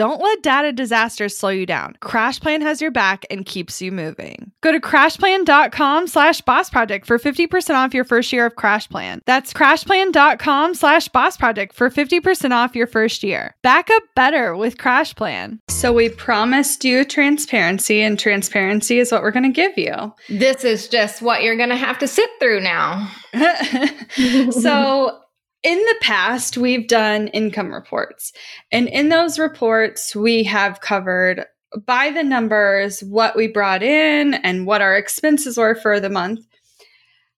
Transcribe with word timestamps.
Don't 0.00 0.22
let 0.22 0.42
data 0.42 0.72
disasters 0.72 1.36
slow 1.36 1.50
you 1.50 1.66
down. 1.66 1.94
CrashPlan 2.00 2.62
has 2.62 2.80
your 2.80 2.90
back 2.90 3.26
and 3.30 3.44
keeps 3.44 3.82
you 3.82 3.92
moving. 3.92 4.50
Go 4.62 4.72
to 4.72 4.80
crashplan.com 4.80 6.06
slash 6.06 6.40
boss 6.40 6.70
project 6.70 7.04
for 7.04 7.18
50% 7.18 7.74
off 7.74 7.92
your 7.92 8.04
first 8.04 8.32
year 8.32 8.46
of 8.46 8.54
CrashPlan. 8.54 9.20
That's 9.26 9.52
crashplan.com 9.52 10.74
slash 10.74 11.08
boss 11.08 11.36
project 11.36 11.74
for 11.74 11.90
50% 11.90 12.52
off 12.52 12.74
your 12.74 12.86
first 12.86 13.22
year. 13.22 13.54
Back 13.62 13.90
up 13.90 14.02
better 14.16 14.56
with 14.56 14.78
CrashPlan. 14.78 15.58
So 15.68 15.92
we 15.92 16.08
promised 16.08 16.82
you 16.82 17.04
transparency, 17.04 18.00
and 18.00 18.18
transparency 18.18 19.00
is 19.00 19.12
what 19.12 19.20
we're 19.20 19.32
going 19.32 19.52
to 19.52 19.54
give 19.54 19.76
you. 19.76 20.14
This 20.30 20.64
is 20.64 20.88
just 20.88 21.20
what 21.20 21.42
you're 21.42 21.58
going 21.58 21.68
to 21.68 21.76
have 21.76 21.98
to 21.98 22.08
sit 22.08 22.30
through 22.40 22.60
now. 22.60 23.06
so 24.50 25.20
in 25.62 25.78
the 25.78 25.96
past, 26.00 26.56
we've 26.56 26.88
done 26.88 27.28
income 27.28 27.72
reports. 27.72 28.32
And 28.72 28.88
in 28.88 29.08
those 29.08 29.38
reports, 29.38 30.16
we 30.16 30.44
have 30.44 30.80
covered 30.80 31.44
by 31.86 32.10
the 32.10 32.22
numbers 32.22 33.00
what 33.02 33.36
we 33.36 33.46
brought 33.46 33.82
in 33.82 34.34
and 34.34 34.66
what 34.66 34.82
our 34.82 34.96
expenses 34.96 35.56
were 35.56 35.74
for 35.74 36.00
the 36.00 36.10
month. 36.10 36.40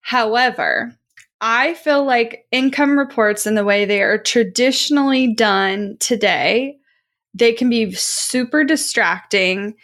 However, 0.01 0.97
I 1.41 1.75
feel 1.75 2.05
like 2.05 2.47
income 2.53 2.99
reports 2.99 3.47
and 3.47 3.57
the 3.57 3.65
way 3.65 3.85
they 3.85 4.03
are 4.03 4.19
traditionally 4.19 5.35
done 5.35 5.97
today, 5.99 6.77
they 7.35 7.53
can 7.53 7.69
be 7.69 7.93
super 7.93 8.63
distracting 8.63 9.75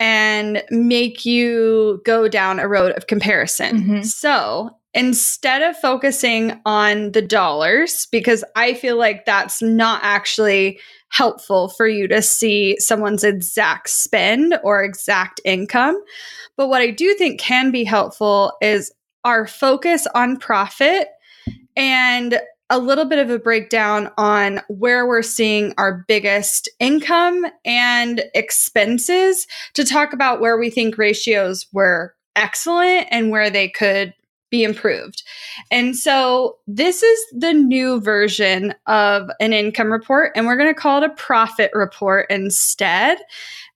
and 0.00 0.62
make 0.70 1.24
you 1.24 2.02
go 2.04 2.28
down 2.28 2.58
a 2.58 2.68
road 2.68 2.92
of 2.96 3.06
comparison. 3.06 3.80
Mm-hmm. 3.80 4.02
So, 4.02 4.76
instead 4.94 5.62
of 5.62 5.76
focusing 5.76 6.60
on 6.64 7.12
the 7.12 7.22
dollars, 7.22 8.06
because 8.12 8.44
I 8.54 8.74
feel 8.74 8.96
like 8.96 9.24
that's 9.24 9.60
not 9.60 10.00
actually 10.02 10.78
helpful 11.08 11.68
for 11.68 11.86
you 11.86 12.08
to 12.08 12.22
see 12.22 12.76
someone's 12.78 13.24
exact 13.24 13.90
spend 13.90 14.58
or 14.62 14.82
exact 14.82 15.40
income. 15.44 16.00
But 16.56 16.68
what 16.68 16.80
I 16.80 16.90
do 16.90 17.14
think 17.14 17.40
can 17.40 17.70
be 17.70 17.84
helpful 17.84 18.52
is 18.60 18.92
our 19.24 19.46
focus 19.46 20.06
on 20.14 20.36
profit 20.36 21.08
and 21.76 22.40
a 22.70 22.78
little 22.78 23.04
bit 23.04 23.18
of 23.18 23.30
a 23.30 23.38
breakdown 23.38 24.10
on 24.16 24.60
where 24.68 25.06
we're 25.06 25.22
seeing 25.22 25.74
our 25.76 26.04
biggest 26.08 26.68
income 26.80 27.46
and 27.64 28.24
expenses 28.34 29.46
to 29.74 29.84
talk 29.84 30.12
about 30.12 30.40
where 30.40 30.58
we 30.58 30.70
think 30.70 30.96
ratios 30.96 31.66
were 31.72 32.14
excellent 32.36 33.06
and 33.10 33.30
where 33.30 33.50
they 33.50 33.68
could 33.68 34.14
be 34.54 34.62
improved. 34.62 35.24
And 35.72 35.96
so 35.96 36.58
this 36.68 37.02
is 37.02 37.26
the 37.32 37.52
new 37.52 38.00
version 38.00 38.72
of 38.86 39.28
an 39.40 39.52
income 39.52 39.90
report, 39.90 40.30
and 40.36 40.46
we're 40.46 40.56
going 40.56 40.72
to 40.72 40.80
call 40.80 41.02
it 41.02 41.10
a 41.10 41.14
profit 41.14 41.72
report 41.74 42.26
instead. 42.30 43.18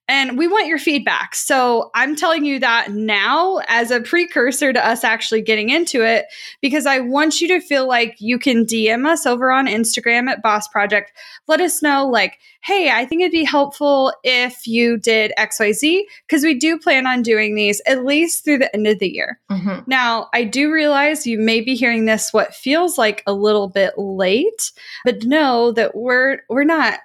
And 0.09 0.39
we 0.39 0.47
want 0.47 0.65
your 0.65 0.79
feedback. 0.79 1.35
So 1.35 1.91
I'm 1.93 2.15
telling 2.15 2.43
you 2.43 2.59
that 2.59 2.91
now 2.91 3.61
as 3.67 3.91
a 3.91 4.01
precursor 4.01 4.73
to 4.73 4.85
us 4.85 5.03
actually 5.03 5.41
getting 5.43 5.69
into 5.69 6.03
it, 6.03 6.25
because 6.61 6.87
I 6.87 6.99
want 6.99 7.39
you 7.39 7.47
to 7.49 7.61
feel 7.61 7.87
like 7.87 8.15
you 8.19 8.39
can 8.39 8.65
DM 8.65 9.05
us 9.05 9.27
over 9.27 9.51
on 9.51 9.67
Instagram 9.67 10.27
at 10.27 10.41
Boss 10.41 10.67
Project. 10.67 11.11
Let 11.47 11.61
us 11.61 11.83
know, 11.83 12.07
like, 12.07 12.39
hey, 12.61 12.89
I 12.89 13.05
think 13.05 13.21
it'd 13.21 13.31
be 13.31 13.43
helpful 13.43 14.11
if 14.23 14.65
you 14.65 14.97
did 14.97 15.31
XYZ, 15.37 16.01
because 16.27 16.43
we 16.43 16.55
do 16.55 16.79
plan 16.79 17.05
on 17.05 17.21
doing 17.21 17.53
these 17.53 17.79
at 17.85 18.03
least 18.03 18.43
through 18.43 18.57
the 18.57 18.75
end 18.75 18.87
of 18.87 18.97
the 18.97 19.09
year. 19.09 19.39
Mm-hmm. 19.51 19.81
Now, 19.85 20.27
I 20.33 20.43
do 20.43 20.71
realize 20.71 21.27
you 21.27 21.37
may 21.37 21.61
be 21.61 21.75
hearing 21.75 22.05
this 22.05 22.33
what 22.33 22.55
feels 22.55 22.97
like 22.97 23.21
a 23.27 23.33
little 23.33 23.69
bit 23.69 23.93
late, 23.97 24.71
but 25.05 25.23
know 25.23 25.71
that 25.73 25.95
we're 25.95 26.39
we're 26.49 26.63
not 26.63 26.99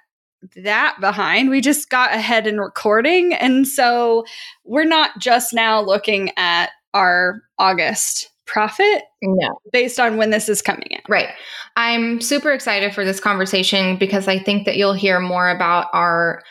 that 0.56 0.96
behind. 1.00 1.50
We 1.50 1.60
just 1.60 1.90
got 1.90 2.12
ahead 2.12 2.46
in 2.46 2.58
recording. 2.58 3.34
And 3.34 3.66
so 3.66 4.24
we're 4.64 4.84
not 4.84 5.18
just 5.18 5.52
now 5.52 5.80
looking 5.80 6.30
at 6.36 6.70
our 6.92 7.42
August 7.58 8.30
profit 8.46 9.04
no. 9.22 9.58
based 9.72 9.98
on 9.98 10.16
when 10.16 10.30
this 10.30 10.48
is 10.48 10.62
coming 10.62 10.88
in. 10.90 11.00
Right. 11.08 11.28
I'm 11.76 12.20
super 12.20 12.52
excited 12.52 12.94
for 12.94 13.04
this 13.04 13.20
conversation 13.20 13.96
because 13.96 14.28
I 14.28 14.38
think 14.38 14.66
that 14.66 14.76
you'll 14.76 14.92
hear 14.92 15.18
more 15.18 15.48
about 15.48 15.86
our 15.92 16.42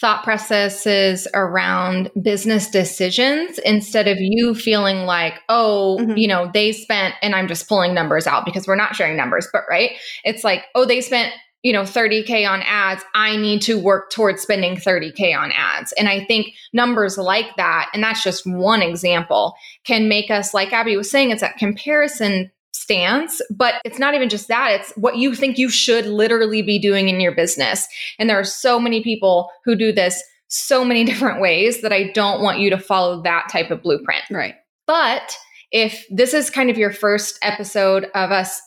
thought 0.00 0.22
processes 0.22 1.26
around 1.34 2.10
business 2.22 2.70
decisions 2.70 3.58
instead 3.60 4.06
of 4.06 4.16
you 4.20 4.54
feeling 4.54 5.06
like, 5.06 5.34
oh, 5.48 5.98
mm-hmm. 6.00 6.16
you 6.16 6.28
know, 6.28 6.50
they 6.54 6.72
spent, 6.72 7.14
and 7.20 7.34
I'm 7.34 7.48
just 7.48 7.68
pulling 7.68 7.94
numbers 7.94 8.26
out 8.26 8.44
because 8.44 8.66
we're 8.66 8.76
not 8.76 8.94
sharing 8.94 9.16
numbers, 9.16 9.48
but 9.52 9.62
right. 9.68 9.92
It's 10.24 10.44
like, 10.44 10.64
oh, 10.76 10.84
they 10.84 11.00
spent 11.00 11.32
you 11.62 11.72
know 11.72 11.82
30k 11.82 12.48
on 12.48 12.62
ads 12.62 13.02
i 13.14 13.36
need 13.36 13.60
to 13.62 13.78
work 13.78 14.10
towards 14.10 14.42
spending 14.42 14.76
30k 14.76 15.36
on 15.36 15.52
ads. 15.52 15.92
And 15.92 16.08
i 16.08 16.24
think 16.24 16.48
numbers 16.72 17.18
like 17.18 17.56
that 17.56 17.90
and 17.92 18.02
that's 18.02 18.22
just 18.22 18.46
one 18.46 18.82
example 18.82 19.54
can 19.84 20.08
make 20.08 20.30
us 20.30 20.54
like 20.54 20.72
abby 20.72 20.96
was 20.96 21.10
saying 21.10 21.30
it's 21.30 21.40
that 21.40 21.56
comparison 21.58 22.50
stance 22.72 23.40
but 23.50 23.74
it's 23.84 23.98
not 23.98 24.14
even 24.14 24.28
just 24.28 24.48
that 24.48 24.72
it's 24.72 24.92
what 24.92 25.16
you 25.16 25.34
think 25.34 25.58
you 25.58 25.68
should 25.68 26.06
literally 26.06 26.62
be 26.62 26.78
doing 26.78 27.08
in 27.08 27.20
your 27.20 27.34
business. 27.34 27.86
And 28.18 28.30
there 28.30 28.38
are 28.38 28.44
so 28.44 28.78
many 28.78 29.02
people 29.02 29.50
who 29.64 29.74
do 29.74 29.92
this 29.92 30.22
so 30.48 30.84
many 30.84 31.04
different 31.10 31.40
ways 31.40 31.82
that 31.82 31.92
i 31.92 32.10
don't 32.12 32.42
want 32.42 32.58
you 32.58 32.70
to 32.70 32.78
follow 32.78 33.22
that 33.22 33.48
type 33.50 33.70
of 33.70 33.82
blueprint. 33.82 34.22
Right. 34.30 34.54
But 34.86 35.36
if 35.70 36.06
this 36.10 36.32
is 36.32 36.48
kind 36.48 36.70
of 36.70 36.78
your 36.78 36.92
first 36.92 37.38
episode 37.42 38.04
of 38.14 38.30
us 38.30 38.60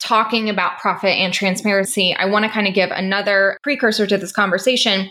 talking 0.00 0.48
about 0.48 0.78
profit 0.78 1.16
and 1.16 1.32
transparency, 1.32 2.14
I 2.14 2.24
want 2.24 2.44
to 2.44 2.50
kind 2.50 2.66
of 2.66 2.74
give 2.74 2.90
another 2.90 3.58
precursor 3.62 4.06
to 4.06 4.18
this 4.18 4.32
conversation. 4.32 5.10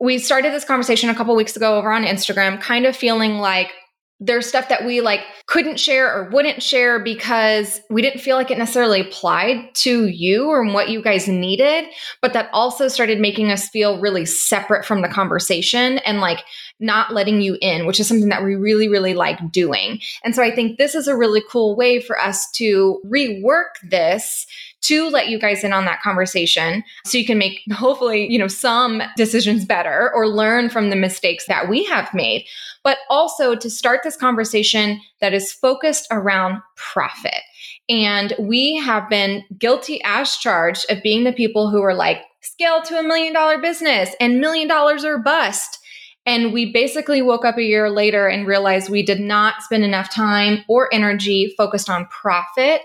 We 0.00 0.18
started 0.18 0.52
this 0.52 0.64
conversation 0.64 1.10
a 1.10 1.14
couple 1.14 1.34
weeks 1.34 1.56
ago 1.56 1.76
over 1.76 1.90
on 1.90 2.04
Instagram, 2.04 2.60
kind 2.60 2.86
of 2.86 2.94
feeling 2.94 3.38
like 3.38 3.72
there's 4.20 4.48
stuff 4.48 4.68
that 4.68 4.84
we 4.84 5.00
like 5.00 5.20
couldn't 5.46 5.78
share 5.78 6.12
or 6.12 6.28
wouldn't 6.30 6.62
share 6.62 6.98
because 6.98 7.80
we 7.88 8.02
didn't 8.02 8.20
feel 8.20 8.36
like 8.36 8.50
it 8.50 8.58
necessarily 8.58 9.00
applied 9.00 9.72
to 9.74 10.08
you 10.08 10.48
or 10.48 10.64
what 10.66 10.88
you 10.88 11.00
guys 11.00 11.28
needed, 11.28 11.84
but 12.20 12.32
that 12.32 12.50
also 12.52 12.88
started 12.88 13.20
making 13.20 13.52
us 13.52 13.68
feel 13.68 14.00
really 14.00 14.26
separate 14.26 14.84
from 14.84 15.02
the 15.02 15.08
conversation 15.08 15.98
and 15.98 16.20
like 16.20 16.42
not 16.80 17.12
letting 17.12 17.40
you 17.40 17.56
in, 17.60 17.86
which 17.86 18.00
is 18.00 18.08
something 18.08 18.28
that 18.28 18.44
we 18.44 18.56
really, 18.56 18.88
really 18.88 19.14
like 19.14 19.52
doing. 19.52 20.00
And 20.24 20.34
so 20.34 20.42
I 20.42 20.54
think 20.54 20.78
this 20.78 20.94
is 20.94 21.06
a 21.06 21.16
really 21.16 21.42
cool 21.48 21.76
way 21.76 22.00
for 22.00 22.18
us 22.18 22.50
to 22.52 23.00
rework 23.06 23.70
this 23.82 24.46
to 24.82 25.08
let 25.08 25.28
you 25.28 25.38
guys 25.38 25.64
in 25.64 25.72
on 25.72 25.84
that 25.84 26.02
conversation 26.02 26.82
so 27.04 27.18
you 27.18 27.26
can 27.26 27.38
make 27.38 27.60
hopefully, 27.72 28.30
you 28.30 28.38
know, 28.38 28.48
some 28.48 29.02
decisions 29.16 29.64
better 29.64 30.10
or 30.14 30.28
learn 30.28 30.70
from 30.70 30.90
the 30.90 30.96
mistakes 30.96 31.46
that 31.46 31.68
we 31.68 31.84
have 31.84 32.12
made, 32.14 32.46
but 32.84 32.98
also 33.10 33.54
to 33.54 33.68
start 33.68 34.00
this 34.04 34.16
conversation 34.16 35.00
that 35.20 35.34
is 35.34 35.52
focused 35.52 36.06
around 36.10 36.62
profit. 36.76 37.42
And 37.88 38.34
we 38.38 38.76
have 38.76 39.08
been 39.08 39.44
guilty 39.58 40.00
as 40.04 40.36
charged 40.36 40.90
of 40.90 41.02
being 41.02 41.24
the 41.24 41.32
people 41.32 41.70
who 41.70 41.82
are 41.82 41.94
like, 41.94 42.22
scale 42.40 42.82
to 42.82 42.98
a 42.98 43.02
million 43.02 43.32
dollar 43.32 43.58
business 43.58 44.14
and 44.20 44.40
million 44.40 44.68
dollars 44.68 45.04
or 45.04 45.18
bust. 45.18 45.78
And 46.26 46.52
we 46.52 46.72
basically 46.72 47.22
woke 47.22 47.44
up 47.44 47.56
a 47.56 47.62
year 47.62 47.88
later 47.88 48.28
and 48.28 48.46
realized 48.46 48.90
we 48.90 49.02
did 49.02 49.20
not 49.20 49.62
spend 49.62 49.82
enough 49.82 50.12
time 50.12 50.64
or 50.68 50.92
energy 50.92 51.54
focused 51.56 51.88
on 51.88 52.06
profit 52.06 52.82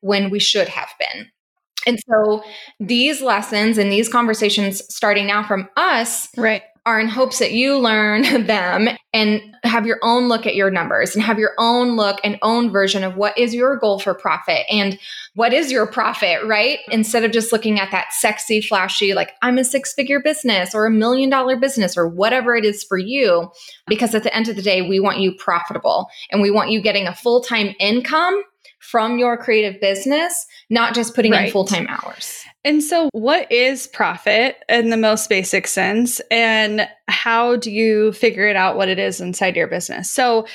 when 0.00 0.30
we 0.30 0.38
should 0.38 0.68
have 0.68 0.88
been. 0.98 1.30
And 1.86 1.98
so 2.08 2.42
these 2.80 3.22
lessons 3.22 3.78
and 3.78 3.90
these 3.90 4.08
conversations 4.08 4.82
starting 4.94 5.26
now 5.26 5.46
from 5.46 5.68
us 5.76 6.28
right 6.36 6.62
are 6.86 7.00
in 7.00 7.08
hopes 7.08 7.40
that 7.40 7.50
you 7.50 7.78
learn 7.78 8.22
them 8.46 8.88
and 9.12 9.40
have 9.64 9.86
your 9.86 9.98
own 10.02 10.28
look 10.28 10.46
at 10.46 10.54
your 10.54 10.70
numbers 10.70 11.14
and 11.14 11.24
have 11.24 11.38
your 11.38 11.50
own 11.58 11.96
look 11.96 12.20
and 12.22 12.38
own 12.42 12.70
version 12.70 13.02
of 13.02 13.16
what 13.16 13.36
is 13.36 13.52
your 13.52 13.76
goal 13.76 13.98
for 13.98 14.14
profit 14.14 14.64
and 14.70 14.96
what 15.34 15.52
is 15.52 15.72
your 15.72 15.86
profit, 15.86 16.38
right? 16.46 16.78
Instead 16.90 17.24
of 17.24 17.32
just 17.32 17.52
looking 17.52 17.80
at 17.80 17.90
that 17.90 18.12
sexy, 18.12 18.60
flashy, 18.60 19.14
like 19.14 19.32
I'm 19.42 19.58
a 19.58 19.64
six 19.64 19.92
figure 19.92 20.20
business 20.20 20.74
or 20.74 20.86
a 20.86 20.90
million 20.90 21.28
dollar 21.28 21.56
business 21.56 21.96
or 21.96 22.08
whatever 22.08 22.54
it 22.54 22.64
is 22.64 22.84
for 22.84 22.96
you. 22.96 23.50
Because 23.88 24.14
at 24.14 24.22
the 24.22 24.34
end 24.34 24.48
of 24.48 24.54
the 24.56 24.62
day, 24.62 24.80
we 24.80 25.00
want 25.00 25.18
you 25.18 25.34
profitable 25.34 26.06
and 26.30 26.40
we 26.40 26.52
want 26.52 26.70
you 26.70 26.80
getting 26.80 27.08
a 27.08 27.14
full 27.14 27.42
time 27.42 27.74
income 27.80 28.42
from 28.96 29.18
your 29.18 29.36
creative 29.36 29.78
business, 29.78 30.46
not 30.70 30.94
just 30.94 31.14
putting 31.14 31.30
right. 31.30 31.48
in 31.48 31.52
full 31.52 31.66
time 31.66 31.86
hours. 31.86 32.42
And 32.64 32.82
so, 32.82 33.10
what 33.12 33.52
is 33.52 33.88
profit 33.88 34.56
in 34.70 34.88
the 34.88 34.96
most 34.96 35.28
basic 35.28 35.66
sense? 35.66 36.18
And 36.30 36.88
how 37.06 37.56
do 37.56 37.70
you 37.70 38.12
figure 38.12 38.48
it 38.48 38.56
out 38.56 38.78
what 38.78 38.88
it 38.88 38.98
is 38.98 39.20
inside 39.20 39.54
your 39.54 39.66
business? 39.66 40.10
So, 40.10 40.46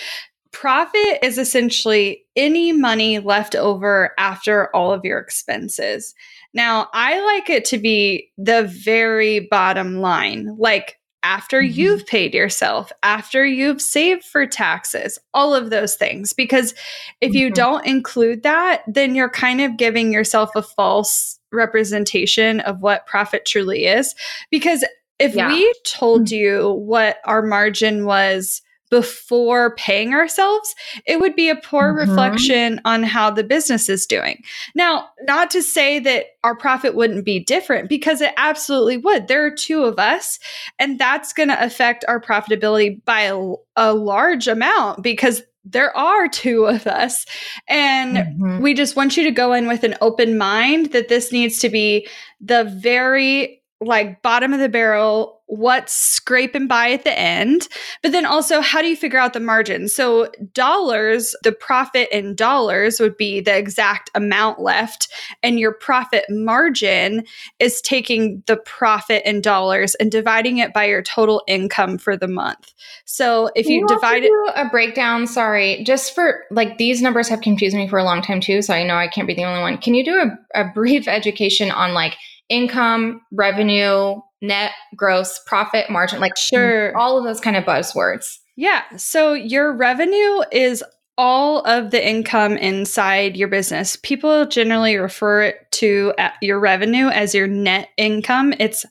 profit 0.51 1.19
is 1.21 1.37
essentially 1.37 2.25
any 2.35 2.71
money 2.71 3.19
left 3.19 3.53
over 3.53 4.15
after 4.17 4.75
all 4.75 4.91
of 4.91 5.05
your 5.05 5.19
expenses. 5.19 6.15
Now, 6.51 6.89
I 6.93 7.23
like 7.35 7.51
it 7.51 7.63
to 7.65 7.77
be 7.77 8.31
the 8.39 8.63
very 8.63 9.41
bottom 9.51 9.97
line, 9.97 10.55
like 10.57 10.97
after 11.23 11.61
mm-hmm. 11.61 11.79
you've 11.79 12.05
paid 12.07 12.33
yourself, 12.33 12.91
after 13.03 13.45
you've 13.45 13.81
saved 13.81 14.23
for 14.23 14.45
taxes, 14.45 15.19
all 15.33 15.53
of 15.53 15.69
those 15.69 15.95
things. 15.95 16.33
Because 16.33 16.73
if 17.19 17.29
mm-hmm. 17.29 17.37
you 17.37 17.51
don't 17.51 17.85
include 17.85 18.43
that, 18.43 18.83
then 18.87 19.15
you're 19.15 19.29
kind 19.29 19.61
of 19.61 19.77
giving 19.77 20.11
yourself 20.11 20.51
a 20.55 20.61
false 20.61 21.39
representation 21.51 22.59
of 22.61 22.81
what 22.81 23.05
profit 23.05 23.45
truly 23.45 23.85
is. 23.85 24.15
Because 24.49 24.85
if 25.19 25.35
yeah. 25.35 25.47
we 25.47 25.73
told 25.83 26.25
mm-hmm. 26.25 26.35
you 26.35 26.71
what 26.71 27.17
our 27.25 27.41
margin 27.41 28.05
was 28.05 28.61
before 28.91 29.73
paying 29.75 30.13
ourselves, 30.13 30.75
it 31.07 31.19
would 31.19 31.35
be 31.35 31.49
a 31.49 31.55
poor 31.55 31.93
mm-hmm. 31.93 32.09
reflection 32.09 32.79
on 32.85 33.01
how 33.01 33.31
the 33.31 33.43
business 33.43 33.89
is 33.89 34.05
doing. 34.05 34.43
Now, 34.75 35.07
not 35.23 35.49
to 35.51 35.63
say 35.63 35.97
that 35.99 36.25
our 36.43 36.55
profit 36.55 36.93
wouldn't 36.93 37.25
be 37.25 37.39
different 37.39 37.89
because 37.89 38.21
it 38.21 38.33
absolutely 38.37 38.97
would. 38.97 39.27
There 39.27 39.45
are 39.45 39.51
two 39.51 39.83
of 39.85 39.97
us, 39.97 40.37
and 40.77 40.99
that's 40.99 41.33
going 41.33 41.49
to 41.49 41.63
affect 41.63 42.05
our 42.07 42.21
profitability 42.21 43.03
by 43.05 43.21
a, 43.21 43.53
a 43.77 43.93
large 43.93 44.47
amount 44.47 45.01
because 45.01 45.41
there 45.63 45.95
are 45.95 46.27
two 46.27 46.65
of 46.65 46.85
us. 46.85 47.25
And 47.67 48.17
mm-hmm. 48.17 48.61
we 48.61 48.73
just 48.73 48.95
want 48.95 49.15
you 49.15 49.23
to 49.23 49.31
go 49.31 49.53
in 49.53 49.67
with 49.67 49.83
an 49.83 49.95
open 50.01 50.37
mind 50.37 50.91
that 50.91 51.07
this 51.07 51.31
needs 51.31 51.59
to 51.59 51.69
be 51.69 52.07
the 52.41 52.63
very 52.63 53.60
like 53.81 54.21
bottom 54.21 54.53
of 54.53 54.59
the 54.59 54.69
barrel 54.69 55.41
what's 55.47 55.91
scraping 55.91 56.65
by 56.65 56.91
at 56.91 57.03
the 57.03 57.19
end 57.19 57.67
but 58.01 58.13
then 58.13 58.25
also 58.25 58.61
how 58.61 58.81
do 58.81 58.87
you 58.87 58.95
figure 58.95 59.19
out 59.19 59.33
the 59.33 59.39
margin? 59.39 59.89
So 59.89 60.31
dollars 60.53 61.35
the 61.43 61.51
profit 61.51 62.07
in 62.09 62.35
dollars 62.35 63.01
would 63.01 63.17
be 63.17 63.41
the 63.41 63.57
exact 63.57 64.09
amount 64.15 64.61
left 64.61 65.09
and 65.43 65.59
your 65.59 65.73
profit 65.73 66.23
margin 66.29 67.25
is 67.59 67.81
taking 67.81 68.43
the 68.47 68.55
profit 68.55 69.23
in 69.25 69.41
dollars 69.41 69.93
and 69.95 70.09
dividing 70.09 70.59
it 70.59 70.71
by 70.71 70.85
your 70.85 71.01
total 71.01 71.43
income 71.47 71.97
for 71.97 72.15
the 72.15 72.29
month. 72.29 72.73
So 73.03 73.49
if 73.55 73.65
you, 73.65 73.79
you 73.79 73.87
divide 73.87 74.23
it 74.23 74.31
a 74.55 74.69
breakdown? 74.69 75.27
Sorry 75.27 75.83
just 75.83 76.15
for 76.15 76.45
like 76.49 76.77
these 76.77 77.01
numbers 77.01 77.27
have 77.27 77.41
confused 77.41 77.75
me 77.75 77.89
for 77.89 77.99
a 77.99 78.05
long 78.05 78.21
time 78.21 78.39
too 78.39 78.61
so 78.61 78.73
i 78.73 78.83
know 78.83 78.95
i 78.95 79.07
can't 79.07 79.27
be 79.27 79.33
the 79.33 79.43
only 79.43 79.59
one. 79.59 79.77
Can 79.79 79.95
you 79.95 80.05
do 80.05 80.15
a, 80.15 80.61
a 80.61 80.71
brief 80.73 81.07
education 81.09 81.71
on 81.71 81.93
like 81.93 82.15
income, 82.51 83.21
revenue, 83.31 84.15
net, 84.41 84.71
gross, 84.95 85.39
profit, 85.47 85.89
margin, 85.89 86.19
like 86.19 86.37
sure, 86.37 86.95
all 86.97 87.17
of 87.17 87.23
those 87.23 87.39
kind 87.39 87.55
of 87.55 87.63
buzzwords. 87.63 88.37
Yeah. 88.55 88.83
So 88.97 89.33
your 89.33 89.75
revenue 89.75 90.43
is 90.51 90.83
all 91.17 91.61
of 91.61 91.91
the 91.91 92.07
income 92.07 92.57
inside 92.57 93.37
your 93.37 93.47
business. 93.47 93.95
People 93.95 94.45
generally 94.45 94.97
refer 94.97 95.53
to 95.71 96.13
uh, 96.17 96.31
your 96.41 96.59
revenue 96.59 97.07
as 97.07 97.33
your 97.33 97.47
net 97.47 97.89
income. 97.97 98.53
It's 98.59 98.85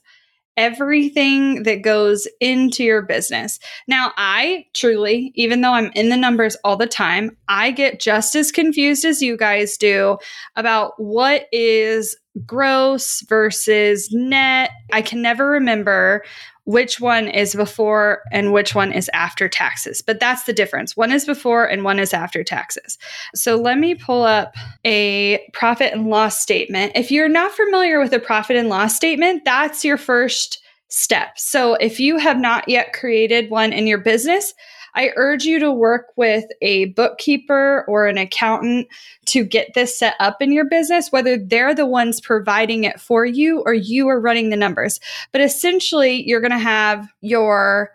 everything 0.61 1.63
that 1.63 1.81
goes 1.81 2.27
into 2.39 2.83
your 2.83 3.01
business. 3.01 3.59
Now, 3.87 4.11
I 4.15 4.67
truly, 4.75 5.31
even 5.33 5.61
though 5.61 5.73
I'm 5.73 5.91
in 5.95 6.09
the 6.09 6.17
numbers 6.17 6.55
all 6.63 6.77
the 6.77 6.85
time, 6.85 7.35
I 7.49 7.71
get 7.71 7.99
just 7.99 8.35
as 8.35 8.51
confused 8.51 9.03
as 9.03 9.23
you 9.23 9.37
guys 9.37 9.75
do 9.75 10.19
about 10.55 10.93
what 10.97 11.47
is 11.51 12.15
gross 12.45 13.21
versus 13.27 14.07
net. 14.11 14.69
I 14.93 15.01
can 15.01 15.23
never 15.23 15.47
remember 15.47 16.23
which 16.71 17.01
one 17.01 17.27
is 17.27 17.53
before 17.53 18.21
and 18.31 18.53
which 18.53 18.73
one 18.73 18.93
is 18.93 19.09
after 19.13 19.49
taxes. 19.49 20.01
But 20.01 20.21
that's 20.21 20.43
the 20.43 20.53
difference. 20.53 20.95
One 20.95 21.11
is 21.11 21.25
before 21.25 21.65
and 21.65 21.83
one 21.83 21.99
is 21.99 22.13
after 22.13 22.45
taxes. 22.45 22.97
So 23.35 23.57
let 23.57 23.77
me 23.77 23.93
pull 23.93 24.23
up 24.23 24.55
a 24.85 25.45
profit 25.51 25.91
and 25.91 26.07
loss 26.07 26.39
statement. 26.39 26.93
If 26.95 27.11
you're 27.11 27.27
not 27.27 27.51
familiar 27.51 27.99
with 27.99 28.13
a 28.13 28.19
profit 28.19 28.55
and 28.55 28.69
loss 28.69 28.95
statement, 28.95 29.43
that's 29.43 29.83
your 29.83 29.97
first 29.97 30.63
step. 30.87 31.37
So 31.37 31.75
if 31.75 31.99
you 31.99 32.17
have 32.17 32.39
not 32.39 32.69
yet 32.69 32.93
created 32.93 33.49
one 33.49 33.73
in 33.73 33.85
your 33.85 33.97
business, 33.97 34.53
I 34.95 35.11
urge 35.15 35.43
you 35.45 35.59
to 35.59 35.71
work 35.71 36.07
with 36.15 36.45
a 36.61 36.85
bookkeeper 36.85 37.85
or 37.87 38.07
an 38.07 38.17
accountant 38.17 38.87
to 39.27 39.43
get 39.43 39.73
this 39.73 39.97
set 39.97 40.15
up 40.19 40.41
in 40.41 40.51
your 40.51 40.65
business, 40.65 41.11
whether 41.11 41.37
they're 41.37 41.75
the 41.75 41.85
ones 41.85 42.21
providing 42.21 42.83
it 42.83 42.99
for 42.99 43.25
you 43.25 43.61
or 43.65 43.73
you 43.73 44.07
are 44.09 44.19
running 44.19 44.49
the 44.49 44.57
numbers. 44.57 44.99
But 45.31 45.41
essentially, 45.41 46.23
you're 46.27 46.41
going 46.41 46.51
to 46.51 46.57
have 46.57 47.07
your 47.21 47.91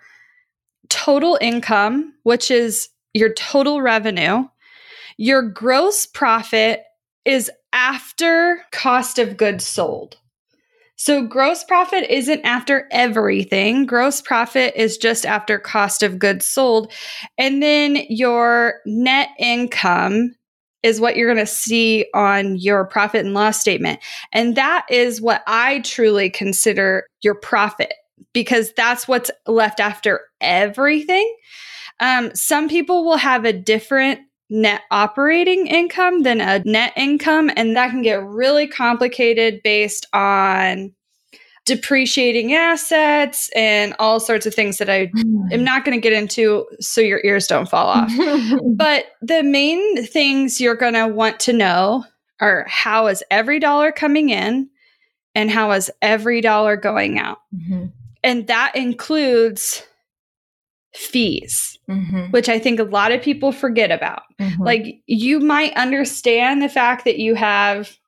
total 0.88 1.38
income, 1.40 2.14
which 2.22 2.50
is 2.50 2.88
your 3.14 3.32
total 3.32 3.82
revenue. 3.82 4.44
Your 5.16 5.42
gross 5.42 6.06
profit 6.06 6.82
is 7.24 7.50
after 7.72 8.62
cost 8.72 9.18
of 9.18 9.36
goods 9.36 9.66
sold. 9.66 10.16
So 10.96 11.22
gross 11.22 11.62
profit 11.62 12.10
isn't 12.10 12.44
after 12.44 12.88
everything. 12.90 13.84
Gross 13.86 14.20
profit 14.20 14.74
is 14.76 14.96
just 14.96 15.26
after 15.26 15.58
cost 15.58 16.02
of 16.02 16.18
goods 16.18 16.46
sold. 16.46 16.92
And 17.38 17.62
then 17.62 17.98
your 18.08 18.80
net 18.86 19.28
income 19.38 20.34
is 20.82 21.00
what 21.00 21.16
you're 21.16 21.32
going 21.32 21.44
to 21.44 21.50
see 21.50 22.06
on 22.14 22.56
your 22.56 22.86
profit 22.86 23.24
and 23.24 23.34
loss 23.34 23.60
statement. 23.60 24.00
And 24.32 24.56
that 24.56 24.86
is 24.88 25.20
what 25.20 25.42
I 25.46 25.80
truly 25.80 26.30
consider 26.30 27.06
your 27.20 27.34
profit 27.34 27.92
because 28.32 28.72
that's 28.74 29.06
what's 29.06 29.30
left 29.46 29.80
after 29.80 30.20
everything. 30.40 31.36
Um, 32.00 32.34
some 32.34 32.68
people 32.68 33.04
will 33.04 33.16
have 33.16 33.44
a 33.44 33.52
different 33.52 34.20
net 34.48 34.82
operating 34.90 35.66
income 35.66 36.22
than 36.22 36.40
a 36.40 36.60
net 36.64 36.92
income. 36.96 37.50
And 37.56 37.76
that 37.76 37.90
can 37.90 38.02
get 38.02 38.22
really 38.22 38.66
complicated 38.68 39.60
based 39.62 40.06
on 40.12 40.92
depreciating 41.64 42.54
assets 42.54 43.50
and 43.56 43.92
all 43.98 44.20
sorts 44.20 44.46
of 44.46 44.54
things 44.54 44.78
that 44.78 44.88
I 44.88 45.10
am 45.50 45.64
not 45.64 45.84
going 45.84 45.98
to 45.98 46.00
get 46.00 46.12
into 46.12 46.64
so 46.80 47.00
your 47.00 47.20
ears 47.24 47.48
don't 47.48 47.68
fall 47.68 47.88
off. 47.88 48.12
but 48.76 49.06
the 49.20 49.42
main 49.42 50.06
things 50.06 50.60
you're 50.60 50.76
going 50.76 50.94
to 50.94 51.08
want 51.08 51.40
to 51.40 51.52
know 51.52 52.04
are 52.40 52.64
how 52.68 53.08
is 53.08 53.24
every 53.32 53.58
dollar 53.58 53.90
coming 53.90 54.30
in 54.30 54.70
and 55.34 55.50
how 55.50 55.72
is 55.72 55.90
every 56.00 56.40
dollar 56.40 56.76
going 56.76 57.18
out. 57.18 57.38
Mm-hmm. 57.54 57.86
And 58.22 58.46
that 58.46 58.76
includes 58.76 59.82
fees, 60.96 61.78
mm-hmm. 61.88 62.30
which 62.30 62.48
I 62.48 62.58
think 62.58 62.80
a 62.80 62.84
lot 62.84 63.12
of 63.12 63.22
people 63.22 63.52
forget 63.52 63.90
about. 63.90 64.22
Mm-hmm. 64.40 64.62
Like 64.62 65.02
you 65.06 65.40
might 65.40 65.72
understand 65.74 66.62
the 66.62 66.68
fact 66.68 67.04
that 67.04 67.18
you 67.18 67.34
have 67.34 67.98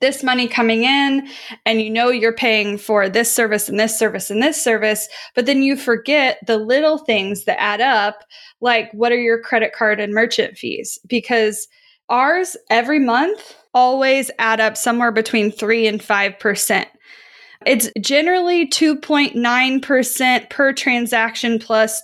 this 0.00 0.22
money 0.22 0.46
coming 0.46 0.84
in 0.84 1.28
and 1.66 1.82
you 1.82 1.90
know 1.90 2.08
you're 2.08 2.32
paying 2.32 2.78
for 2.78 3.08
this 3.08 3.32
service 3.32 3.68
and 3.68 3.80
this 3.80 3.98
service 3.98 4.30
and 4.30 4.42
this 4.42 4.62
service, 4.62 5.08
but 5.34 5.46
then 5.46 5.62
you 5.62 5.76
forget 5.76 6.38
the 6.46 6.56
little 6.56 6.98
things 6.98 7.44
that 7.44 7.60
add 7.60 7.80
up, 7.80 8.22
like 8.60 8.92
what 8.92 9.12
are 9.12 9.20
your 9.20 9.40
credit 9.40 9.72
card 9.72 9.98
and 9.98 10.12
merchant 10.12 10.56
fees? 10.56 10.98
Because 11.08 11.66
ours 12.08 12.56
every 12.70 13.00
month 13.00 13.56
always 13.74 14.30
add 14.38 14.60
up 14.60 14.76
somewhere 14.76 15.12
between 15.12 15.50
3 15.50 15.86
and 15.86 16.00
5%. 16.00 16.86
It's 17.66 17.90
generally 18.00 18.68
2.9% 18.68 20.50
per 20.50 20.72
transaction 20.72 21.58
plus 21.58 22.02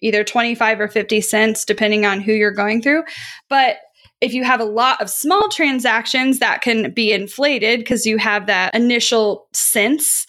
either 0.00 0.24
25 0.24 0.80
or 0.80 0.88
50 0.88 1.20
cents, 1.20 1.64
depending 1.64 2.04
on 2.04 2.20
who 2.20 2.32
you're 2.32 2.50
going 2.50 2.82
through. 2.82 3.04
But 3.48 3.76
if 4.20 4.32
you 4.34 4.44
have 4.44 4.60
a 4.60 4.64
lot 4.64 5.02
of 5.02 5.10
small 5.10 5.48
transactions, 5.48 6.38
that 6.38 6.62
can 6.62 6.92
be 6.92 7.12
inflated 7.12 7.80
because 7.80 8.06
you 8.06 8.18
have 8.18 8.46
that 8.46 8.74
initial 8.74 9.48
cents 9.52 10.26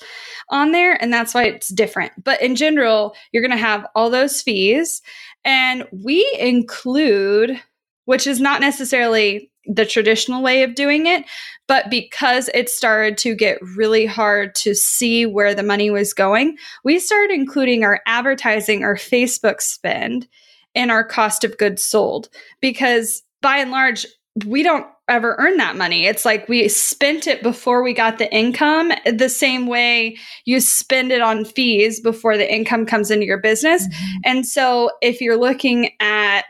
on 0.49 0.71
there, 0.71 1.01
and 1.01 1.13
that's 1.13 1.33
why 1.33 1.43
it's 1.45 1.69
different. 1.69 2.11
But 2.23 2.41
in 2.41 2.55
general, 2.55 3.15
you're 3.31 3.43
going 3.43 3.51
to 3.51 3.57
have 3.57 3.85
all 3.95 4.09
those 4.09 4.41
fees, 4.41 5.01
and 5.45 5.85
we 5.91 6.27
include, 6.39 7.61
which 8.05 8.25
is 8.25 8.39
not 8.39 8.61
necessarily 8.61 9.51
the 9.65 9.85
traditional 9.85 10.41
way 10.41 10.63
of 10.63 10.75
doing 10.75 11.05
it. 11.05 11.25
But 11.67 11.89
because 11.89 12.49
it 12.53 12.69
started 12.69 13.17
to 13.19 13.35
get 13.35 13.61
really 13.75 14.05
hard 14.05 14.55
to 14.55 14.75
see 14.75 15.25
where 15.25 15.55
the 15.55 15.63
money 15.63 15.89
was 15.89 16.13
going, 16.13 16.57
we 16.83 16.99
started 16.99 17.33
including 17.33 17.83
our 17.83 18.01
advertising, 18.05 18.83
our 18.83 18.95
Facebook 18.95 19.61
spend 19.61 20.27
in 20.75 20.89
our 20.89 21.03
cost 21.03 21.43
of 21.43 21.57
goods 21.57 21.83
sold. 21.83 22.29
Because 22.59 23.23
by 23.41 23.57
and 23.57 23.71
large, 23.71 24.05
we 24.45 24.63
don't 24.63 24.87
ever 25.09 25.35
earn 25.37 25.57
that 25.57 25.75
money. 25.75 26.05
It's 26.05 26.25
like 26.25 26.47
we 26.47 26.67
spent 26.69 27.27
it 27.27 27.43
before 27.43 27.83
we 27.83 27.93
got 27.93 28.17
the 28.17 28.33
income, 28.33 28.91
the 29.05 29.29
same 29.29 29.67
way 29.67 30.17
you 30.45 30.59
spend 30.59 31.11
it 31.11 31.21
on 31.21 31.43
fees 31.45 31.99
before 31.99 32.37
the 32.37 32.51
income 32.51 32.85
comes 32.85 33.11
into 33.11 33.25
your 33.25 33.39
business. 33.39 33.85
Mm-hmm. 33.85 34.19
And 34.23 34.45
so 34.47 34.91
if 35.01 35.19
you're 35.19 35.37
looking 35.37 35.91
at 35.99 36.45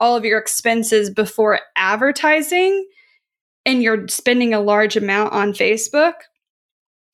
all 0.00 0.16
of 0.16 0.24
your 0.24 0.38
expenses 0.38 1.10
before 1.10 1.60
advertising 1.76 2.86
and 3.64 3.82
you're 3.82 4.08
spending 4.08 4.54
a 4.54 4.60
large 4.60 4.96
amount 4.96 5.32
on 5.32 5.52
Facebook, 5.52 6.14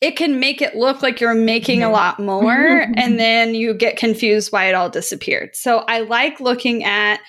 it 0.01 0.17
can 0.17 0.41
make 0.41 0.61
it 0.61 0.75
look 0.75 1.03
like 1.03 1.21
you're 1.21 1.35
making 1.35 1.83
a 1.83 1.91
lot 1.91 2.19
more 2.19 2.87
and 2.97 3.19
then 3.19 3.55
you 3.55 3.73
get 3.73 3.97
confused 3.97 4.53
why 4.53 4.67
it 4.67 4.75
all 4.75 4.91
disappeared. 4.91 5.55
So 5.55 5.79
I 5.79 6.01
like 6.01 6.41
looking 6.41 6.85
at 6.85 7.21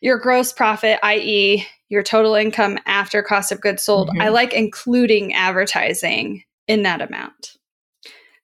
your 0.00 0.18
gross 0.18 0.52
profit, 0.52 0.98
i.e., 1.02 1.66
your 1.88 2.02
total 2.02 2.34
income 2.34 2.78
after 2.86 3.22
cost 3.22 3.52
of 3.52 3.60
goods 3.60 3.82
sold. 3.82 4.08
Mm-hmm. 4.08 4.22
I 4.22 4.28
like 4.28 4.52
including 4.52 5.34
advertising 5.34 6.42
in 6.66 6.82
that 6.82 7.00
amount. 7.00 7.56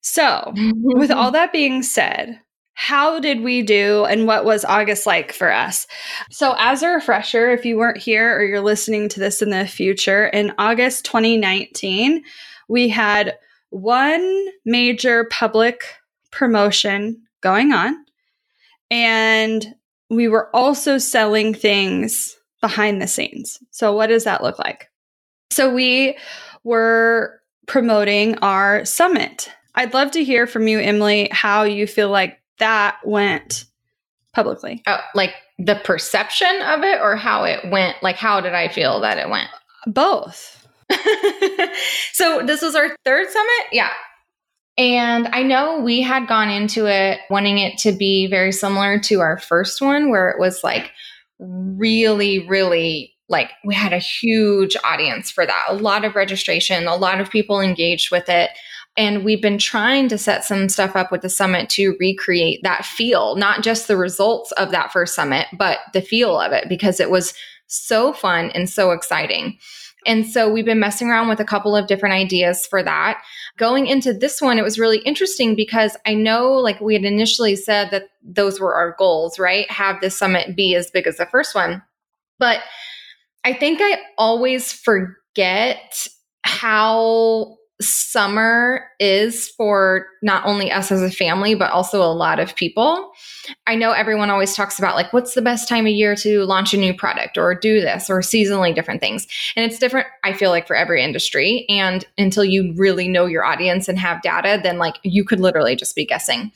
So, 0.03 0.53
with 0.55 1.11
all 1.11 1.31
that 1.33 1.53
being 1.53 1.83
said, 1.83 2.41
how 2.81 3.21
did 3.21 3.43
we 3.43 3.61
do 3.61 4.07
and 4.07 4.27
what 4.27 4.47
was 4.47 4.65
August 4.65 5.05
like 5.05 5.35
for 5.35 5.53
us? 5.53 5.87
So, 6.31 6.55
as 6.59 6.83
a 6.83 6.89
refresher, 6.89 7.51
if 7.51 7.67
you 7.67 7.77
weren't 7.77 7.99
here 7.99 8.35
or 8.35 8.43
you're 8.43 8.63
listening 8.63 9.11
to 9.11 9.21
this 9.21 9.43
in 9.43 9.51
the 9.51 9.67
future, 9.67 10.29
in 10.29 10.55
August 10.57 11.05
2019, 11.05 12.25
we 12.71 12.89
had 12.89 13.37
one 13.69 14.47
major 14.65 15.25
public 15.25 15.85
promotion 16.33 17.21
going 17.43 17.73
on, 17.75 18.03
and 18.91 19.75
we 20.09 20.27
were 20.27 20.49
also 20.57 20.97
selling 20.97 21.53
things 21.53 22.35
behind 22.63 23.03
the 23.03 23.07
scenes. 23.07 23.59
So, 23.73 23.95
what 23.95 24.07
does 24.07 24.25
that 24.25 24.43
look 24.43 24.59
like? 24.59 24.89
So, 25.51 25.71
we 25.71 26.17
were 26.65 27.43
promoting 27.67 28.39
our 28.39 28.87
summit. 28.87 29.51
I'd 29.75 29.93
love 29.93 30.13
to 30.13 30.25
hear 30.25 30.47
from 30.47 30.67
you, 30.67 30.81
Emily, 30.81 31.29
how 31.31 31.65
you 31.65 31.87
feel 31.87 32.09
like 32.09 32.40
that 32.61 32.99
went 33.05 33.65
publicly? 34.33 34.83
Oh, 34.87 34.99
like 35.15 35.35
the 35.59 35.81
perception 35.85 36.63
of 36.63 36.83
it 36.83 37.01
or 37.01 37.17
how 37.17 37.45
it 37.45 37.71
went? 37.71 38.03
Like, 38.03 38.17
how 38.17 38.41
did 38.41 38.55
I 38.55 38.69
feel 38.69 39.01
that 39.01 39.19
it 39.19 39.29
went? 39.29 39.51
Both. 39.87 40.67
so, 42.13 42.43
this 42.45 42.63
was 42.63 42.75
our 42.75 42.97
third 43.05 43.29
summit? 43.29 43.67
Yeah. 43.73 43.91
And 44.79 45.29
I 45.29 45.43
know 45.43 45.81
we 45.81 46.01
had 46.01 46.27
gone 46.27 46.49
into 46.49 46.87
it 46.87 47.21
wanting 47.29 47.59
it 47.59 47.77
to 47.79 47.93
be 47.93 48.29
very 48.29 48.53
similar 48.53 48.99
to 49.01 49.21
our 49.21 49.39
first 49.39 49.83
one, 49.83 50.11
where 50.11 50.31
it 50.31 50.39
was 50.39 50.65
like 50.65 50.91
really, 51.39 52.47
really 52.49 53.15
like 53.29 53.51
we 53.65 53.75
had 53.75 53.93
a 53.93 53.99
huge 53.99 54.77
audience 54.85 55.31
for 55.31 55.47
that, 55.47 55.67
a 55.69 55.75
lot 55.75 56.05
of 56.05 56.17
registration, 56.17 56.87
a 56.87 56.97
lot 56.97 57.21
of 57.21 57.31
people 57.31 57.61
engaged 57.61 58.11
with 58.11 58.29
it. 58.29 58.51
And 58.97 59.25
we've 59.25 59.41
been 59.41 59.59
trying 59.59 60.09
to 60.09 60.19
set 60.19 60.45
some 60.45 60.69
stuff 60.69 60.97
up 60.97 61.13
with 61.13 61.23
the 61.23 61.29
summit 61.29 61.71
to 61.71 61.97
recreate 62.01 62.61
that 62.65 62.85
feel, 62.85 63.37
not 63.37 63.63
just 63.63 63.89
the 63.89 63.97
results 63.97 64.53
of 64.53 64.73
that 64.73 64.93
first 64.93 65.15
summit, 65.15 65.47
but 65.53 65.79
the 65.93 66.03
feel 66.03 66.39
of 66.39 66.53
it 66.53 66.69
because 66.69 67.01
it 67.01 67.11
was 67.11 67.33
so 67.67 68.13
fun 68.13 68.51
and 68.51 68.69
so 68.69 68.91
exciting. 68.91 69.59
And 70.07 70.27
so 70.27 70.51
we've 70.51 70.65
been 70.65 70.81
messing 70.81 71.09
around 71.09 71.29
with 71.29 71.41
a 71.41 71.45
couple 71.45 71.77
of 71.77 71.87
different 71.87 72.15
ideas 72.15 72.67
for 72.67 72.83
that. 72.83 73.23
Going 73.59 73.87
into 73.87 74.13
this 74.13 74.41
one, 74.41 74.59
it 74.59 74.65
was 74.65 74.79
really 74.79 74.99
interesting 74.99 75.55
because 75.55 75.97
I 76.07 76.15
know, 76.15 76.53
like 76.53 76.81
we 76.81 76.95
had 76.95 77.05
initially 77.05 77.55
said, 77.55 77.91
that 77.91 78.09
those 78.23 78.59
were 78.59 78.75
our 78.75 78.97
goals, 78.99 79.39
right? 79.39 79.71
Have 79.71 80.01
this 80.01 80.17
summit 80.17 80.57
be 80.57 80.75
as 80.75 80.91
big 80.91 81.07
as 81.07 81.19
the 81.19 81.27
first 81.27 81.55
one. 81.55 81.83
But 82.39 82.61
I 83.45 83.53
think 83.53 83.81
I 83.83 83.99
always 84.17 84.73
forget 84.73 86.07
how 86.43 87.59
summer 87.81 88.85
is 88.99 89.49
for 89.49 90.07
not 90.23 90.45
only 90.45 90.71
us 90.71 90.93
as 90.93 91.03
a 91.03 91.11
family, 91.11 91.55
but 91.55 91.71
also 91.71 92.03
a 92.03 92.13
lot 92.13 92.39
of 92.39 92.55
people. 92.55 93.13
I 93.67 93.75
know 93.75 93.93
everyone 93.93 94.31
always 94.31 94.55
talks 94.55 94.79
about 94.79 94.97
like, 94.97 95.13
what's 95.13 95.35
the 95.35 95.43
best 95.43 95.69
time 95.69 95.87
of 95.87 95.93
year 95.93 96.15
to 96.17 96.45
launch 96.45 96.75
a 96.75 96.77
new 96.77 96.93
product 96.93 97.39
or 97.39 97.55
do 97.55 97.81
this 97.81 98.11
or 98.11 98.21
seasonally 98.21 98.75
different 98.75 99.01
things. 99.01 99.27
And 99.57 99.65
it's 99.65 99.79
different, 99.79 100.07
I 100.25 100.33
feel 100.33 100.51
like, 100.51 100.67
for 100.67 100.77
every 100.77 101.03
industry. 101.03 101.65
And 101.69 102.05
until 102.19 102.45
you 102.45 102.75
really 102.77 103.09
know 103.09 103.27
your 103.27 103.45
audience 103.45 103.89
and 103.89 103.99
have 103.99 104.23
data, 104.23 104.61
then 104.63 104.79
like 104.79 104.97
you 105.03 105.25
could 105.25 105.41
literally 105.41 105.77
just 105.77 105.97
be 105.97 106.05
guessing. 106.05 106.53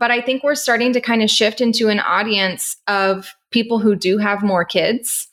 But 0.00 0.10
I 0.10 0.20
think 0.20 0.42
we're 0.42 0.54
starting 0.54 0.92
to 0.92 1.00
kind 1.00 1.22
of 1.22 1.30
shift 1.30 1.60
into 1.60 1.88
an 1.88 2.00
audience 2.00 2.76
of 2.86 3.34
people 3.50 3.78
who 3.78 3.96
do 3.96 4.18
have 4.18 4.42
more 4.42 4.64
kids. 4.64 5.28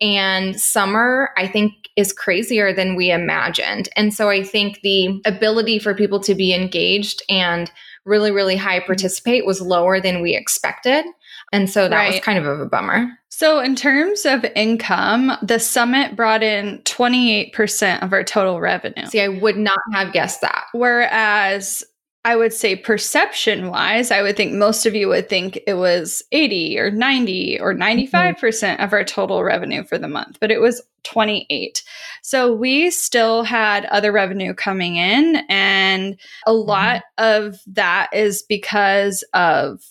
And 0.00 0.60
summer, 0.60 1.30
I 1.36 1.46
think, 1.46 1.72
is 1.96 2.12
crazier 2.12 2.72
than 2.72 2.96
we 2.96 3.10
imagined. 3.10 3.88
And 3.96 4.12
so 4.12 4.28
I 4.28 4.42
think 4.42 4.80
the 4.82 5.20
ability 5.24 5.78
for 5.78 5.94
people 5.94 6.20
to 6.20 6.34
be 6.34 6.52
engaged 6.52 7.22
and 7.28 7.70
really, 8.04 8.30
really 8.30 8.56
high 8.56 8.78
mm-hmm. 8.78 8.86
participate 8.86 9.46
was 9.46 9.60
lower 9.60 10.00
than 10.00 10.20
we 10.20 10.34
expected. 10.34 11.04
And 11.52 11.70
so 11.70 11.88
that 11.88 11.96
right. 11.96 12.12
was 12.12 12.20
kind 12.20 12.38
of 12.38 12.46
a 12.46 12.66
bummer. 12.66 13.06
So, 13.28 13.60
in 13.60 13.74
terms 13.74 14.24
of 14.26 14.44
income, 14.56 15.32
the 15.42 15.58
summit 15.58 16.14
brought 16.14 16.42
in 16.42 16.78
28% 16.84 18.02
of 18.02 18.12
our 18.12 18.22
total 18.22 18.60
revenue. 18.60 19.06
See, 19.06 19.20
I 19.20 19.28
would 19.28 19.56
not 19.56 19.78
have 19.92 20.12
guessed 20.12 20.40
that. 20.40 20.66
Whereas 20.72 21.82
I 22.26 22.36
would 22.36 22.54
say 22.54 22.74
perception 22.74 23.68
wise, 23.68 24.10
I 24.10 24.22
would 24.22 24.36
think 24.36 24.54
most 24.54 24.86
of 24.86 24.94
you 24.94 25.08
would 25.08 25.28
think 25.28 25.60
it 25.66 25.74
was 25.74 26.22
80 26.32 26.78
or 26.78 26.90
90 26.90 27.60
or 27.60 27.74
95 27.74 28.34
mm-hmm. 28.34 28.40
percent 28.40 28.80
of 28.80 28.94
our 28.94 29.04
total 29.04 29.44
revenue 29.44 29.84
for 29.84 29.98
the 29.98 30.08
month, 30.08 30.38
but 30.40 30.50
it 30.50 30.60
was 30.60 30.82
28. 31.02 31.82
So 32.22 32.54
we 32.54 32.90
still 32.90 33.42
had 33.42 33.84
other 33.86 34.10
revenue 34.10 34.54
coming 34.54 34.96
in 34.96 35.44
and 35.50 36.18
a 36.46 36.50
mm-hmm. 36.50 36.66
lot 36.66 37.02
of 37.18 37.58
that 37.66 38.08
is 38.14 38.42
because 38.42 39.22
of 39.34 39.82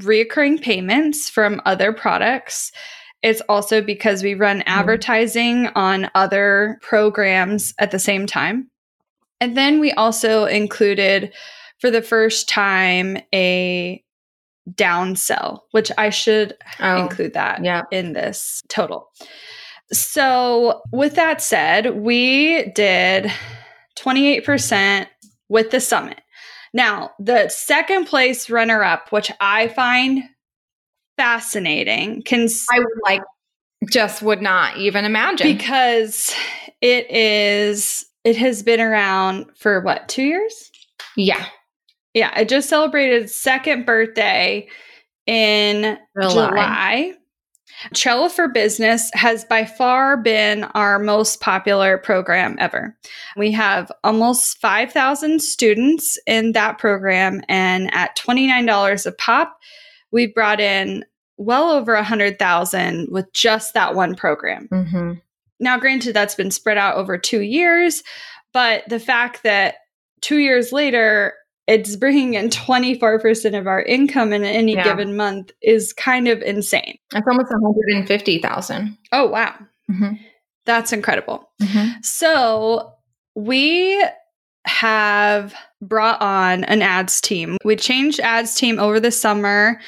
reoccurring 0.00 0.62
payments 0.62 1.28
from 1.28 1.60
other 1.66 1.92
products. 1.92 2.72
It's 3.22 3.42
also 3.50 3.82
because 3.82 4.22
we 4.22 4.32
run 4.32 4.60
mm-hmm. 4.60 4.68
advertising 4.68 5.66
on 5.74 6.10
other 6.14 6.78
programs 6.80 7.74
at 7.78 7.90
the 7.90 7.98
same 7.98 8.26
time. 8.26 8.70
And 9.42 9.56
then 9.56 9.78
we 9.78 9.92
also 9.92 10.46
included 10.46 11.32
for 11.82 11.90
the 11.90 12.00
first 12.00 12.48
time 12.48 13.18
a 13.34 14.02
down 14.72 15.14
downsell, 15.14 15.58
which 15.72 15.90
I 15.98 16.10
should 16.10 16.54
oh, 16.78 17.02
include 17.02 17.34
that 17.34 17.64
yeah. 17.64 17.82
in 17.90 18.12
this 18.12 18.62
total. 18.68 19.08
So, 19.90 20.80
with 20.92 21.16
that 21.16 21.42
said, 21.42 21.96
we 21.96 22.70
did 22.76 23.32
28% 23.98 25.08
with 25.48 25.72
the 25.72 25.80
summit. 25.80 26.20
Now, 26.72 27.10
the 27.18 27.48
second 27.48 28.04
place 28.04 28.48
runner 28.48 28.84
up, 28.84 29.10
which 29.10 29.32
I 29.40 29.66
find 29.66 30.22
fascinating, 31.16 32.22
can 32.22 32.46
I 32.70 32.78
would 32.78 32.86
like 33.04 33.22
just 33.90 34.22
would 34.22 34.40
not 34.40 34.78
even 34.78 35.04
imagine 35.04 35.56
because 35.56 36.32
it 36.80 37.10
is 37.10 38.06
it 38.22 38.36
has 38.36 38.62
been 38.62 38.80
around 38.80 39.46
for 39.56 39.80
what, 39.80 40.08
2 40.08 40.22
years? 40.22 40.70
Yeah. 41.16 41.44
Yeah, 42.14 42.30
I 42.34 42.44
just 42.44 42.68
celebrated 42.68 43.30
second 43.30 43.86
birthday 43.86 44.68
in 45.26 45.98
July. 46.20 46.30
July. 46.30 47.14
Trello 47.94 48.30
for 48.30 48.48
Business 48.48 49.10
has 49.14 49.44
by 49.44 49.64
far 49.64 50.16
been 50.16 50.64
our 50.74 50.98
most 50.98 51.40
popular 51.40 51.98
program 51.98 52.56
ever. 52.60 52.96
We 53.36 53.50
have 53.52 53.90
almost 54.04 54.58
5,000 54.58 55.42
students 55.42 56.18
in 56.26 56.52
that 56.52 56.78
program, 56.78 57.42
and 57.48 57.92
at 57.92 58.16
$29 58.16 59.06
a 59.06 59.12
pop, 59.12 59.58
we 60.12 60.26
brought 60.26 60.60
in 60.60 61.04
well 61.38 61.70
over 61.70 61.94
a 61.94 62.04
hundred 62.04 62.38
thousand 62.38 63.08
with 63.10 63.32
just 63.32 63.74
that 63.74 63.94
one 63.94 64.14
program. 64.14 64.68
Mm-hmm. 64.70 65.12
Now, 65.58 65.78
granted, 65.78 66.14
that's 66.14 66.34
been 66.34 66.50
spread 66.50 66.78
out 66.78 66.96
over 66.96 67.18
two 67.18 67.40
years, 67.40 68.02
but 68.52 68.84
the 68.88 69.00
fact 69.00 69.42
that 69.42 69.76
two 70.20 70.38
years 70.38 70.72
later, 70.72 71.34
it's 71.66 71.96
bringing 71.96 72.34
in 72.34 72.50
24% 72.50 73.58
of 73.58 73.66
our 73.66 73.82
income 73.82 74.32
in 74.32 74.44
any 74.44 74.74
Yeah. 74.74 74.84
given 74.84 75.16
month 75.16 75.52
is 75.62 75.92
kind 75.92 76.28
of 76.28 76.42
insane. 76.42 76.98
That's 77.10 77.26
almost 77.28 77.50
150,000. 77.52 78.98
Oh, 79.12 79.26
wow. 79.28 79.54
Mm-hmm. 79.90 80.14
That's 80.64 80.92
incredible. 80.92 81.48
Mm-hmm. 81.60 82.00
So 82.02 82.92
we 83.34 84.04
have 84.66 85.54
brought 85.80 86.20
on 86.20 86.64
an 86.64 86.82
ads 86.82 87.20
team. 87.20 87.56
We 87.64 87.76
changed 87.76 88.20
ads 88.20 88.54
team 88.54 88.78
over 88.78 89.00
the 89.00 89.10
summer 89.10 89.80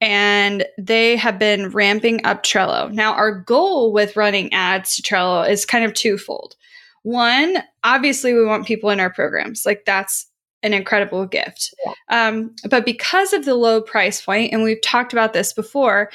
and 0.00 0.64
they 0.78 1.16
have 1.16 1.38
been 1.38 1.70
ramping 1.70 2.24
up 2.24 2.42
Trello. 2.42 2.90
Now, 2.92 3.14
our 3.14 3.32
goal 3.40 3.92
with 3.92 4.16
running 4.16 4.52
ads 4.52 4.96
to 4.96 5.02
Trello 5.02 5.48
is 5.48 5.64
kind 5.64 5.84
of 5.84 5.94
twofold. 5.94 6.56
One, 7.02 7.62
obviously, 7.82 8.32
we 8.34 8.44
want 8.44 8.66
people 8.66 8.90
in 8.90 9.00
our 9.00 9.10
programs. 9.10 9.64
Like, 9.66 9.84
that's 9.84 10.26
an 10.64 10.72
incredible 10.72 11.26
gift. 11.26 11.72
Um, 12.08 12.56
but 12.68 12.84
because 12.84 13.32
of 13.32 13.44
the 13.44 13.54
low 13.54 13.80
price 13.80 14.20
point, 14.20 14.52
and 14.52 14.64
we've 14.64 14.82
talked 14.82 15.12
about 15.12 15.32
this 15.32 15.52
before, 15.52 16.10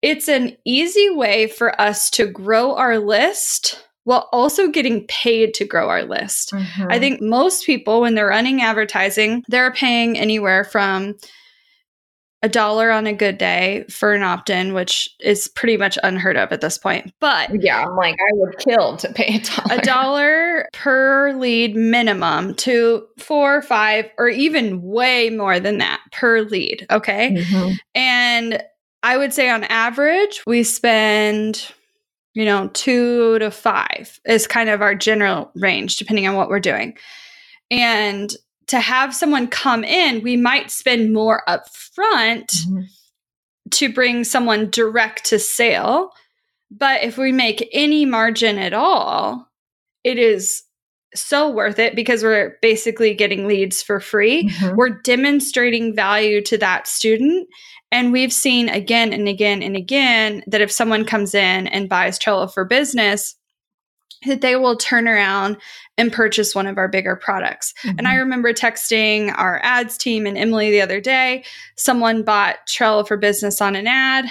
it's 0.00 0.28
an 0.28 0.56
easy 0.64 1.10
way 1.10 1.48
for 1.48 1.78
us 1.80 2.08
to 2.10 2.26
grow 2.26 2.74
our 2.76 2.98
list 2.98 3.84
while 4.04 4.28
also 4.32 4.68
getting 4.68 5.06
paid 5.08 5.52
to 5.52 5.66
grow 5.66 5.90
our 5.90 6.04
list. 6.04 6.52
Mm-hmm. 6.52 6.86
I 6.88 6.98
think 6.98 7.20
most 7.20 7.66
people, 7.66 8.00
when 8.00 8.14
they're 8.14 8.28
running 8.28 8.62
advertising, 8.62 9.44
they're 9.48 9.72
paying 9.72 10.16
anywhere 10.16 10.64
from 10.64 11.16
a 12.42 12.48
dollar 12.48 12.90
on 12.90 13.06
a 13.06 13.12
good 13.12 13.36
day 13.36 13.84
for 13.90 14.14
an 14.14 14.22
opt 14.22 14.48
in, 14.48 14.72
which 14.72 15.10
is 15.20 15.48
pretty 15.48 15.76
much 15.76 15.98
unheard 16.04 16.36
of 16.36 16.52
at 16.52 16.60
this 16.60 16.78
point. 16.78 17.12
But 17.18 17.50
yeah, 17.62 17.82
I'm 17.82 17.96
like, 17.96 18.14
I 18.14 18.30
would 18.34 18.58
kill 18.58 18.96
to 18.98 19.12
pay 19.12 19.36
a 19.36 19.40
dollar. 19.40 19.80
a 19.80 19.82
dollar 19.82 20.68
per 20.72 21.32
lead 21.32 21.74
minimum 21.74 22.54
to 22.54 23.04
four, 23.18 23.60
five, 23.62 24.06
or 24.18 24.28
even 24.28 24.82
way 24.82 25.30
more 25.30 25.58
than 25.58 25.78
that 25.78 26.00
per 26.12 26.42
lead. 26.42 26.86
Okay. 26.90 27.32
Mhm. 27.32 27.76
And 27.94 28.62
I 29.02 29.16
would 29.16 29.32
say 29.32 29.48
on 29.50 29.64
average, 29.64 30.42
we 30.46 30.62
spend, 30.62 31.72
you 32.34 32.44
know, 32.44 32.68
two 32.72 33.38
to 33.40 33.50
five 33.50 34.20
is 34.26 34.46
kind 34.46 34.68
of 34.68 34.80
our 34.80 34.94
general 34.94 35.50
range, 35.56 35.96
depending 35.96 36.28
on 36.28 36.36
what 36.36 36.48
we're 36.48 36.60
doing. 36.60 36.96
And 37.70 38.32
to 38.68 38.80
have 38.80 39.14
someone 39.14 39.48
come 39.48 39.84
in, 39.84 40.22
we 40.22 40.36
might 40.36 40.70
spend 40.70 41.12
more 41.12 41.42
upfront 41.48 42.46
Mhm. 42.66 42.84
to 43.72 43.92
bring 43.92 44.24
someone 44.24 44.70
direct 44.70 45.24
to 45.26 45.38
sale. 45.38 46.12
But 46.70 47.02
if 47.02 47.16
we 47.18 47.32
make 47.32 47.68
any 47.72 48.04
margin 48.04 48.58
at 48.58 48.74
all, 48.74 49.48
it 50.04 50.18
is 50.18 50.62
so 51.14 51.50
worth 51.50 51.78
it 51.78 51.96
because 51.96 52.22
we're 52.22 52.58
basically 52.60 53.14
getting 53.14 53.46
leads 53.48 53.82
for 53.82 53.98
free 53.98 54.44
Mhm. 54.44 54.76
we're 54.76 55.00
demonstrating 55.02 55.96
value 55.96 56.42
to 56.42 56.58
that 56.58 56.86
student. 56.86 57.48
And 57.90 58.12
we've 58.12 58.32
seen 58.32 58.68
again 58.68 59.14
and 59.14 59.26
again 59.26 59.62
and 59.62 59.74
again 59.74 60.42
that 60.46 60.60
if 60.60 60.70
someone 60.70 61.06
comes 61.06 61.34
in 61.34 61.66
and 61.68 61.88
buys 61.88 62.18
Trello 62.18 62.52
for 62.52 62.66
business, 62.66 63.34
that 64.26 64.40
they 64.40 64.56
will 64.56 64.76
turn 64.76 65.06
around 65.06 65.56
and 65.96 66.12
purchase 66.12 66.54
one 66.54 66.66
of 66.66 66.78
our 66.78 66.88
bigger 66.88 67.16
products. 67.16 67.74
And 67.84 68.06
I 68.06 68.12
mm-hmm. 68.12 68.20
remember 68.20 68.52
texting 68.52 69.36
our 69.36 69.60
ads 69.62 69.98
team 69.98 70.26
and 70.26 70.38
Emily 70.38 70.70
the 70.70 70.80
other 70.80 71.00
day. 71.00 71.44
Someone 71.76 72.22
bought 72.22 72.56
Trello 72.68 73.06
for 73.06 73.16
business 73.16 73.60
on 73.60 73.76
an 73.76 73.86
ad. 73.86 74.26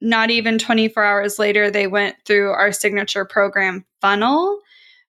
Not 0.00 0.30
even 0.30 0.58
24 0.58 1.02
hours 1.02 1.38
later, 1.38 1.70
they 1.70 1.86
went 1.86 2.16
through 2.26 2.50
our 2.50 2.72
signature 2.72 3.24
program 3.24 3.84
funnel, 4.00 4.60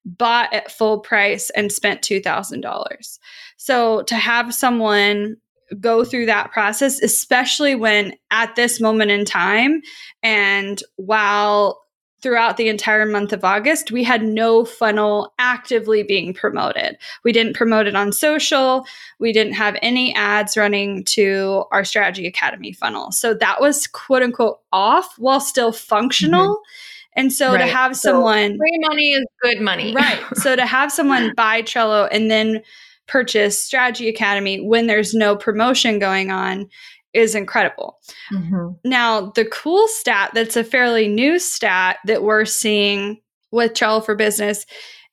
bought 0.05 0.53
at 0.53 0.71
full 0.71 0.99
price, 0.99 1.49
and 1.51 1.71
spent 1.71 2.01
$2,000. 2.01 3.19
So 3.57 4.03
to 4.03 4.15
have 4.15 4.53
someone 4.53 5.37
go 5.79 6.05
through 6.05 6.27
that 6.27 6.51
process, 6.51 7.01
especially 7.01 7.75
when 7.75 8.13
at 8.31 8.55
this 8.55 8.79
moment 8.79 9.11
in 9.11 9.25
time, 9.25 9.81
and 10.23 10.81
while 10.95 11.81
throughout 12.25 12.57
the 12.57 12.69
entire 12.69 13.05
month 13.05 13.31
of 13.33 13.45
August, 13.45 13.91
we 13.91 14.03
had 14.03 14.23
no 14.23 14.65
funnel 14.65 15.31
actively 15.37 16.01
being 16.01 16.33
promoted. 16.33 16.97
We 17.23 17.31
didn't 17.31 17.55
promote 17.55 17.85
it 17.85 17.95
on 17.95 18.11
social. 18.11 18.87
We 19.19 19.31
didn't 19.31 19.53
have 19.53 19.77
any 19.83 20.11
ads 20.15 20.57
running 20.57 21.03
to 21.03 21.65
our 21.71 21.85
strategy 21.85 22.25
academy 22.25 22.73
funnel. 22.73 23.11
So 23.11 23.35
that 23.35 23.61
was 23.61 23.85
quote 23.85 24.23
unquote 24.23 24.59
off 24.73 25.13
while 25.19 25.39
still 25.39 25.71
functional. 25.71 26.55
Mm-hmm. 26.55 27.19
And 27.19 27.31
so 27.31 27.51
to 27.51 27.59
Right. 27.59 27.71
have 27.71 27.95
So 27.95 28.09
someone 28.09 28.57
Free 28.57 28.79
money 28.89 29.09
is 29.11 29.25
good 29.43 29.61
money. 29.61 29.93
Right. 29.93 30.19
So 30.37 30.55
to 30.55 30.65
have 30.65 30.91
someone 30.91 31.31
buy 31.37 31.61
Trello 31.61 32.09
and 32.11 32.31
then 32.31 32.63
purchase 33.05 33.61
Strategy 33.61 34.09
Academy 34.09 34.67
when 34.67 34.87
there's 34.87 35.13
no 35.13 35.35
promotion 35.35 35.99
going 35.99 36.31
on 36.31 36.69
is 37.15 37.33
incredible. 37.33 37.99
Mhm. 38.31 38.77
Now, 38.83 39.31
the 39.35 39.45
cool 39.45 39.87
stat 39.87 40.31
that's 40.33 40.57
a 40.57 40.63
fairly 40.63 41.07
new 41.07 41.39
stat 41.39 41.97
that 42.05 42.23
we're 42.23 42.45
seeing 42.45 43.21
with 43.51 43.73
Trello 43.73 44.05
for 44.05 44.15
Business 44.15 44.65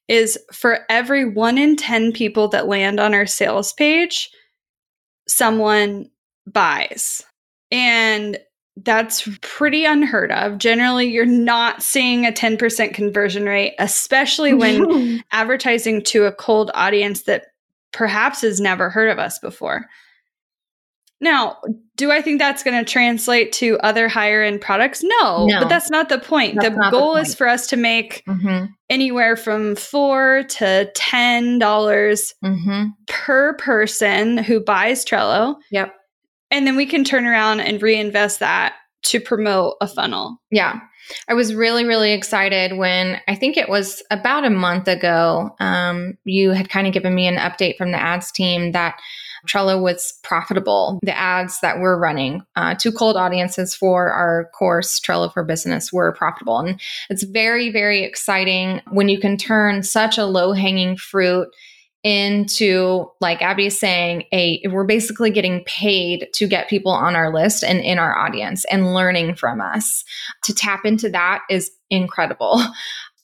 is 0.08 0.38
for 0.52 0.80
every 0.90 1.24
one 1.24 1.56
in 1.58 1.76
10 1.76 2.12
people 2.12 2.48
that 2.48 2.66
land 2.66 2.98
on 2.98 3.14
our 3.14 3.26
sales 3.26 3.72
page, 3.72 4.30
someone 5.28 6.10
buys. 6.46 7.22
And 7.70 8.38
that's 8.76 9.28
pretty 9.42 9.84
unheard 9.84 10.32
of. 10.32 10.58
Generally, 10.58 11.08
you're 11.08 11.26
not 11.26 11.82
seeing 11.82 12.26
a 12.26 12.32
10% 12.32 12.94
conversion 12.94 13.44
rate, 13.44 13.74
especially 13.78 14.54
when 14.54 15.22
advertising 15.30 16.02
to 16.02 16.24
a 16.24 16.32
cold 16.32 16.70
audience 16.74 17.22
that 17.22 17.46
perhaps 17.92 18.40
has 18.40 18.60
never 18.60 18.88
heard 18.88 19.10
of 19.10 19.18
us 19.18 19.38
before. 19.38 19.88
Now, 21.22 21.56
do 21.96 22.10
I 22.10 22.20
think 22.20 22.40
that's 22.40 22.62
going 22.64 22.84
to 22.84 22.90
translate 22.90 23.52
to 23.52 23.78
other 23.78 24.08
higher 24.08 24.42
end 24.42 24.60
products? 24.60 25.02
No, 25.04 25.46
No. 25.46 25.60
but 25.60 25.68
that's 25.68 25.88
not 25.88 26.08
the 26.08 26.18
point. 26.18 26.56
That's 26.56 26.68
the 26.74 26.76
not 26.76 26.90
the 26.92 26.98
goal 26.98 27.16
is 27.16 27.34
for 27.34 27.46
us 27.46 27.68
to 27.68 27.76
make 27.76 28.24
Mhm. 28.28 28.68
anywhere 28.90 29.36
from 29.36 29.76
four 29.76 30.42
to 30.48 30.90
ten 30.94 31.58
dollars 31.60 32.34
Mhm. 32.44 32.88
per 33.06 33.54
person 33.54 34.36
who 34.36 34.58
buys 34.60 35.04
Trello, 35.04 35.56
Yep. 35.70 35.94
and 36.50 36.66
then 36.66 36.74
we 36.76 36.86
can 36.86 37.04
turn 37.04 37.24
around 37.24 37.60
and 37.60 37.80
reinvest 37.80 38.40
that 38.40 38.74
to 39.04 39.20
promote 39.20 39.76
a 39.80 39.86
funnel. 39.86 40.38
Yeah. 40.50 40.80
I 41.28 41.34
was 41.34 41.54
really, 41.54 41.84
really 41.84 42.12
excited 42.12 42.76
when 42.76 43.20
I 43.28 43.34
think 43.34 43.56
it 43.56 43.68
was 43.68 44.02
about 44.10 44.44
a 44.44 44.50
month 44.50 44.88
ago. 44.88 45.50
Um, 45.60 46.14
you 46.24 46.50
had 46.50 46.68
kind 46.70 46.86
of 46.86 46.92
given 46.92 47.14
me 47.14 47.26
an 47.26 47.36
update 47.36 47.76
from 47.76 47.90
the 47.92 48.00
ads 48.00 48.30
team 48.32 48.72
that 48.72 48.94
Trello 49.46 49.80
was 49.82 50.18
profitable. 50.22 50.98
The 51.02 51.16
ads 51.16 51.60
that 51.60 51.80
we're 51.80 51.98
running 51.98 52.42
uh, 52.56 52.74
to 52.76 52.92
cold 52.92 53.16
audiences 53.16 53.74
for 53.74 54.10
our 54.12 54.50
course, 54.56 55.00
Trello 55.00 55.32
for 55.32 55.44
Business, 55.44 55.92
were 55.92 56.12
profitable. 56.12 56.58
And 56.58 56.80
it's 57.10 57.24
very, 57.24 57.70
very 57.70 58.04
exciting 58.04 58.80
when 58.90 59.08
you 59.08 59.18
can 59.18 59.36
turn 59.36 59.82
such 59.82 60.18
a 60.18 60.26
low 60.26 60.52
hanging 60.52 60.96
fruit 60.96 61.48
into 62.04 63.06
like 63.20 63.40
abby 63.42 63.66
is 63.66 63.78
saying 63.78 64.24
a 64.32 64.60
we're 64.70 64.82
basically 64.82 65.30
getting 65.30 65.62
paid 65.66 66.28
to 66.32 66.48
get 66.48 66.68
people 66.68 66.90
on 66.90 67.14
our 67.14 67.32
list 67.32 67.62
and 67.62 67.78
in 67.78 67.96
our 67.96 68.16
audience 68.16 68.64
and 68.72 68.92
learning 68.92 69.36
from 69.36 69.60
us 69.60 70.04
to 70.42 70.52
tap 70.52 70.84
into 70.84 71.08
that 71.08 71.42
is 71.48 71.70
incredible 71.90 72.60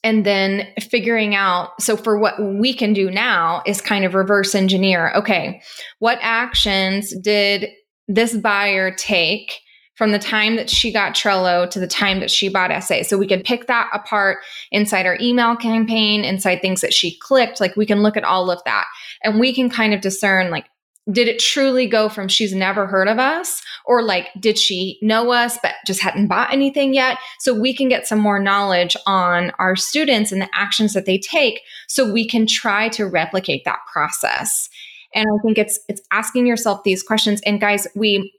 and 0.03 0.25
then 0.25 0.67
figuring 0.79 1.35
out 1.35 1.69
so 1.81 1.97
for 1.97 2.17
what 2.17 2.35
we 2.41 2.73
can 2.73 2.93
do 2.93 3.11
now 3.11 3.61
is 3.65 3.81
kind 3.81 4.05
of 4.05 4.13
reverse 4.13 4.55
engineer 4.55 5.11
okay 5.15 5.61
what 5.99 6.17
actions 6.21 7.13
did 7.21 7.69
this 8.07 8.35
buyer 8.35 8.93
take 8.93 9.59
from 9.99 10.13
the 10.13 10.17
time 10.17 10.55
that 10.55 10.69
she 10.69 10.93
got 10.93 11.13
Trello 11.13 11.69
to 11.69 11.77
the 11.77 11.85
time 11.85 12.21
that 12.21 12.31
she 12.31 12.47
bought 12.47 12.71
SA. 12.81 13.03
So 13.03 13.17
we 13.17 13.27
can 13.27 13.41
pick 13.41 13.67
that 13.67 13.89
apart 13.93 14.37
inside 14.71 15.05
our 15.05 15.17
email 15.19 15.57
campaign, 15.57 16.23
inside 16.23 16.61
things 16.61 16.79
that 16.79 16.93
she 16.93 17.19
clicked. 17.19 17.59
Like 17.59 17.75
we 17.75 17.85
can 17.85 18.01
look 18.01 18.15
at 18.15 18.23
all 18.23 18.49
of 18.49 18.63
that 18.63 18.85
and 19.25 19.41
we 19.41 19.53
can 19.53 19.69
kind 19.69 19.93
of 19.93 19.99
discern 19.99 20.51
like, 20.51 20.67
did 21.11 21.27
it 21.27 21.39
truly 21.39 21.87
go 21.87 22.09
from 22.09 22.27
she's 22.27 22.53
never 22.53 22.85
heard 22.85 23.07
of 23.07 23.19
us 23.19 23.61
or 23.85 24.03
like 24.03 24.27
did 24.39 24.57
she 24.57 24.99
know 25.01 25.31
us 25.31 25.57
but 25.63 25.75
just 25.85 26.01
hadn't 26.01 26.27
bought 26.27 26.53
anything 26.53 26.93
yet? 26.93 27.17
So 27.39 27.53
we 27.53 27.73
can 27.73 27.89
get 27.89 28.07
some 28.07 28.19
more 28.19 28.39
knowledge 28.39 28.95
on 29.07 29.51
our 29.59 29.75
students 29.75 30.31
and 30.31 30.41
the 30.41 30.49
actions 30.53 30.93
that 30.93 31.05
they 31.05 31.17
take 31.17 31.61
so 31.87 32.11
we 32.11 32.27
can 32.27 32.45
try 32.45 32.89
to 32.89 33.05
replicate 33.05 33.63
that 33.65 33.79
process. 33.91 34.69
And 35.15 35.25
i 35.27 35.37
think 35.43 35.57
it's 35.57 35.79
it's 35.87 36.01
asking 36.11 36.45
yourself 36.45 36.83
these 36.83 37.01
questions. 37.01 37.41
And 37.45 37.59
guys 37.59 37.87
we 37.95 38.31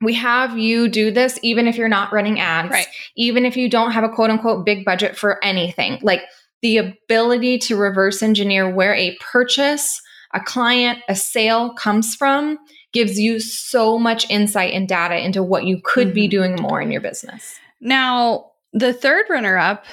we 0.00 0.14
have 0.14 0.56
you 0.56 0.88
do 0.88 1.10
this 1.10 1.38
even 1.42 1.66
if 1.66 1.76
you're 1.76 1.88
not 1.88 2.12
running 2.12 2.40
ads 2.40 2.70
Right. 2.70 2.86
even 3.16 3.44
if 3.44 3.56
you 3.56 3.68
don't 3.68 3.92
have 3.92 4.04
a 4.04 4.08
quote 4.08 4.30
unquote 4.30 4.64
big 4.64 4.84
budget 4.84 5.16
for 5.16 5.42
anything. 5.44 5.98
Like 6.02 6.22
the 6.62 6.78
ability 6.78 7.58
to 7.58 7.76
reverse 7.76 8.22
engineer 8.22 8.68
where 8.68 8.94
a 8.94 9.16
purchase 9.20 10.00
a 10.34 10.40
client, 10.40 11.00
a 11.08 11.16
sale 11.16 11.72
comes 11.74 12.14
from 12.14 12.58
gives 12.92 13.18
you 13.18 13.38
so 13.38 13.98
much 13.98 14.28
insight 14.30 14.72
and 14.72 14.88
data 14.88 15.22
into 15.22 15.42
what 15.42 15.64
you 15.64 15.80
could 15.84 16.08
mm-hmm. 16.08 16.14
be 16.14 16.28
doing 16.28 16.56
more 16.56 16.80
in 16.80 16.90
your 16.90 17.00
business. 17.00 17.58
Now, 17.80 18.52
the 18.72 18.92
third 18.92 19.26
runner 19.28 19.56
up, 19.56 19.84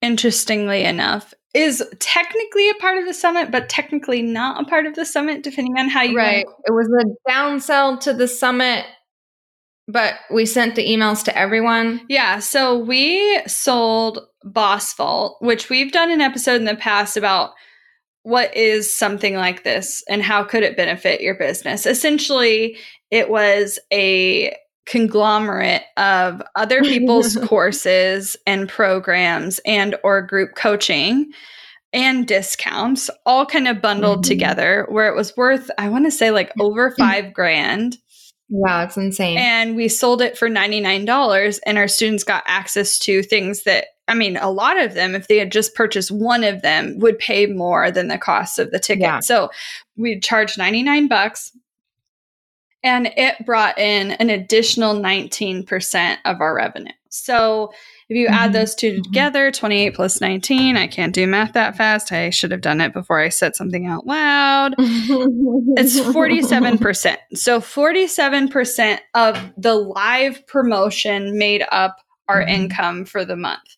interestingly 0.00 0.84
enough, 0.84 1.34
is 1.54 1.84
technically 1.98 2.70
a 2.70 2.74
part 2.74 2.98
of 2.98 3.04
the 3.04 3.14
summit, 3.14 3.50
but 3.50 3.68
technically 3.68 4.22
not 4.22 4.62
a 4.62 4.68
part 4.68 4.86
of 4.86 4.94
the 4.94 5.04
summit, 5.04 5.42
depending 5.42 5.76
on 5.76 5.88
how 5.88 6.02
you. 6.02 6.16
Right. 6.16 6.46
It 6.64 6.72
was 6.72 6.88
a 6.88 7.30
downsell 7.30 7.98
to 8.00 8.12
the 8.12 8.28
summit, 8.28 8.86
but 9.88 10.14
we 10.32 10.46
sent 10.46 10.76
the 10.76 10.86
emails 10.86 11.24
to 11.24 11.36
everyone. 11.36 12.02
Yeah. 12.08 12.38
So 12.38 12.78
we 12.78 13.42
sold 13.46 14.20
Boss 14.44 14.94
Vault, 14.94 15.38
which 15.40 15.68
we've 15.68 15.90
done 15.90 16.10
an 16.10 16.20
episode 16.20 16.60
in 16.60 16.64
the 16.64 16.76
past 16.76 17.16
about 17.16 17.50
what 18.22 18.54
is 18.56 18.94
something 18.94 19.34
like 19.34 19.64
this 19.64 20.02
and 20.08 20.22
how 20.22 20.44
could 20.44 20.62
it 20.62 20.76
benefit 20.76 21.20
your 21.20 21.34
business. 21.34 21.86
Essentially, 21.86 22.76
it 23.10 23.30
was 23.30 23.78
a 23.92 24.54
conglomerate 24.86 25.82
of 25.96 26.42
other 26.56 26.82
people's 26.82 27.36
courses 27.44 28.36
and 28.46 28.68
programs 28.68 29.60
and 29.64 29.94
or 30.02 30.22
group 30.22 30.54
coaching 30.56 31.30
and 31.92 32.26
discounts 32.26 33.10
all 33.26 33.46
kind 33.46 33.68
of 33.68 33.82
bundled 33.82 34.20
mm-hmm. 34.20 34.28
together 34.28 34.86
where 34.88 35.08
it 35.08 35.14
was 35.14 35.36
worth 35.36 35.70
i 35.76 35.88
want 35.88 36.06
to 36.06 36.10
say 36.10 36.30
like 36.30 36.52
over 36.58 36.92
five 36.92 37.32
grand 37.32 37.98
wow 38.48 38.82
it's 38.82 38.96
insane 38.96 39.36
and 39.38 39.76
we 39.76 39.86
sold 39.86 40.22
it 40.22 40.36
for 40.36 40.48
$99 40.48 41.60
and 41.66 41.78
our 41.78 41.88
students 41.88 42.24
got 42.24 42.42
access 42.46 42.98
to 42.98 43.22
things 43.22 43.64
that 43.64 43.86
i 44.10 44.14
mean 44.14 44.36
a 44.36 44.50
lot 44.50 44.78
of 44.78 44.94
them 44.94 45.14
if 45.14 45.28
they 45.28 45.38
had 45.38 45.52
just 45.52 45.74
purchased 45.74 46.10
one 46.10 46.44
of 46.44 46.62
them 46.62 46.98
would 46.98 47.18
pay 47.18 47.46
more 47.46 47.90
than 47.90 48.08
the 48.08 48.18
cost 48.18 48.58
of 48.58 48.70
the 48.70 48.78
ticket 48.78 49.02
yeah. 49.02 49.20
so 49.20 49.50
we 49.96 50.20
charged 50.20 50.58
99 50.58 51.08
bucks 51.08 51.52
and 52.82 53.12
it 53.16 53.44
brought 53.44 53.78
in 53.78 54.12
an 54.12 54.30
additional 54.30 54.94
19% 54.94 56.16
of 56.24 56.40
our 56.40 56.54
revenue. 56.54 56.92
So 57.10 57.72
if 58.08 58.16
you 58.16 58.26
mm-hmm. 58.26 58.34
add 58.34 58.52
those 58.52 58.74
2 58.74 58.92
mm-hmm. 58.92 59.02
together, 59.02 59.50
28 59.50 59.94
plus 59.94 60.20
19, 60.20 60.76
I 60.76 60.86
can't 60.86 61.14
do 61.14 61.26
math 61.26 61.52
that 61.54 61.76
fast. 61.76 62.12
I 62.12 62.30
should 62.30 62.52
have 62.52 62.60
done 62.60 62.80
it 62.80 62.92
before 62.92 63.20
I 63.20 63.28
said 63.28 63.56
something 63.56 63.86
out 63.86 64.06
loud. 64.06 64.74
it's 64.78 65.98
47%. 66.00 67.16
So 67.34 67.60
47% 67.60 68.98
of 69.14 69.52
the 69.56 69.74
live 69.74 70.46
promotion 70.46 71.36
made 71.36 71.64
up 71.70 71.98
our 72.28 72.40
mm-hmm. 72.40 72.48
income 72.48 73.04
for 73.04 73.24
the 73.24 73.36
month. 73.36 73.76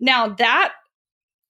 Now 0.00 0.28
that 0.28 0.72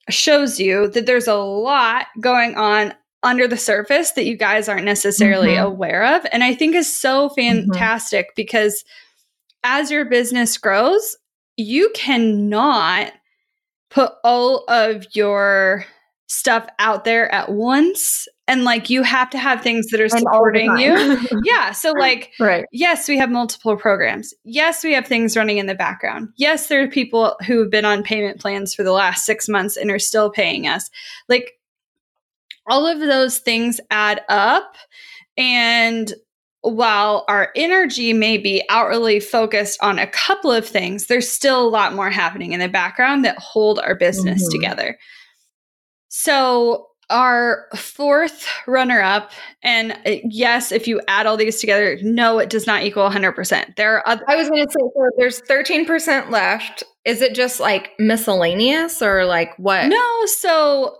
shows 0.09 0.61
you 0.61 0.89
that 0.89 1.07
there's 1.07 1.27
a 1.27 1.35
lot 1.35 2.07
going 2.21 2.55
on 2.55 2.95
under 3.23 3.49
the 3.49 3.57
surface 3.57 4.13
that 4.13 4.25
you 4.25 4.37
guys 4.37 4.69
aren't 4.69 4.85
necessarily 4.85 5.51
mm-hmm. 5.51 5.67
aware 5.67 6.17
of. 6.17 6.27
And 6.31 6.45
I 6.45 6.55
think 6.55 6.75
is 6.75 6.95
so 6.95 7.29
mm-hmm. 7.29 7.71
fantastic 7.71 8.27
mm-hmm. 8.27 8.35
because 8.37 8.85
as 9.65 9.91
your 9.91 10.05
business 10.05 10.57
grows, 10.59 11.17
you 11.57 11.91
cannot 11.95 13.13
put 13.91 14.13
all 14.23 14.65
of 14.69 15.05
your 15.13 15.85
stuff 16.29 16.69
out 16.79 17.05
there 17.05 17.33
at 17.33 17.51
once 17.51 18.29
and 18.49 18.65
like 18.65 18.89
you 18.89 19.03
have 19.03 19.29
to 19.31 19.39
have 19.39 19.61
things 19.61 19.89
that 19.89 20.01
are 20.01 20.09
supporting 20.09 20.77
you 20.79 21.19
yeah 21.45 21.73
so 21.73 21.93
like 21.93 22.33
right 22.39 22.65
yes 22.73 23.09
we 23.09 23.19
have 23.19 23.31
multiple 23.31 23.77
programs 23.77 24.33
yes 24.45 24.85
we 24.85 24.93
have 24.93 25.07
things 25.07 25.37
running 25.37 25.59
in 25.59 25.67
the 25.67 25.75
background 25.75 26.29
yes 26.37 26.69
there 26.69 26.83
are 26.83 26.89
people 26.89 27.37
who 27.47 27.61
have 27.61 27.71
been 27.71 27.85
on 27.85 28.03
payment 28.03 28.41
plans 28.41 28.75
for 28.75 28.83
the 28.83 28.93
last 28.93 29.25
six 29.25 29.49
months 29.49 29.77
and 29.77 29.91
are 29.91 29.99
still 29.99 30.31
paying 30.31 30.67
us 30.67 30.91
like 31.29 31.57
all 32.67 32.87
of 32.87 33.01
those 33.01 33.39
things 33.39 33.81
add 33.91 34.23
up. 34.29 34.77
And 35.37 36.13
while 36.63 37.25
our 37.29 37.53
energy 37.55 38.13
may 38.13 38.39
be 38.39 38.65
outwardly 38.69 39.21
focused 39.21 39.79
on 39.83 39.99
a 39.99 40.07
couple 40.07 40.51
of 40.51 40.67
things, 40.67 41.07
there's 41.07 41.31
still 41.31 41.67
a 41.67 41.69
lot 41.69 41.95
more 41.95 42.11
happening 42.11 42.53
in 42.53 42.61
the 42.61 42.69
background 42.69 43.25
that 43.25 43.39
hold 43.39 43.79
our 43.79 43.95
business 43.95 44.43
mm-hmm. 44.43 44.61
together. 44.61 44.99
So, 46.09 46.89
our 47.11 47.66
fourth 47.77 48.47
runner 48.66 49.01
up, 49.01 49.31
and 49.62 49.92
uh, 49.92 50.16
yes, 50.25 50.73
if 50.73 50.88
you 50.88 51.01
add 51.09 51.27
all 51.27 51.37
these 51.37 51.61
together, 51.61 51.99
no, 52.03 52.38
it 52.38 52.51
does 52.51 52.66
not 52.66 52.83
equal 52.83 53.09
100%. 53.09 53.77
There 53.77 53.97
are 53.97 54.09
other- 54.09 54.25
I 54.29 54.37
was 54.37 54.49
going 54.49 54.66
to 54.66 54.73
say, 54.73 54.79
so 54.81 55.11
there's 55.16 55.40
13% 55.42 56.31
left. 56.31 56.83
Is 57.05 57.23
it 57.23 57.35
just 57.35 57.61
like 57.61 57.90
miscellaneous 57.99 59.01
or 59.01 59.25
like 59.25 59.57
what? 59.59 59.87
No, 59.87 60.27
so 60.27 60.97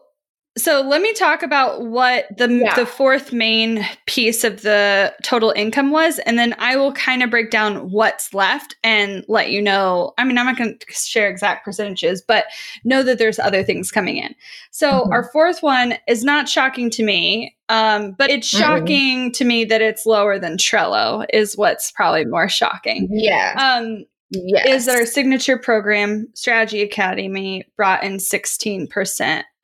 so 0.59 0.81
let 0.81 1.03
me 1.03 1.13
talk 1.13 1.43
about 1.43 1.83
what 1.83 2.27
the 2.37 2.49
yeah. 2.49 2.75
the 2.75 2.87
fourth 2.87 3.31
main 3.31 3.87
piece 4.07 4.43
of 4.43 4.63
the 4.63 5.15
total 5.23 5.51
income 5.51 5.91
was, 5.91 6.19
and 6.21 6.39
then 6.39 6.55
I 6.59 6.77
will 6.77 6.93
kind 6.93 7.23
of 7.23 7.31
break 7.31 7.51
down 7.51 7.91
what's 7.91 8.33
left 8.33 8.75
and 8.83 9.23
let 9.29 9.51
you 9.51 9.61
know. 9.61 10.15
I 10.17 10.25
mean, 10.25 10.39
I'm 10.39 10.47
not 10.47 10.57
going 10.57 10.79
to 10.79 10.93
share 10.93 11.29
exact 11.29 11.65
percentages, 11.65 12.23
but 12.23 12.47
know 12.85 13.03
that 13.03 13.19
there's 13.19 13.39
other 13.39 13.63
things 13.63 13.91
coming 13.91 14.17
in. 14.17 14.35
So 14.71 14.91
mm-hmm. 14.91 15.13
our 15.13 15.31
fourth 15.31 15.63
one 15.63 15.99
is 16.09 16.25
not 16.25 16.49
shocking 16.49 16.89
to 16.91 17.05
me, 17.05 17.55
um, 17.69 18.13
but 18.13 18.31
it's 18.31 18.47
shocking 18.47 19.27
mm-hmm. 19.27 19.33
to 19.33 19.45
me 19.45 19.67
that 19.67 19.83
it's 19.83 20.07
lower 20.07 20.39
than 20.39 20.57
Trello. 20.57 21.27
Is 21.35 21.57
what's 21.59 21.91
probably 21.91 22.25
more 22.25 22.49
shocking. 22.49 23.09
Yeah. 23.11 23.55
Um, 23.59 24.07
Yes. 24.31 24.67
Is 24.67 24.87
that 24.87 24.97
our 24.97 25.07
signature 25.07 25.57
program, 25.57 26.27
Strategy 26.35 26.83
Academy, 26.83 27.65
brought 27.77 28.03
in 28.03 28.15
16% 28.17 29.45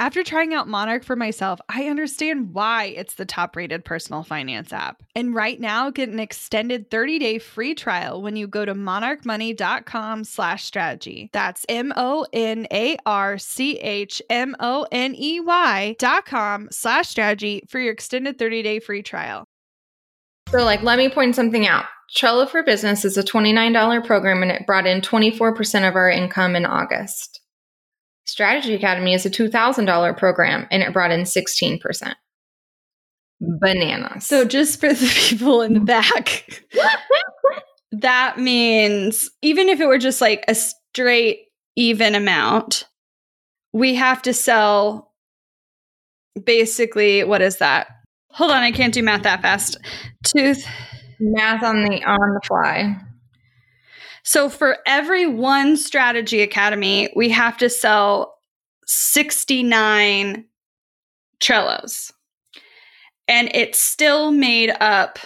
After 0.00 0.24
trying 0.24 0.52
out 0.52 0.66
Monarch 0.66 1.04
for 1.04 1.14
myself, 1.14 1.60
I 1.68 1.84
understand 1.84 2.52
why 2.52 2.86
it's 2.86 3.14
the 3.14 3.24
top 3.24 3.54
rated 3.54 3.84
personal 3.84 4.24
finance 4.24 4.72
app. 4.72 5.04
And 5.14 5.32
right 5.32 5.60
now, 5.60 5.90
get 5.90 6.08
an 6.08 6.18
extended 6.18 6.90
30 6.90 7.20
day 7.20 7.38
free 7.38 7.74
trial 7.74 8.20
when 8.20 8.34
you 8.34 8.48
go 8.48 8.64
to 8.64 8.74
monarchmoney.com 8.74 10.24
slash 10.24 10.64
strategy. 10.64 11.30
That's 11.32 11.64
M 11.68 11.92
O 11.96 12.26
N 12.32 12.66
A 12.72 12.96
R 13.06 13.38
C 13.38 13.78
H 13.78 14.20
M 14.28 14.56
O 14.58 14.84
N 14.90 15.14
E 15.16 15.38
Y 15.38 15.94
dot 16.00 16.26
com 16.26 16.68
slash 16.72 17.08
strategy 17.08 17.62
for 17.68 17.78
your 17.78 17.92
extended 17.92 18.36
30 18.36 18.62
day 18.62 18.80
free 18.80 19.02
trial. 19.02 19.44
So, 20.48 20.64
like, 20.64 20.82
let 20.82 20.98
me 20.98 21.08
point 21.08 21.36
something 21.36 21.68
out. 21.68 21.84
Trello 22.16 22.48
for 22.48 22.62
Business 22.64 23.04
is 23.04 23.16
a 23.16 23.22
$29 23.22 24.04
program 24.04 24.42
and 24.42 24.50
it 24.50 24.66
brought 24.66 24.86
in 24.86 25.00
24% 25.00 25.88
of 25.88 25.96
our 25.96 26.10
income 26.10 26.54
in 26.54 26.66
August. 26.66 27.40
Strategy 28.26 28.74
Academy 28.74 29.14
is 29.14 29.26
a 29.26 29.30
$2,000 29.30 30.16
program 30.16 30.66
and 30.70 30.82
it 30.82 30.92
brought 30.92 31.10
in 31.10 31.22
16%. 31.22 32.14
Bananas. 33.40 34.26
So, 34.26 34.44
just 34.44 34.80
for 34.80 34.92
the 34.92 35.06
people 35.28 35.60
in 35.62 35.74
the 35.74 35.80
back, 35.80 36.48
that 37.92 38.38
means 38.38 39.30
even 39.42 39.68
if 39.68 39.80
it 39.80 39.86
were 39.86 39.98
just 39.98 40.20
like 40.20 40.44
a 40.48 40.54
straight 40.54 41.48
even 41.76 42.14
amount, 42.14 42.86
we 43.72 43.94
have 43.96 44.22
to 44.22 44.32
sell 44.32 45.12
basically 46.42 47.24
what 47.24 47.42
is 47.42 47.58
that? 47.58 47.88
Hold 48.30 48.50
on, 48.50 48.62
I 48.62 48.72
can't 48.72 48.94
do 48.94 49.02
math 49.02 49.22
that 49.24 49.42
fast. 49.42 49.76
Tooth 50.24 50.66
math 51.20 51.62
on 51.62 51.84
the 51.84 52.02
on 52.04 52.34
the 52.34 52.40
fly. 52.46 52.96
So 54.24 54.48
for 54.48 54.78
every 54.86 55.26
one 55.26 55.76
strategy 55.76 56.40
academy, 56.40 57.10
we 57.14 57.28
have 57.30 57.58
to 57.58 57.68
sell 57.68 58.34
69 58.86 60.44
Trellos. 61.42 62.10
And 63.28 63.54
it 63.54 63.74
still 63.74 64.32
made 64.32 64.70
up 64.80 65.18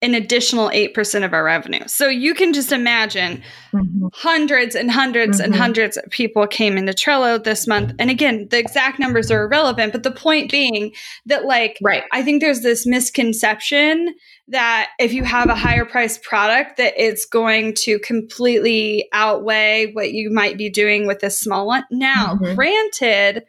an 0.00 0.14
additional 0.14 0.70
8% 0.70 1.24
of 1.24 1.32
our 1.32 1.42
revenue. 1.42 1.82
So 1.86 2.08
you 2.08 2.32
can 2.32 2.52
just 2.52 2.70
imagine 2.70 3.42
mm-hmm. 3.72 4.06
hundreds 4.14 4.76
and 4.76 4.90
100s 4.90 5.14
mm-hmm. 5.14 5.40
and 5.42 5.56
hundreds 5.56 5.96
of 5.96 6.04
people 6.10 6.46
came 6.46 6.78
into 6.78 6.92
Trello 6.92 7.42
this 7.42 7.66
month. 7.66 7.92
And 7.98 8.08
again, 8.08 8.46
the 8.50 8.58
exact 8.58 9.00
numbers 9.00 9.30
are 9.30 9.44
irrelevant, 9.44 9.92
but 9.92 10.04
the 10.04 10.12
point 10.12 10.52
being 10.52 10.92
that 11.26 11.46
like 11.46 11.78
right. 11.82 12.04
I 12.12 12.22
think 12.22 12.40
there's 12.40 12.60
this 12.60 12.86
misconception 12.86 14.14
that 14.48 14.90
if 14.98 15.12
you 15.12 15.24
have 15.24 15.48
a 15.48 15.54
higher 15.54 15.84
priced 15.84 16.22
product 16.22 16.78
that 16.78 16.94
it's 16.96 17.26
going 17.26 17.74
to 17.74 17.98
completely 17.98 19.08
outweigh 19.12 19.92
what 19.92 20.12
you 20.12 20.30
might 20.30 20.56
be 20.56 20.70
doing 20.70 21.06
with 21.06 21.22
a 21.22 21.30
small 21.30 21.66
one. 21.66 21.84
Now, 21.90 22.34
mm-hmm. 22.34 22.54
granted, 22.54 23.44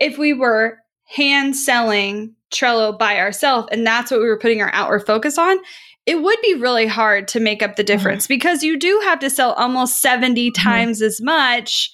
if 0.00 0.16
we 0.16 0.32
were 0.32 0.78
hand 1.04 1.56
selling 1.56 2.34
Trello 2.50 2.98
by 2.98 3.18
ourselves, 3.18 3.68
and 3.70 3.86
that's 3.86 4.10
what 4.10 4.20
we 4.20 4.26
were 4.26 4.38
putting 4.38 4.62
our 4.62 4.70
outward 4.72 5.06
focus 5.06 5.36
on, 5.36 5.58
it 6.06 6.22
would 6.22 6.38
be 6.42 6.54
really 6.54 6.86
hard 6.86 7.28
to 7.28 7.40
make 7.40 7.62
up 7.62 7.76
the 7.76 7.82
mm-hmm. 7.82 7.86
difference 7.86 8.24
mm-hmm. 8.24 8.34
because 8.34 8.62
you 8.62 8.78
do 8.78 9.00
have 9.04 9.18
to 9.18 9.28
sell 9.28 9.52
almost 9.52 10.00
70 10.00 10.50
mm-hmm. 10.50 10.62
times 10.62 11.02
as 11.02 11.20
much 11.20 11.92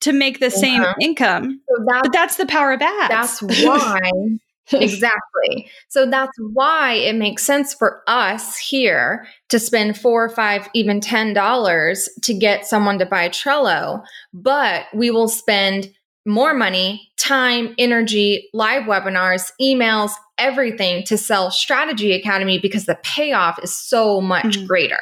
to 0.00 0.12
make 0.12 0.38
the 0.38 0.50
same 0.50 0.82
uh-huh. 0.82 0.94
income. 1.00 1.60
So 1.68 1.84
that's, 1.86 2.02
but 2.02 2.12
that's 2.12 2.36
the 2.36 2.46
power 2.46 2.72
of 2.72 2.82
ads. 2.82 3.08
That's 3.08 3.42
why. 3.42 4.00
exactly. 4.72 5.70
So 5.88 6.06
that's 6.06 6.36
why 6.52 6.94
it 6.94 7.14
makes 7.14 7.42
sense 7.42 7.74
for 7.74 8.02
us 8.06 8.56
here 8.58 9.26
to 9.48 9.58
spend 9.58 9.98
four, 9.98 10.24
or 10.24 10.28
five, 10.28 10.68
even 10.74 11.00
ten 11.00 11.32
dollars 11.32 12.08
to 12.22 12.34
get 12.34 12.66
someone 12.66 12.98
to 12.98 13.06
buy 13.06 13.28
Trello, 13.28 14.02
but 14.32 14.86
we 14.94 15.10
will 15.10 15.28
spend 15.28 15.90
more 16.26 16.52
money, 16.52 17.10
time, 17.16 17.74
energy, 17.78 18.50
live 18.52 18.82
webinars, 18.82 19.50
emails, 19.60 20.10
everything 20.36 21.02
to 21.04 21.16
sell 21.16 21.50
Strategy 21.50 22.12
Academy 22.12 22.58
because 22.58 22.86
the 22.86 22.98
payoff 23.02 23.58
is 23.62 23.74
so 23.74 24.20
much 24.20 24.44
mm-hmm. 24.44 24.66
greater. 24.66 25.00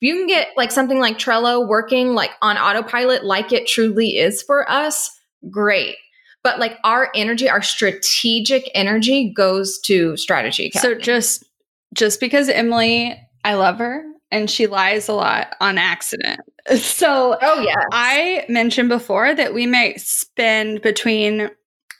If 0.00 0.08
you 0.08 0.16
can 0.16 0.26
get 0.26 0.48
like 0.56 0.70
something 0.70 0.98
like 0.98 1.18
Trello 1.18 1.66
working 1.66 2.14
like 2.14 2.30
on 2.40 2.56
autopilot, 2.56 3.24
like 3.24 3.52
it 3.52 3.66
truly 3.66 4.18
is 4.18 4.42
for 4.42 4.68
us, 4.70 5.10
great. 5.50 5.96
But 6.42 6.58
like 6.58 6.78
our 6.84 7.10
energy, 7.14 7.48
our 7.48 7.62
strategic 7.62 8.70
energy 8.74 9.32
goes 9.34 9.78
to 9.80 10.16
Strategy 10.16 10.66
Academy. 10.66 10.94
So 10.94 11.00
just 11.00 11.44
just 11.94 12.20
because 12.20 12.48
Emily, 12.48 13.16
I 13.44 13.54
love 13.54 13.78
her 13.78 14.04
and 14.30 14.50
she 14.50 14.66
lies 14.66 15.08
a 15.08 15.12
lot 15.12 15.54
on 15.60 15.78
accident. 15.78 16.40
So, 16.76 17.36
oh 17.42 17.60
yeah, 17.60 17.82
I 17.90 18.44
mentioned 18.48 18.88
before 18.88 19.34
that 19.34 19.52
we 19.52 19.66
might 19.66 20.00
spend 20.00 20.80
between 20.80 21.50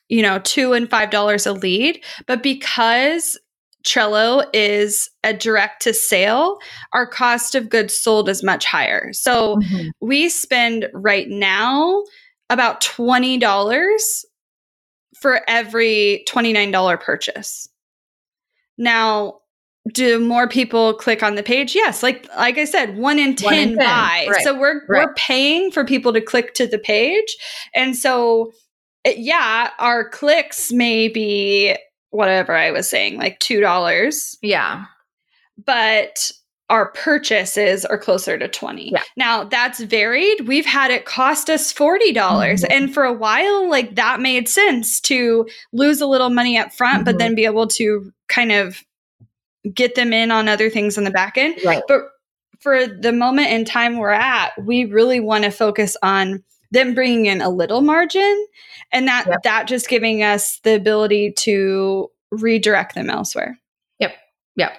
you 0.08 0.22
know 0.22 0.38
two 0.38 0.72
and 0.72 0.88
five 0.88 1.10
dollars 1.10 1.46
a 1.46 1.52
lead, 1.52 2.00
but 2.28 2.44
because 2.44 3.36
Trello 3.84 4.46
is 4.52 5.10
a 5.24 5.32
direct 5.32 5.82
to 5.82 5.92
sale, 5.92 6.58
our 6.92 7.06
cost 7.06 7.56
of 7.56 7.68
goods 7.68 7.94
sold 7.98 8.28
is 8.28 8.44
much 8.44 8.64
higher. 8.64 9.12
So 9.12 9.56
mm-hmm. 9.56 9.88
we 10.00 10.28
spend 10.28 10.88
right 10.94 11.28
now 11.28 12.04
about 12.48 12.80
$20 12.80 14.24
for 15.22 15.40
every 15.48 16.24
$29 16.28 17.00
purchase. 17.00 17.68
Now, 18.76 19.38
do 19.92 20.20
more 20.20 20.46
people 20.48 20.94
click 20.94 21.24
on 21.24 21.34
the 21.34 21.42
page 21.42 21.74
yes 21.74 22.04
like 22.04 22.28
like 22.36 22.56
i 22.56 22.64
said 22.64 22.96
one 22.96 23.18
in 23.18 23.34
10, 23.34 23.44
one 23.44 23.54
in 23.54 23.68
10. 23.70 23.78
buy 23.78 24.28
right. 24.30 24.44
so 24.44 24.56
we're 24.56 24.76
right. 24.86 25.06
we're 25.08 25.14
paying 25.14 25.72
for 25.72 25.84
people 25.84 26.12
to 26.12 26.20
click 26.20 26.54
to 26.54 26.68
the 26.68 26.78
page 26.78 27.36
and 27.74 27.96
so 27.96 28.52
eh, 29.04 29.14
yeah 29.16 29.70
our 29.80 30.08
clicks 30.08 30.70
may 30.70 31.08
be 31.08 31.76
whatever 32.10 32.54
i 32.54 32.70
was 32.70 32.88
saying 32.88 33.18
like 33.18 33.36
two 33.40 33.60
dollars 33.60 34.38
yeah 34.40 34.84
but 35.66 36.30
our 36.72 36.90
purchases 36.92 37.84
are 37.84 37.98
closer 37.98 38.38
to 38.38 38.48
20 38.48 38.90
yeah. 38.90 39.02
now 39.16 39.44
that's 39.44 39.80
varied 39.80 40.48
we've 40.48 40.66
had 40.66 40.90
it 40.90 41.04
cost 41.04 41.48
us 41.50 41.72
$40 41.72 42.14
mm-hmm. 42.14 42.64
and 42.70 42.92
for 42.92 43.04
a 43.04 43.12
while 43.12 43.68
like 43.68 43.94
that 43.94 44.20
made 44.20 44.48
sense 44.48 45.00
to 45.00 45.46
lose 45.72 46.00
a 46.00 46.06
little 46.06 46.30
money 46.30 46.58
up 46.58 46.72
front 46.72 46.96
mm-hmm. 46.96 47.04
but 47.04 47.18
then 47.18 47.34
be 47.34 47.44
able 47.44 47.66
to 47.66 48.12
kind 48.28 48.50
of 48.50 48.82
get 49.72 49.94
them 49.94 50.12
in 50.12 50.30
on 50.30 50.48
other 50.48 50.70
things 50.70 50.98
on 50.98 51.04
the 51.04 51.10
back 51.10 51.38
end. 51.38 51.58
Right. 51.64 51.82
But 51.86 52.02
for 52.60 52.86
the 52.86 53.12
moment 53.12 53.50
in 53.50 53.64
time 53.64 53.98
we're 53.98 54.10
at, 54.10 54.52
we 54.62 54.84
really 54.84 55.20
want 55.20 55.44
to 55.44 55.50
focus 55.50 55.96
on 56.02 56.42
them 56.70 56.94
bringing 56.94 57.26
in 57.26 57.42
a 57.42 57.50
little 57.50 57.82
margin 57.82 58.46
and 58.92 59.06
that 59.06 59.26
yep. 59.26 59.42
that 59.42 59.68
just 59.68 59.88
giving 59.88 60.22
us 60.22 60.58
the 60.60 60.74
ability 60.74 61.32
to 61.32 62.10
redirect 62.30 62.94
them 62.94 63.10
elsewhere. 63.10 63.58
Yep. 63.98 64.14
Yep. 64.56 64.72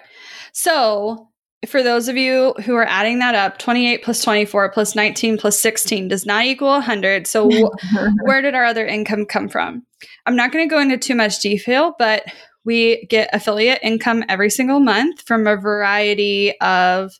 So, 0.53 1.29
for 1.67 1.81
those 1.83 2.07
of 2.07 2.17
you 2.17 2.53
who 2.65 2.75
are 2.75 2.85
adding 2.87 3.19
that 3.19 3.35
up, 3.35 3.57
28 3.57 4.03
plus 4.03 4.21
24 4.23 4.71
plus 4.71 4.95
19 4.95 5.37
plus 5.37 5.57
16 5.59 6.07
does 6.07 6.25
not 6.25 6.45
equal 6.45 6.69
100. 6.69 7.27
So, 7.27 7.49
where 8.25 8.41
did 8.41 8.55
our 8.55 8.65
other 8.65 8.85
income 8.85 9.25
come 9.25 9.47
from? 9.49 9.85
I'm 10.25 10.35
not 10.35 10.51
going 10.51 10.67
to 10.67 10.73
go 10.73 10.79
into 10.81 10.97
too 10.97 11.15
much 11.15 11.39
detail, 11.39 11.95
but 11.97 12.23
we 12.65 13.05
get 13.09 13.29
affiliate 13.33 13.79
income 13.83 14.23
every 14.29 14.49
single 14.49 14.79
month 14.79 15.21
from 15.21 15.47
a 15.47 15.55
variety 15.57 16.57
of 16.59 17.11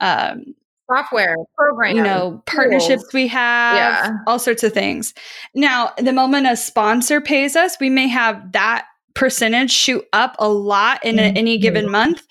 um, 0.00 0.54
software 0.88 1.34
program 1.56 1.96
you 1.96 2.02
know 2.02 2.40
partnerships 2.46 3.02
tools. 3.02 3.12
we 3.12 3.26
have 3.26 3.76
Yeah. 3.76 4.10
all 4.28 4.38
sorts 4.38 4.62
of 4.62 4.72
things 4.72 5.14
now 5.52 5.92
the 5.98 6.12
moment 6.12 6.46
a 6.46 6.54
sponsor 6.56 7.20
pays 7.20 7.56
us 7.56 7.76
we 7.80 7.90
may 7.90 8.06
have 8.06 8.52
that 8.52 8.84
percentage 9.14 9.72
shoot 9.72 10.04
up 10.12 10.36
a 10.38 10.48
lot 10.48 11.04
in 11.04 11.18
a, 11.18 11.22
any 11.22 11.58
given 11.58 11.90
month 11.90 12.22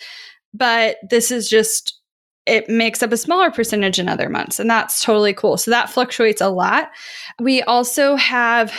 but 0.56 0.98
this 1.10 1.32
is 1.32 1.50
just 1.50 2.00
it 2.46 2.70
makes 2.70 3.02
up 3.02 3.12
a 3.12 3.18
smaller 3.18 3.50
percentage 3.50 3.98
in 3.98 4.08
other 4.08 4.30
months 4.30 4.60
and 4.60 4.70
that's 4.70 5.04
totally 5.04 5.34
cool. 5.34 5.58
So 5.58 5.72
that 5.72 5.90
fluctuates 5.90 6.42
a 6.42 6.50
lot. 6.50 6.92
We 7.40 7.64
also 7.64 8.16
have 8.16 8.74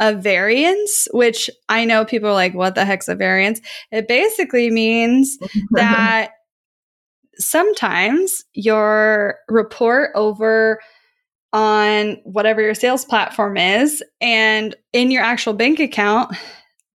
a 0.00 0.12
variance 0.12 1.06
which 1.12 1.48
i 1.68 1.84
know 1.84 2.04
people 2.04 2.28
are 2.30 2.32
like 2.32 2.54
what 2.54 2.74
the 2.74 2.84
heck's 2.84 3.08
a 3.08 3.14
variance? 3.14 3.60
It 3.92 4.08
basically 4.08 4.70
means 4.70 5.38
that 5.72 6.32
sometimes 7.36 8.44
your 8.54 9.38
report 9.48 10.10
over 10.14 10.80
on 11.52 12.16
whatever 12.24 12.62
your 12.62 12.74
sales 12.74 13.04
platform 13.04 13.56
is 13.56 14.02
and 14.20 14.74
in 14.92 15.10
your 15.10 15.22
actual 15.22 15.52
bank 15.52 15.78
account 15.78 16.34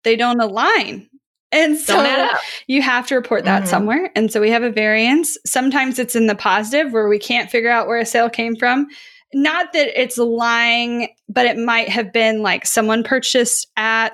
they 0.04 0.16
don't 0.16 0.40
align 0.40 1.08
and 1.56 1.78
so 1.78 1.96
Don't 1.96 2.06
add 2.06 2.34
up. 2.36 2.40
you 2.68 2.82
have 2.84 3.08
to 3.08 3.16
report 3.16 3.46
that 3.46 3.64
Mhm. 3.64 3.68
somewhere 3.68 4.12
and 4.16 4.32
so 4.32 4.40
we 4.42 4.50
have 4.52 4.64
a 4.64 4.70
variance 4.70 5.38
sometimes 5.46 5.98
it's 5.98 6.16
in 6.16 6.28
the 6.28 6.36
positive 6.36 6.92
where 6.92 7.08
we 7.08 7.18
can't 7.20 7.50
figure 7.50 7.72
out 7.72 7.88
where 7.88 7.98
a 7.98 8.06
sale 8.06 8.30
came 8.30 8.56
from 8.56 8.88
not 9.34 9.74
that 9.74 10.00
it's 10.02 10.18
lying 10.18 11.08
but 11.28 11.46
it 11.46 11.58
might 11.58 11.90
have 11.90 12.14
been 12.14 12.42
like 12.42 12.66
someone 12.66 13.04
purchased 13.04 13.68
at 13.78 14.14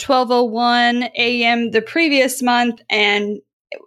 1201 0.00 1.08
a.m 1.16 1.70
the 1.70 1.82
previous 1.82 2.42
month 2.42 2.80
and 2.90 3.38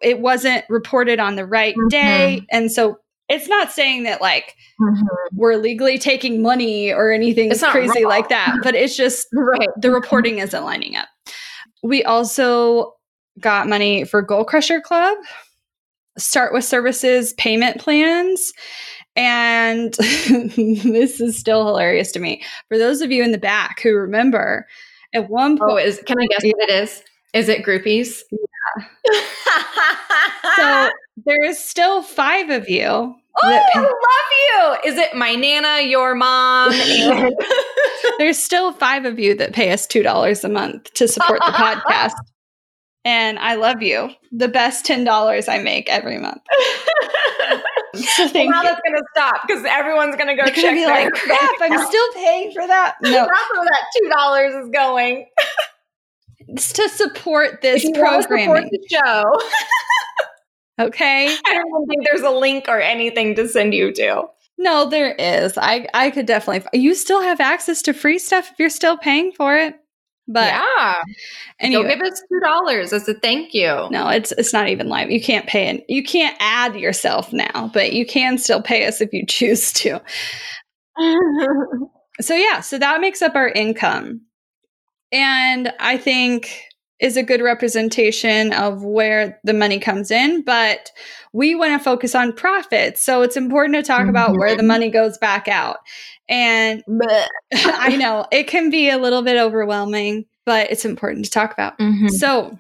it 0.02 0.20
wasn't 0.20 0.64
reported 0.70 1.20
on 1.20 1.36
the 1.36 1.46
right 1.46 1.76
day 1.90 2.42
and 2.52 2.72
so 2.72 2.98
it's 3.30 3.48
not 3.48 3.72
saying 3.72 4.04
that 4.04 4.22
like 4.22 4.56
Mhm. 4.80 5.02
we're 5.34 5.56
legally 5.56 5.98
taking 5.98 6.42
money 6.42 6.92
or 6.92 7.12
anything 7.12 7.50
It's 7.52 7.64
crazy 7.64 8.04
wrong. 8.04 8.10
like 8.12 8.30
that 8.30 8.58
but 8.64 8.76
it's 8.76 8.96
just 8.96 9.28
right 9.34 9.70
the 9.80 9.92
reporting 9.92 10.40
isn't 10.40 10.64
lining 10.64 10.96
up. 10.96 11.08
We 11.84 12.04
also 12.04 12.94
got 13.40 13.68
money 13.68 14.04
for 14.04 14.22
Goal 14.22 14.46
Crusher 14.46 14.82
Club, 14.82 15.18
Start 16.18 16.54
with 16.54 16.64
Services 16.64 17.34
payment 17.34 17.80
plans. 17.80 18.52
And 19.16 19.94
this 19.96 21.20
is 21.20 21.38
still 21.38 21.66
hilarious 21.66 22.12
to 22.14 22.20
me. 22.20 22.44
For 22.70 22.78
those 22.78 23.02
of 23.02 23.12
you 23.12 23.24
in 23.24 23.32
the 23.32 23.38
back 23.38 23.82
who 23.82 23.94
remember, 23.96 24.68
at 25.14 25.30
one 25.30 25.58
oh, 25.62 25.68
point, 25.68 25.86
is 25.86 26.02
can 26.06 26.18
i 26.18 26.26
guess 26.28 26.42
what 26.42 26.70
it 26.70 26.70
is 26.70 27.04
is 27.34 27.50
it 27.50 27.66
groupies 27.66 28.22
yeah 28.32 28.86
so 30.56 30.90
there 31.26 31.44
is 31.44 31.64
still 31.64 32.02
five 32.02 32.50
of 32.50 32.70
you. 32.70 32.88
Oh, 32.88 33.18
that 33.44 33.66
I 33.74 33.80
love 33.80 34.82
you. 34.84 34.92
Is 34.92 34.98
it 34.98 35.16
my 35.16 35.36
nana, 35.36 35.82
your 35.88 36.16
mom? 36.16 36.72
and- 36.72 37.34
there's 38.22 38.38
still 38.38 38.72
five 38.72 39.06
of 39.06 39.18
you 39.18 39.34
that 39.36 39.52
pay 39.54 39.72
us 39.72 39.88
$2 39.88 40.44
a 40.44 40.50
month 40.50 40.94
to 40.94 41.08
support 41.08 41.40
the 41.40 41.52
podcast. 41.54 42.14
And 43.04 43.40
I 43.40 43.56
love 43.56 43.82
you. 43.82 44.12
The 44.32 44.48
best 44.48 44.86
$10 44.86 45.50
I 45.50 45.58
make 45.58 45.90
every 45.90 46.20
month. 46.20 46.42
So 47.94 48.26
thank 48.30 48.50
now 48.50 48.62
you. 48.62 48.70
that's 48.70 48.80
going 48.88 48.96
to 48.96 49.04
stop 49.14 49.42
because 49.46 49.66
everyone's 49.66 50.16
going 50.16 50.28
to 50.30 50.36
go 50.36 50.46
They're 50.46 50.56
check 50.56 50.74
be 50.76 50.86
like, 50.86 51.12
crap, 51.12 51.42
I'm 51.60 51.74
account. 51.74 51.90
still 51.90 52.14
paying 52.14 52.54
for 52.54 52.66
that. 52.66 52.96
No, 53.02 53.10
That's 53.12 53.30
where 53.54 53.66
that 53.66 53.84
two 54.00 54.10
dollars 54.10 54.54
is 54.64 54.70
going. 54.72 55.28
it's 56.48 56.72
to 56.72 56.88
support 56.88 57.62
this 57.62 57.84
you 57.84 57.94
support 57.94 58.22
the 58.32 58.80
show. 58.90 60.86
Okay. 60.86 61.36
I 61.46 61.54
don't 61.54 61.86
think 61.88 62.06
there's 62.10 62.22
a 62.22 62.30
link 62.30 62.70
or 62.70 62.80
anything 62.80 63.36
to 63.36 63.46
send 63.50 63.74
you 63.74 63.92
to. 63.92 64.24
No, 64.62 64.88
there 64.88 65.14
is. 65.16 65.58
I 65.58 65.88
I 65.94 66.12
could 66.12 66.28
definitely. 66.28 66.68
You 66.80 66.94
still 66.94 67.22
have 67.22 67.40
access 67.40 67.82
to 67.84 67.94
free 67.94 68.20
stuff 68.20 68.52
if 68.52 68.60
you're 68.60 68.70
still 68.70 68.96
paying 68.96 69.32
for 69.32 69.58
it. 69.58 69.76
But 70.28 70.54
yeah, 70.54 71.02
anyway, 71.60 71.84
go 71.84 71.90
give 71.90 72.02
us 72.02 72.22
two 72.30 72.40
dollars 72.42 72.94
as 72.94 73.10
a 73.10 73.16
thank 73.16 73.56
you. 73.56 73.88
no, 73.90 74.08
it's 74.10 74.32
it's 74.34 74.54
not 74.54 74.70
even 74.70 74.88
live. 74.88 75.10
You 75.10 75.20
can't 75.20 75.48
pay 75.48 75.68
it. 75.70 75.86
You 75.90 76.04
can't 76.04 76.38
add 76.40 76.76
yourself 76.76 77.34
now, 77.34 77.72
but 77.74 77.92
you 77.94 78.06
can 78.06 78.38
still 78.38 78.62
pay 78.62 78.86
us 78.86 79.02
if 79.02 79.12
you 79.12 79.26
choose 79.26 79.74
to. 79.74 80.00
So 82.20 82.36
yeah, 82.36 82.60
so 82.60 82.78
that 82.78 83.02
makes 83.02 83.22
up 83.22 83.36
our 83.36 83.50
income. 83.50 84.22
And 85.12 85.74
I 85.80 85.98
think 85.98 86.62
is 87.00 87.18
a 87.18 87.24
good 87.24 87.42
representation 87.42 88.54
of 88.54 88.84
where 88.84 89.40
the 89.44 89.54
money 89.54 89.80
comes 89.80 90.12
in, 90.12 90.44
but 90.44 90.92
we 91.34 91.56
want 91.56 91.72
to 91.72 91.84
focus 91.84 92.14
on 92.16 92.34
profits. 92.34 93.04
So 93.06 93.22
it's 93.22 93.38
important 93.38 93.76
to 93.76 93.84
talk 93.84 94.08
about 94.08 94.36
where 94.38 94.56
the 94.56 94.64
Mhm. 94.64 94.68
money 94.68 94.90
goes 94.90 95.18
back 95.18 95.48
out. 95.48 95.78
And. 96.28 96.84
I 97.54 97.96
know 97.98 98.26
it 98.32 98.48
can 98.48 98.70
be 98.70 98.90
a 98.90 98.98
little 98.98 99.22
bit 99.22 99.38
overwhelming, 99.38 100.26
but 100.46 100.72
it's 100.72 100.86
important 100.86 101.26
to 101.26 101.32
talk 101.32 101.54
about. 101.54 101.78
Mhm. 101.80 102.10
So, 102.10 102.58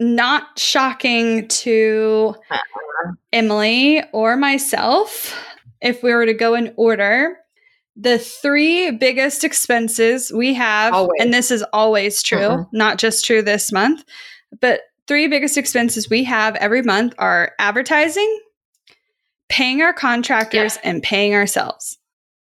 not 0.00 0.58
shocking 0.58 1.46
to 1.48 2.34
Uh-uh. 2.50 3.12
Emily 3.32 4.02
or 4.12 4.36
myself, 4.36 5.34
if 5.80 6.02
we 6.02 6.12
were 6.12 6.26
to 6.26 6.34
go 6.34 6.54
in 6.54 6.72
order, 6.76 7.38
the 7.96 8.18
three 8.18 8.90
biggest 8.90 9.44
expenses 9.44 10.32
we 10.32 10.54
have, 10.54 10.92
Always. 10.94 11.20
and 11.20 11.32
this 11.32 11.50
is 11.50 11.62
always 11.72 12.22
true, 12.22 12.38
Uh-huh. 12.46 12.64
not 12.72 12.98
just 12.98 13.24
true 13.24 13.42
this 13.42 13.70
month, 13.70 14.04
but 14.60 14.80
three 15.12 15.28
biggest 15.28 15.58
expenses 15.58 16.08
we 16.08 16.24
have 16.24 16.56
every 16.56 16.80
month 16.80 17.12
are 17.18 17.52
advertising, 17.58 18.40
paying 19.50 19.82
our 19.82 19.92
contractors, 19.92 20.78
and 20.82 21.02
paying 21.02 21.34
ourselves. 21.34 21.98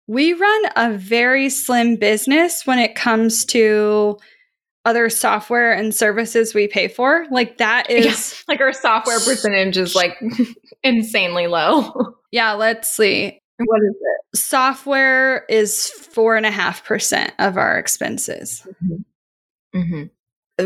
We 0.07 0.31
run 0.31 0.61
a 0.77 0.93
very 0.93 1.49
slim 1.49 1.97
business 1.97 2.65
when 2.65 2.79
it 2.79 2.95
comes 2.95 3.43
to 3.47 4.17
other 4.85 5.09
software 5.09 5.73
and 5.73 5.93
services 5.93 6.53
we 6.53 6.69
pay 6.69 6.87
for. 6.87 7.25
Like 7.31 7.57
that 7.57 7.89
is 7.89 8.05
Yeah. 8.47 8.53
Like 8.53 8.61
our 8.61 8.71
software 8.71 9.19
percentage 9.19 9.75
is 9.75 9.93
like 9.93 10.17
insanely 10.83 11.47
low. 11.47 11.91
yeah, 12.31 12.53
let's 12.53 12.87
see. 12.87 13.41
What 13.57 13.81
is 13.81 13.95
it? 13.99 14.39
Software 14.39 15.43
is 15.49 15.89
four 15.89 16.37
and 16.37 16.45
a 16.45 16.51
half 16.51 16.85
percent 16.85 17.33
of 17.39 17.57
our 17.57 17.77
expenses. 17.77 18.65
Mm-hmm. 19.75 20.03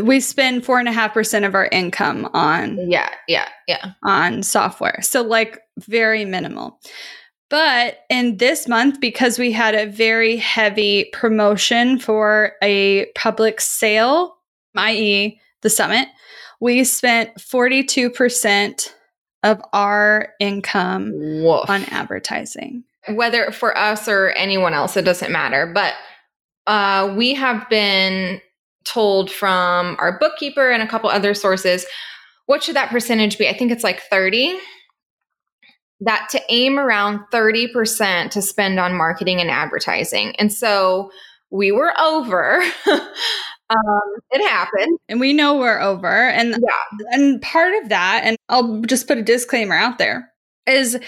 We 0.02 0.20
spend 0.20 0.64
four 0.64 0.78
and 0.78 0.88
a 0.88 0.92
half 0.92 1.14
percent 1.14 1.44
of 1.44 1.54
our 1.54 1.66
income 1.72 2.28
on 2.34 2.90
Yeah, 2.90 3.08
yeah, 3.26 3.48
yeah. 3.66 3.92
on 4.02 4.42
software. 4.42 5.00
So 5.02 5.22
like 5.22 5.60
very 5.78 6.24
minimal. 6.24 6.78
But 7.50 8.00
in 8.10 8.36
this 8.36 8.68
month, 8.68 9.00
because 9.00 9.38
we 9.38 9.52
had 9.52 9.74
a 9.74 9.86
very 9.86 10.36
heavy 10.36 11.04
promotion 11.14 11.98
for 11.98 12.52
a 12.62 13.06
public 13.14 13.60
sale, 13.60 14.36
i.e., 14.76 15.40
the 15.62 15.70
summit, 15.70 16.08
we 16.60 16.84
spent 16.84 17.34
42% 17.38 18.92
of 19.44 19.62
our 19.72 20.34
income 20.40 21.12
Woof. 21.14 21.70
on 21.70 21.84
advertising. 21.84 22.84
Whether 23.08 23.50
for 23.52 23.76
us 23.76 24.08
or 24.08 24.30
anyone 24.30 24.74
else, 24.74 24.96
it 24.96 25.06
doesn't 25.06 25.32
matter. 25.32 25.66
But 25.72 25.94
uh, 26.66 27.14
we 27.16 27.32
have 27.34 27.66
been 27.70 28.42
told 28.88 29.30
from 29.30 29.96
our 29.98 30.18
bookkeeper 30.18 30.70
and 30.70 30.82
a 30.82 30.88
couple 30.88 31.10
other 31.10 31.34
sources 31.34 31.86
what 32.46 32.62
should 32.62 32.76
that 32.76 32.88
percentage 32.88 33.36
be? 33.36 33.46
I 33.46 33.52
think 33.56 33.70
it's 33.70 33.84
like 33.84 34.00
30. 34.04 34.58
That 36.00 36.28
to 36.30 36.40
aim 36.48 36.78
around 36.78 37.20
30% 37.30 38.30
to 38.30 38.40
spend 38.40 38.80
on 38.80 38.94
marketing 38.96 39.38
and 39.40 39.50
advertising. 39.50 40.34
And 40.36 40.50
so 40.50 41.10
we 41.50 41.72
were 41.72 41.92
over. 42.00 42.62
um, 42.90 44.00
it 44.30 44.48
happened. 44.48 44.98
And 45.10 45.20
we 45.20 45.34
know 45.34 45.58
we're 45.58 45.78
over. 45.80 46.08
And 46.08 46.52
Yeah. 46.52 47.06
and 47.10 47.42
part 47.42 47.74
of 47.82 47.90
that, 47.90 48.22
and 48.24 48.38
I'll 48.48 48.80
just 48.82 49.06
put 49.06 49.18
a 49.18 49.22
disclaimer 49.22 49.74
out 49.74 49.98
there, 49.98 50.32
is 50.66 50.98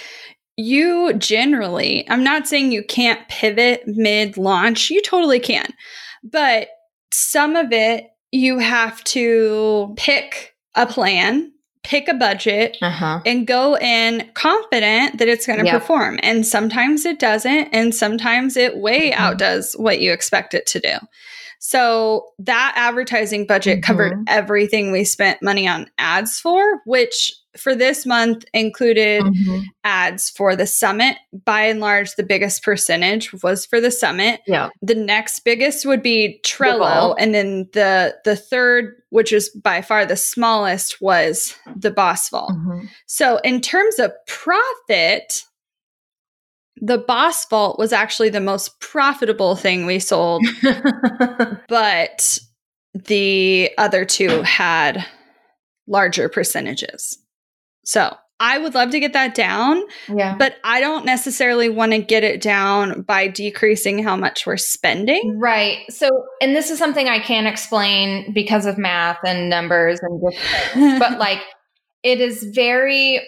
you 0.59 1.15
generally, 1.15 2.05
I'm 2.11 2.23
not 2.23 2.47
saying 2.47 2.71
you 2.73 2.83
can't 2.83 3.27
pivot 3.29 3.85
mid 3.87 4.37
launch, 4.37 4.91
you 4.91 5.01
totally 5.01 5.41
can. 5.41 5.73
But 6.23 6.69
some 7.13 7.57
of 7.57 7.73
it 7.73 8.11
you 8.33 8.59
have 8.59 9.03
to 9.05 9.93
pick 9.97 10.55
a 10.77 10.87
plan, 10.87 11.53
pick 11.83 12.07
a 12.09 12.15
budget, 12.15 12.77
Uh 12.81 12.91
huh. 12.91 13.21
and 13.27 13.47
go 13.47 13.77
in 13.77 14.31
confident 14.35 15.19
that 15.19 15.27
it's 15.29 15.47
going 15.47 15.59
to 15.59 15.65
Yep. 15.65 15.81
perform. 15.81 16.21
And 16.23 16.47
sometimes 16.47 17.05
it 17.05 17.19
doesn't, 17.19 17.69
and 17.73 17.93
sometimes 17.95 18.57
it 18.57 18.77
way 18.77 19.11
Mhm. 19.11 19.17
outdoes 19.17 19.73
what 19.75 20.01
you 20.01 20.13
expect 20.13 20.55
it 20.55 20.67
to 20.67 20.79
do. 20.81 20.97
So 21.63 22.25
that 22.39 22.73
advertising 22.75 23.47
budget 23.47 23.83
covered 23.83 24.15
Mhm. 24.15 24.25
everything 24.29 24.91
we 24.91 25.05
spent 25.05 25.43
money 25.43 25.69
on 25.69 25.91
ads 25.99 26.41
for, 26.41 26.81
which 26.87 27.33
for 27.57 27.75
this 27.75 28.07
month 28.07 28.45
included 28.55 29.23
mm-hmm. 29.23 29.59
ads 29.85 30.31
for 30.31 30.57
the 30.57 30.67
summit. 30.67 31.17
By 31.45 31.63
and 31.63 31.81
large, 31.81 32.15
the 32.15 32.23
biggest 32.23 32.63
percentage 32.63 33.33
was 33.43 33.67
for 33.67 33.79
the 33.79 33.91
summit. 33.91 34.41
Yeah. 34.47 34.71
The 34.81 34.95
next 34.95 35.41
biggest 35.41 35.85
would 35.85 36.03
be 36.03 36.41
Trello, 36.45 37.15
and 37.19 37.35
then 37.35 37.69
the 37.75 38.17
the 38.25 38.37
third, 38.37 38.95
which 39.11 39.31
is 39.33 39.51
by 39.51 39.83
far 39.83 40.07
the 40.07 40.17
smallest, 40.17 41.03
was 41.03 41.55
the 41.77 41.91
Boss 41.91 42.31
Vault. 42.31 42.53
Mm-hmm. 42.53 42.87
So 43.07 43.37
in 43.39 43.61
terms 43.61 43.99
of 43.99 44.13
profit, 44.27 45.43
the 46.81 46.99
Boss 46.99 47.47
Vault 47.47 47.79
was 47.79 47.93
actually 47.93 48.31
the 48.31 48.41
most 48.41 48.81
profitable 48.81 49.55
thing 49.55 49.87
we 49.87 49.99
sold, 49.99 50.43
but 51.69 52.39
the 52.95 53.71
other 53.79 54.05
two 54.05 54.43
had 54.43 55.05
larger 55.87 56.29
percentages. 56.29 57.19
So 57.85 58.17
I 58.41 58.59
would 58.59 58.75
love 58.75 58.91
to 58.91 59.01
get 59.01 59.13
that 59.13 59.35
down. 59.35 59.83
Yeah. 60.09 60.35
But 60.37 60.57
I 60.65 60.81
don't 60.81 61.05
necessarily 61.05 61.69
want 61.69 61.93
to 61.93 61.99
get 61.99 62.25
it 62.25 62.41
down 62.41 63.03
by 63.03 63.29
decreasing 63.29 64.03
how 64.03 64.17
much 64.17 64.47
we're 64.47 64.57
spending. 64.57 65.39
Right. 65.39 65.81
So, 65.91 66.09
and 66.41 66.57
this 66.57 66.71
is 66.71 66.79
something 66.79 67.07
I 67.07 67.19
can't 67.19 67.47
explain 67.47 68.33
because 68.33 68.65
of 68.65 68.79
math 68.79 69.19
and 69.27 69.51
numbers 69.51 70.01
and 70.01 70.99
but 70.99 71.19
like 71.19 71.43
it 72.03 72.21
is 72.21 72.43
very 72.55 73.21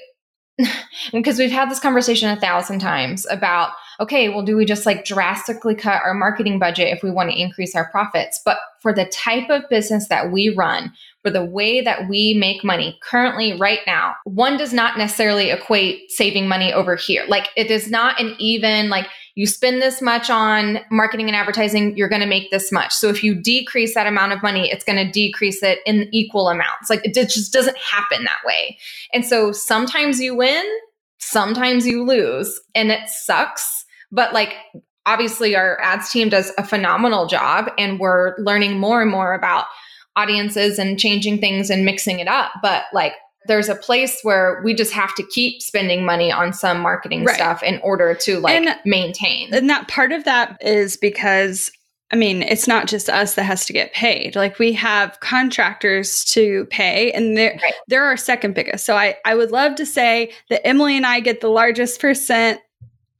because 1.12 1.38
we've 1.38 1.50
had 1.50 1.70
this 1.70 1.80
conversation 1.80 2.28
a 2.28 2.40
thousand 2.40 2.78
times 2.78 3.26
about 3.30 3.72
okay 4.00 4.28
well 4.28 4.42
do 4.42 4.56
we 4.56 4.64
just 4.64 4.84
like 4.84 5.04
drastically 5.04 5.74
cut 5.74 6.02
our 6.02 6.14
marketing 6.14 6.58
budget 6.58 6.88
if 6.88 7.02
we 7.02 7.10
want 7.10 7.30
to 7.30 7.40
increase 7.40 7.74
our 7.74 7.90
profits? 7.90 8.40
But 8.44 8.58
for 8.80 8.92
the 8.92 9.06
type 9.06 9.48
of 9.48 9.68
business 9.70 10.08
that 10.08 10.30
we 10.30 10.54
run 10.54 10.92
for 11.22 11.30
the 11.30 11.44
way 11.44 11.80
that 11.80 12.08
we 12.08 12.34
make 12.34 12.64
money 12.64 12.98
currently 13.02 13.56
right 13.58 13.80
now 13.86 14.14
one 14.24 14.56
does 14.56 14.72
not 14.72 14.98
necessarily 14.98 15.50
equate 15.50 16.10
saving 16.10 16.48
money 16.48 16.72
over 16.72 16.96
here. 16.96 17.24
Like 17.28 17.48
it 17.56 17.70
is 17.70 17.90
not 17.90 18.20
an 18.20 18.34
even 18.38 18.90
like 18.90 19.08
you 19.34 19.46
spend 19.46 19.80
this 19.80 20.02
much 20.02 20.28
on 20.30 20.80
marketing 20.90 21.26
and 21.26 21.36
advertising, 21.36 21.96
you're 21.96 22.08
going 22.08 22.20
to 22.20 22.26
make 22.26 22.50
this 22.50 22.70
much. 22.70 22.92
So 22.92 23.08
if 23.08 23.22
you 23.24 23.34
decrease 23.34 23.94
that 23.94 24.06
amount 24.06 24.32
of 24.32 24.42
money, 24.42 24.70
it's 24.70 24.84
going 24.84 25.04
to 25.04 25.10
decrease 25.10 25.62
it 25.62 25.78
in 25.86 26.08
equal 26.12 26.48
amounts. 26.48 26.90
Like 26.90 27.04
it 27.04 27.14
just 27.14 27.52
doesn't 27.52 27.76
happen 27.78 28.24
that 28.24 28.40
way. 28.44 28.78
And 29.12 29.24
so 29.24 29.52
sometimes 29.52 30.20
you 30.20 30.34
win, 30.34 30.64
sometimes 31.18 31.86
you 31.86 32.04
lose, 32.04 32.60
and 32.74 32.90
it 32.90 33.08
sucks. 33.08 33.86
But 34.10 34.34
like 34.34 34.54
obviously 35.06 35.56
our 35.56 35.80
ads 35.80 36.10
team 36.10 36.28
does 36.28 36.52
a 36.58 36.64
phenomenal 36.64 37.26
job 37.26 37.70
and 37.78 37.98
we're 37.98 38.36
learning 38.38 38.78
more 38.78 39.02
and 39.02 39.10
more 39.10 39.34
about 39.34 39.64
audiences 40.14 40.78
and 40.78 40.98
changing 40.98 41.38
things 41.38 41.70
and 41.70 41.84
mixing 41.84 42.20
it 42.20 42.28
up. 42.28 42.52
But 42.60 42.84
like 42.92 43.14
there's 43.46 43.68
a 43.68 43.74
place 43.74 44.20
where 44.22 44.60
we 44.64 44.74
just 44.74 44.92
have 44.92 45.14
to 45.16 45.24
keep 45.24 45.60
spending 45.62 46.04
money 46.04 46.30
on 46.30 46.52
some 46.52 46.80
marketing 46.80 47.24
right. 47.24 47.34
stuff 47.34 47.62
in 47.62 47.80
order 47.82 48.14
to 48.14 48.38
like 48.40 48.54
and, 48.54 48.76
maintain. 48.84 49.52
And 49.52 49.68
that 49.70 49.88
part 49.88 50.12
of 50.12 50.24
that 50.24 50.58
is 50.60 50.96
because 50.96 51.70
I 52.12 52.16
mean, 52.16 52.42
it's 52.42 52.68
not 52.68 52.88
just 52.88 53.08
us 53.08 53.34
that 53.34 53.44
has 53.44 53.64
to 53.64 53.72
get 53.72 53.94
paid. 53.94 54.36
Like 54.36 54.58
we 54.58 54.74
have 54.74 55.18
contractors 55.20 56.22
to 56.26 56.66
pay 56.66 57.10
and 57.12 57.38
they're 57.38 57.58
right. 57.62 57.72
they're 57.88 58.04
our 58.04 58.18
second 58.18 58.54
biggest. 58.54 58.84
So 58.84 58.96
I, 58.96 59.16
I 59.24 59.34
would 59.34 59.50
love 59.50 59.76
to 59.76 59.86
say 59.86 60.32
that 60.50 60.66
Emily 60.66 60.96
and 60.98 61.06
I 61.06 61.20
get 61.20 61.40
the 61.40 61.48
largest 61.48 62.00
percent 62.00 62.60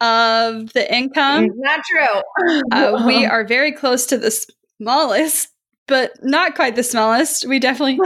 of 0.02 0.72
the 0.74 0.94
income. 0.94 1.48
Not 1.56 1.80
true. 1.88 2.60
uh, 2.70 3.04
we 3.06 3.24
are 3.26 3.44
very 3.44 3.72
close 3.72 4.04
to 4.06 4.18
the 4.18 4.30
smallest 4.78 5.48
but 5.92 6.12
not 6.22 6.54
quite 6.54 6.74
the 6.74 6.82
smallest. 6.82 7.46
We 7.46 7.58
definitely 7.58 7.98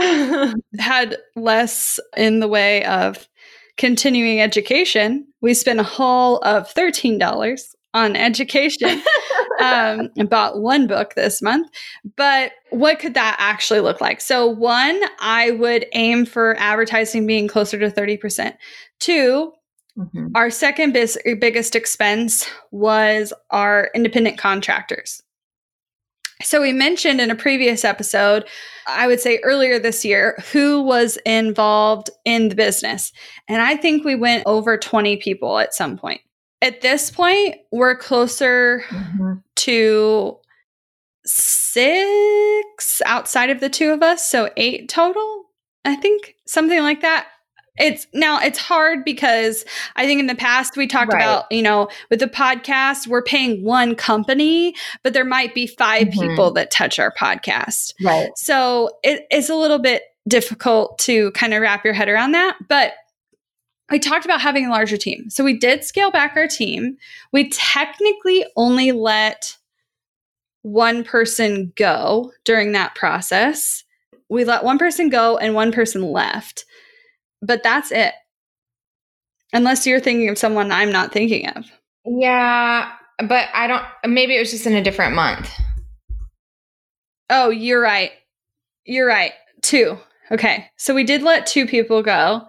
had 0.77 1.15
less 1.37 2.01
in 2.17 2.41
the 2.41 2.47
way 2.49 2.83
of 2.83 3.29
continuing 3.77 4.41
education. 4.41 5.25
We 5.39 5.53
spent 5.53 5.79
a 5.79 5.83
haul 5.83 6.39
of 6.39 6.67
$13 6.73 7.61
on 7.93 8.17
education 8.17 8.89
um, 9.61 10.09
and 10.17 10.29
bought 10.29 10.59
one 10.59 10.85
book 10.85 11.13
this 11.15 11.41
month. 11.41 11.69
But 12.17 12.51
what 12.71 12.99
could 12.99 13.13
that 13.13 13.37
actually 13.39 13.79
look 13.79 14.01
like? 14.01 14.19
So, 14.19 14.47
one, 14.47 15.01
I 15.21 15.51
would 15.51 15.85
aim 15.93 16.25
for 16.25 16.57
advertising 16.59 17.25
being 17.25 17.47
closer 17.47 17.79
to 17.79 17.89
30%. 17.89 18.53
2 18.99 19.53
mm-hmm. 19.97 20.27
our 20.35 20.49
second 20.49 20.91
bis- 20.91 21.17
biggest 21.39 21.73
expense 21.73 22.49
was 22.71 23.31
our 23.49 23.89
independent 23.95 24.37
contractors. 24.37 25.23
So, 26.43 26.61
we 26.61 26.71
mentioned 26.71 27.19
in 27.19 27.31
a 27.31 27.35
previous 27.35 27.83
episode, 27.83 28.47
I 28.85 29.07
would 29.07 29.19
say 29.19 29.39
earlier 29.43 29.79
this 29.79 30.05
year, 30.05 30.37
who 30.51 30.81
was 30.81 31.17
involved 31.25 32.09
in 32.25 32.49
the 32.49 32.55
business. 32.55 33.11
And 33.47 33.61
I 33.61 33.75
think 33.75 34.03
we 34.03 34.15
went 34.15 34.43
over 34.45 34.77
20 34.77 35.17
people 35.17 35.57
at 35.57 35.73
some 35.73 35.97
point. 35.97 36.21
At 36.61 36.81
this 36.81 37.09
point, 37.09 37.55
we're 37.71 37.95
closer 37.95 38.83
mm-hmm. 38.89 39.33
to 39.55 40.37
six 41.25 43.01
outside 43.05 43.49
of 43.49 43.59
the 43.59 43.69
two 43.69 43.91
of 43.91 44.03
us. 44.03 44.29
So, 44.29 44.49
eight 44.57 44.89
total, 44.89 45.45
I 45.85 45.95
think, 45.95 46.35
something 46.45 46.81
like 46.81 47.01
that. 47.01 47.27
It's 47.77 48.07
now 48.13 48.39
it's 48.39 48.59
hard 48.59 49.03
because 49.05 49.65
I 49.95 50.05
think 50.05 50.19
in 50.19 50.27
the 50.27 50.35
past 50.35 50.77
we 50.77 50.87
talked 50.87 51.13
right. 51.13 51.21
about, 51.21 51.51
you 51.51 51.61
know, 51.61 51.89
with 52.09 52.19
the 52.19 52.27
podcast, 52.27 53.07
we're 53.07 53.21
paying 53.21 53.63
one 53.63 53.95
company, 53.95 54.75
but 55.03 55.13
there 55.13 55.25
might 55.25 55.53
be 55.53 55.67
5 55.67 56.07
mm-hmm. 56.07 56.19
people 56.19 56.51
that 56.51 56.71
touch 56.71 56.99
our 56.99 57.13
podcast. 57.13 57.93
Right. 58.03 58.29
So 58.35 58.89
it, 59.03 59.25
it's 59.29 59.49
a 59.49 59.55
little 59.55 59.79
bit 59.79 60.03
difficult 60.27 60.99
to 60.99 61.31
kind 61.31 61.53
of 61.53 61.61
wrap 61.61 61.85
your 61.85 61.93
head 61.93 62.09
around 62.09 62.33
that. 62.33 62.57
But 62.67 62.93
we 63.89 63.99
talked 63.99 64.25
about 64.25 64.41
having 64.41 64.65
a 64.65 64.69
larger 64.69 64.97
team. 64.97 65.29
So 65.29 65.43
we 65.43 65.57
did 65.57 65.83
scale 65.83 66.11
back 66.11 66.33
our 66.35 66.47
team. 66.47 66.97
We 67.31 67.49
technically 67.49 68.45
only 68.55 68.91
let 68.91 69.57
one 70.61 71.03
person 71.03 71.71
go 71.75 72.33
during 72.43 72.73
that 72.73 72.95
process. 72.95 73.83
We 74.29 74.43
let 74.43 74.65
one 74.65 74.77
person 74.77 75.09
go 75.09 75.37
and 75.37 75.55
one 75.55 75.71
person 75.71 76.01
left 76.01 76.65
but 77.41 77.63
that's 77.63 77.91
it. 77.91 78.13
Unless 79.53 79.87
you're 79.87 79.99
thinking 79.99 80.29
of 80.29 80.37
someone 80.37 80.71
I'm 80.71 80.91
not 80.91 81.11
thinking 81.11 81.47
of. 81.49 81.65
Yeah, 82.05 82.91
but 83.19 83.49
I 83.53 83.67
don't. 83.67 83.83
Maybe 84.05 84.35
it 84.35 84.39
was 84.39 84.51
just 84.51 84.65
in 84.65 84.73
a 84.73 84.83
different 84.83 85.15
month. 85.15 85.49
Oh, 87.29 87.49
you're 87.49 87.81
right. 87.81 88.11
You're 88.85 89.07
right. 89.07 89.33
Two. 89.61 89.97
Okay. 90.31 90.69
So 90.77 90.93
we 90.93 91.03
did 91.03 91.23
let 91.23 91.45
two 91.45 91.65
people 91.65 92.03
go. 92.03 92.47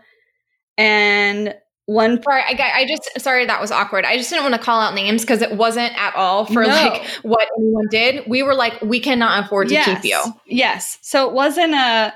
And 0.76 1.55
one 1.89 2.22
sorry 2.22 2.43
I, 2.43 2.80
I 2.80 2.86
just 2.86 3.18
sorry 3.18 3.47
that 3.47 3.62
was 3.62 3.70
awkward 3.70 4.05
i 4.05 4.18
just 4.18 4.28
didn't 4.28 4.43
want 4.43 4.55
to 4.55 4.61
call 4.61 4.78
out 4.78 4.93
names 4.95 5.22
because 5.22 5.41
it 5.41 5.53
wasn't 5.53 5.99
at 5.99 6.14
all 6.14 6.45
for 6.45 6.62
no. 6.62 6.68
like 6.68 7.03
what 7.22 7.49
anyone 7.57 7.86
did 7.91 8.28
we 8.28 8.43
were 8.43 8.55
like 8.55 8.78
we 8.82 9.01
cannot 9.01 9.43
afford 9.47 9.68
to 9.68 9.74
yes. 9.74 10.03
keep 10.03 10.12
you 10.12 10.22
yes 10.45 10.99
so 11.01 11.26
it 11.26 11.32
wasn't 11.32 11.72
a 11.72 12.12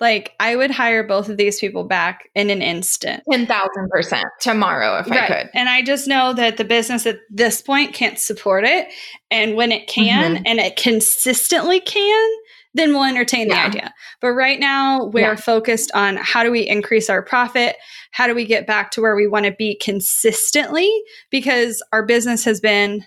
like 0.00 0.34
I 0.40 0.56
would 0.56 0.70
hire 0.70 1.06
both 1.06 1.28
of 1.28 1.36
these 1.36 1.60
people 1.60 1.84
back 1.84 2.28
in 2.34 2.48
an 2.48 2.62
instant. 2.62 3.22
10,000% 3.30 4.22
tomorrow 4.40 4.98
if 4.98 5.10
right. 5.10 5.22
I 5.22 5.26
could. 5.26 5.50
And 5.54 5.68
I 5.68 5.82
just 5.82 6.08
know 6.08 6.32
that 6.32 6.56
the 6.56 6.64
business 6.64 7.06
at 7.06 7.18
this 7.28 7.60
point 7.60 7.92
can't 7.92 8.18
support 8.18 8.64
it. 8.64 8.88
And 9.30 9.56
when 9.56 9.72
it 9.72 9.88
can 9.88 10.36
mm-hmm. 10.36 10.44
and 10.46 10.58
it 10.58 10.76
consistently 10.76 11.80
can, 11.80 12.30
then 12.72 12.92
we'll 12.92 13.04
entertain 13.04 13.48
yeah. 13.48 13.68
the 13.68 13.76
idea. 13.76 13.94
But 14.20 14.30
right 14.30 14.58
now, 14.58 15.06
we're 15.06 15.20
yeah. 15.20 15.36
focused 15.36 15.90
on 15.92 16.16
how 16.16 16.42
do 16.42 16.50
we 16.50 16.60
increase 16.60 17.10
our 17.10 17.22
profit? 17.22 17.76
How 18.12 18.26
do 18.26 18.34
we 18.34 18.46
get 18.46 18.66
back 18.66 18.92
to 18.92 19.02
where 19.02 19.16
we 19.16 19.26
want 19.26 19.46
to 19.46 19.52
be 19.52 19.76
consistently? 19.76 20.90
Because 21.30 21.82
our 21.92 22.06
business 22.06 22.44
has 22.44 22.60
been 22.60 23.04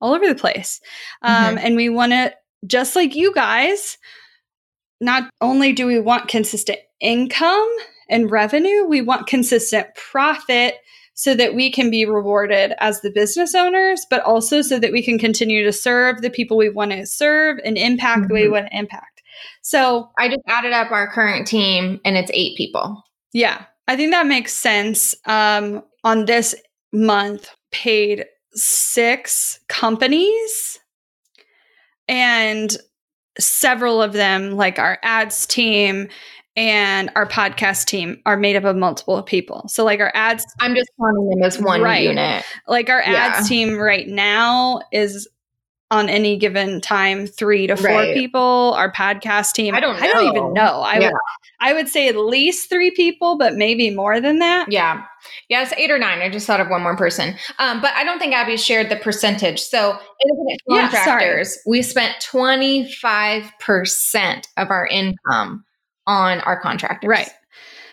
all 0.00 0.14
over 0.14 0.26
the 0.26 0.34
place. 0.34 0.80
Um, 1.22 1.56
mm-hmm. 1.56 1.66
And 1.66 1.76
we 1.76 1.88
want 1.88 2.12
to, 2.12 2.34
just 2.66 2.96
like 2.96 3.14
you 3.14 3.32
guys, 3.32 3.98
not 5.04 5.30
only 5.40 5.72
do 5.72 5.86
we 5.86 6.00
want 6.00 6.28
consistent 6.28 6.78
income 7.00 7.68
and 8.08 8.30
revenue, 8.30 8.84
we 8.84 9.02
want 9.02 9.26
consistent 9.26 9.86
profit 9.94 10.76
so 11.14 11.34
that 11.34 11.54
we 11.54 11.70
can 11.70 11.90
be 11.90 12.04
rewarded 12.04 12.72
as 12.78 13.00
the 13.00 13.10
business 13.10 13.54
owners, 13.54 14.04
but 14.10 14.22
also 14.24 14.62
so 14.62 14.80
that 14.80 14.90
we 14.90 15.02
can 15.02 15.18
continue 15.18 15.62
to 15.62 15.72
serve 15.72 16.22
the 16.22 16.30
people 16.30 16.56
we 16.56 16.68
want 16.68 16.90
to 16.90 17.06
serve 17.06 17.58
and 17.64 17.78
impact 17.78 18.22
mm-hmm. 18.22 18.28
the 18.28 18.34
way 18.34 18.40
we 18.40 18.46
mm-hmm. 18.46 18.54
want 18.54 18.66
to 18.72 18.78
impact. 18.78 19.22
So 19.62 20.10
I 20.18 20.28
just 20.28 20.40
added 20.48 20.72
up 20.72 20.90
our 20.90 21.10
current 21.12 21.46
team 21.46 22.00
and 22.04 22.16
it's 22.16 22.30
eight 22.34 22.56
people. 22.56 23.02
Yeah, 23.32 23.64
I 23.86 23.96
think 23.96 24.12
that 24.12 24.26
makes 24.26 24.52
sense. 24.52 25.14
Um, 25.26 25.82
on 26.02 26.24
this 26.24 26.54
month, 26.92 27.48
paid 27.70 28.24
six 28.54 29.60
companies 29.68 30.78
and 32.08 32.76
several 33.38 34.02
of 34.02 34.12
them, 34.12 34.52
like 34.52 34.78
our 34.78 34.98
ads 35.02 35.46
team 35.46 36.08
and 36.56 37.10
our 37.16 37.26
podcast 37.26 37.86
team, 37.86 38.20
are 38.26 38.36
made 38.36 38.56
up 38.56 38.64
of 38.64 38.76
multiple 38.76 39.22
people. 39.22 39.66
So, 39.68 39.84
like 39.84 40.00
our 40.00 40.12
ads, 40.14 40.44
I'm 40.60 40.74
just 40.74 40.90
counting 41.00 41.28
them 41.30 41.42
as 41.42 41.60
one 41.60 41.82
right, 41.82 42.04
unit. 42.04 42.44
Like 42.68 42.88
our 42.88 43.00
yeah. 43.00 43.34
ads 43.36 43.48
team 43.48 43.76
right 43.76 44.06
now 44.06 44.80
is 44.92 45.28
on 45.94 46.08
any 46.08 46.36
given 46.36 46.80
time 46.80 47.26
three 47.26 47.66
to 47.68 47.76
four 47.76 47.86
Right. 47.90 48.14
people. 48.14 48.74
Our 48.76 48.92
podcast 48.92 49.52
team, 49.52 49.74
I 49.74 49.80
don't 49.80 50.00
I 50.02 50.06
don't 50.08 50.36
even 50.36 50.52
know. 50.52 50.80
I 50.82 50.98
Yeah. 50.98 51.06
would, 51.08 51.14
I 51.60 51.72
would 51.72 51.88
say 51.88 52.08
at 52.08 52.16
least 52.16 52.68
three 52.68 52.90
people, 52.90 53.38
but 53.38 53.54
maybe 53.54 53.90
more 53.90 54.20
than 54.20 54.40
that. 54.40 54.70
Yeah. 54.70 55.02
Yeah, 55.48 55.62
it's 55.62 55.72
eight 55.78 55.90
or 55.90 55.98
nine. 55.98 56.20
I 56.20 56.28
just 56.28 56.46
thought 56.46 56.60
of 56.60 56.68
one 56.68 56.82
more 56.82 56.96
person. 56.96 57.34
Um, 57.58 57.80
but 57.80 57.92
I 57.94 58.04
don't 58.04 58.18
think 58.18 58.34
Abby 58.34 58.56
shared 58.58 58.90
the 58.90 58.96
percentage. 58.96 59.60
So 59.60 59.98
independent 60.22 60.60
Yeah, 60.68 61.04
sorry. 61.04 61.42
we 61.66 61.80
spent 61.82 62.16
25% 62.20 64.48
of 64.56 64.70
our 64.70 64.86
income 64.86 65.64
on 66.06 66.40
our 66.40 66.60
contractors. 66.60 67.08
Right. 67.08 67.30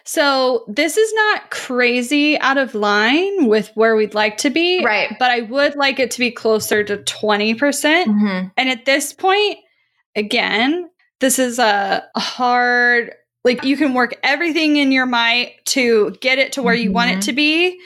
So 0.04 0.66
this 0.68 0.98
is 0.98 1.14
not 1.14 1.52
crazy 1.52 2.40
out 2.40 2.58
of 2.58 2.74
line 2.76 3.48
with 3.48 3.72
where 3.76 3.96
we'd 3.96 4.14
like 4.14 4.38
to 4.38 4.50
be. 4.50 4.84
Right. 4.84 5.16
But 5.20 5.32
I 5.32 5.42
would 5.42 5.76
like 5.76 6.00
it 6.00 6.12
to 6.12 6.20
be 6.20 6.32
closer 6.32 6.84
to 6.84 6.98
20%. 6.98 7.58
percent 7.60 8.08
hmm 8.08 8.42
And 8.58 8.70
at 8.70 8.86
this 8.86 9.14
point, 9.14 9.58
again, 10.16 10.90
this 11.20 11.38
is 11.40 11.60
a 11.60 12.04
hard, 12.18 13.14
like 13.44 13.64
you 13.64 13.78
can 13.78 13.94
work 13.94 14.16
everything 14.24 14.78
in 14.78 14.92
your 14.92 15.06
might 15.06 15.54
to 15.66 16.16
get 16.22 16.40
it 16.40 16.54
to 16.54 16.62
where 16.64 16.74
you 16.76 16.92
want 16.92 17.12
it 17.12 17.18
Mhm. 17.20 17.26
to 17.26 17.34
be. 17.34 17.80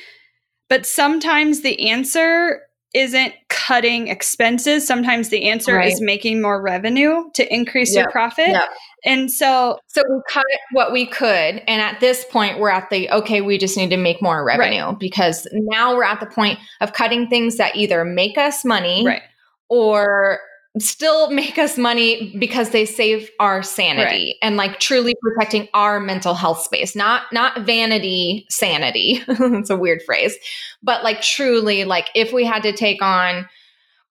But 0.69 0.85
sometimes 0.85 1.61
the 1.61 1.89
answer 1.89 2.61
isn't 2.93 3.33
cutting 3.49 4.07
expenses. 4.07 4.87
Sometimes 4.87 5.27
the 5.27 5.49
answer 5.49 5.75
Right. 5.75 5.91
is 5.91 5.99
making 6.01 6.41
more 6.41 6.61
revenue 6.61 7.29
to 7.33 7.53
increase 7.53 7.93
your 7.93 8.09
profit. 8.09 8.47
Yep. 8.47 8.69
And 9.05 9.31
so, 9.31 9.79
So 9.87 10.03
we 10.09 10.19
cut 10.29 10.43
what 10.71 10.91
we 10.91 11.05
could. 11.05 11.61
And 11.67 11.81
at 11.81 11.99
this 11.99 12.25
point, 12.25 12.59
we're 12.59 12.69
at 12.69 12.89
the 12.89 13.09
okay, 13.11 13.41
we 13.41 13.57
just 13.57 13.77
need 13.77 13.91
to 13.91 13.97
make 13.97 14.21
more 14.21 14.43
revenue 14.43 14.97
because 14.99 15.47
now 15.53 15.95
we're 15.95 16.03
at 16.03 16.19
the 16.19 16.25
point 16.25 16.59
of 16.81 16.93
cutting 16.93 17.27
things 17.27 17.57
that 17.57 17.75
either 17.75 18.03
make 18.03 18.37
us 18.37 18.65
money 18.65 19.05
right. 19.05 19.21
or 19.69 20.39
still 20.77 21.29
make 21.29 21.57
us 21.57 21.77
money 21.77 22.35
because 22.37 22.71
they 22.71 22.85
save 22.85 23.29
our 23.39 23.63
sanity 23.63 24.35
and 24.41 24.57
like 24.57 24.79
truly 24.79 25.15
protecting 25.21 25.69
our 25.73 26.01
mental 26.01 26.33
health 26.33 26.61
space 26.61 26.95
not 26.97 27.23
not 27.31 27.61
vanity 27.61 28.45
sanity 28.49 29.21
it's 29.27 29.69
a 29.69 29.77
weird 29.77 30.01
phrase 30.03 30.35
but 30.83 31.01
like 31.01 31.21
truly 31.21 31.85
like 31.85 32.09
if 32.13 32.33
we 32.33 32.43
had 32.43 32.61
to 32.61 32.73
take 32.73 33.01
on 33.01 33.47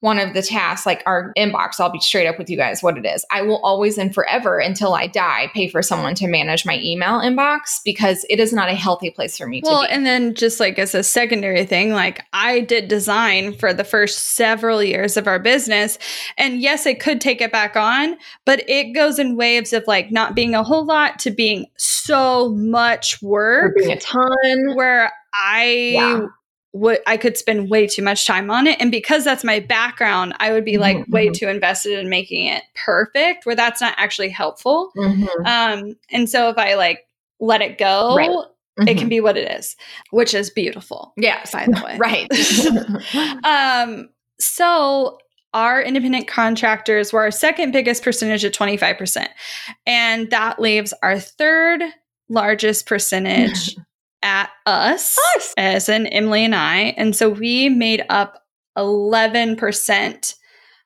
one 0.05 0.19
of 0.19 0.35
the 0.35 0.43
tasks 0.43 0.85
like 0.85 1.03
our 1.07 1.33
inbox 1.37 1.81
i'll 1.81 1.91
be 1.91 1.99
straight 2.01 2.27
up 2.27 2.39
with 2.39 2.51
you 2.51 2.57
guys 2.57 2.83
what 2.83 2.99
it 2.99 3.07
is 3.07 3.25
i 3.31 3.41
will 3.41 3.59
always 3.63 3.97
and 3.97 4.15
forever 4.15 4.59
until 4.59 4.95
i 4.95 5.07
die 5.07 5.51
pay 5.55 5.69
for 5.69 5.83
someone 5.83 6.15
to 6.15 6.27
manage 6.29 6.67
my 6.67 6.79
email 6.83 7.21
inbox 7.21 7.81
because 7.85 8.27
it 8.29 8.39
is 8.39 8.53
not 8.53 8.69
a 8.69 8.75
healthy 8.75 9.11
place 9.11 9.39
for 9.39 9.47
me 9.47 9.63
Well, 9.65 9.83
to 9.83 9.89
be 9.89 9.93
and 9.93 10.05
then 10.05 10.35
just 10.35 10.61
like 10.61 10.79
as 10.79 10.95
a 10.95 11.03
secondary 11.03 11.65
thing, 11.65 11.93
like 11.93 12.23
I 12.33 12.61
did 12.61 12.89
design 12.89 13.55
for 13.55 13.73
the 13.73 13.85
first 13.85 14.35
several 14.37 14.83
years 14.83 15.17
of 15.17 15.27
our 15.27 15.39
business. 15.39 15.99
And 16.37 16.61
yes, 16.61 16.87
I 16.87 16.95
could 16.95 17.21
take 17.21 17.41
it 17.41 17.53
back 17.53 17.77
on, 17.77 18.17
but 18.45 18.69
it 18.69 18.93
goes 18.93 19.19
in 19.19 19.37
waves 19.37 19.73
of 19.73 19.85
like 19.87 20.11
not 20.11 20.35
being 20.35 20.55
a 20.55 20.63
whole 20.63 20.85
lot 20.85 21.19
to 21.21 21.31
being 21.31 21.67
so 21.77 22.51
much 22.51 23.23
work 23.23 23.77
a 23.79 23.97
ton 23.97 24.75
where 24.75 25.13
I 25.33 25.65
Yeah. 25.65 26.27
Would 26.75 26.99
I 27.07 27.17
could 27.17 27.37
spend 27.39 27.71
way 27.71 27.87
too 27.87 28.03
much 28.03 28.27
time 28.27 28.51
on 28.51 28.67
it. 28.67 28.79
And 28.81 28.91
because 28.91 29.25
that's 29.25 29.45
my 29.45 29.61
background, 29.61 30.35
I 30.41 30.53
would 30.53 30.65
be 30.65 30.77
like 30.77 30.97
Mhm, 30.97 31.09
way 31.11 31.31
too 31.31 31.49
invested 31.49 31.99
in 31.99 32.11
making 32.11 32.47
it 32.49 32.65
perfect, 32.75 33.47
where 33.47 33.55
that's 33.57 33.81
not 33.81 33.95
actually 33.97 34.29
helpful. 34.29 34.91
Mhm, 34.97 35.29
Um, 35.47 35.97
and 36.11 36.29
so 36.29 36.49
if 36.51 36.59
I 36.59 36.75
like 36.75 37.07
let 37.41 37.63
it 37.63 37.79
go, 37.79 38.17
Right. 38.17 38.29
it 38.89 38.97
mhm. 38.97 38.99
can 38.99 39.09
be 39.09 39.21
what 39.21 39.37
it 39.37 39.51
is, 39.53 39.77
which 40.11 40.35
is 40.35 40.51
beautiful. 40.51 41.13
yes 41.17 41.53
By 41.53 41.67
the 41.67 41.81
way. 41.85 41.97
right 41.97 42.29
Um, 43.45 44.11
so 44.41 45.19
our 45.53 45.81
independent 45.81 46.27
contractors 46.27 47.13
were 47.13 47.21
our 47.23 47.31
second 47.31 47.71
biggest 47.71 48.03
percentage 48.03 48.45
at 48.45 48.53
25%. 48.53 49.29
And 49.87 50.29
that 50.33 50.59
leaves 50.59 50.93
our 51.05 51.21
third 51.21 51.85
largest 52.29 52.87
percentage 52.87 53.77
at 54.25 54.51
us, 54.67 55.17
Us. 55.37 55.55
as 55.57 55.89
in 55.89 56.09
Emily 56.09 56.45
and 56.45 56.55
I. 56.55 56.95
And 56.97 57.15
so 57.15 57.29
we 57.29 57.69
made 57.69 58.05
up 58.09 58.43
11%. 58.77 60.35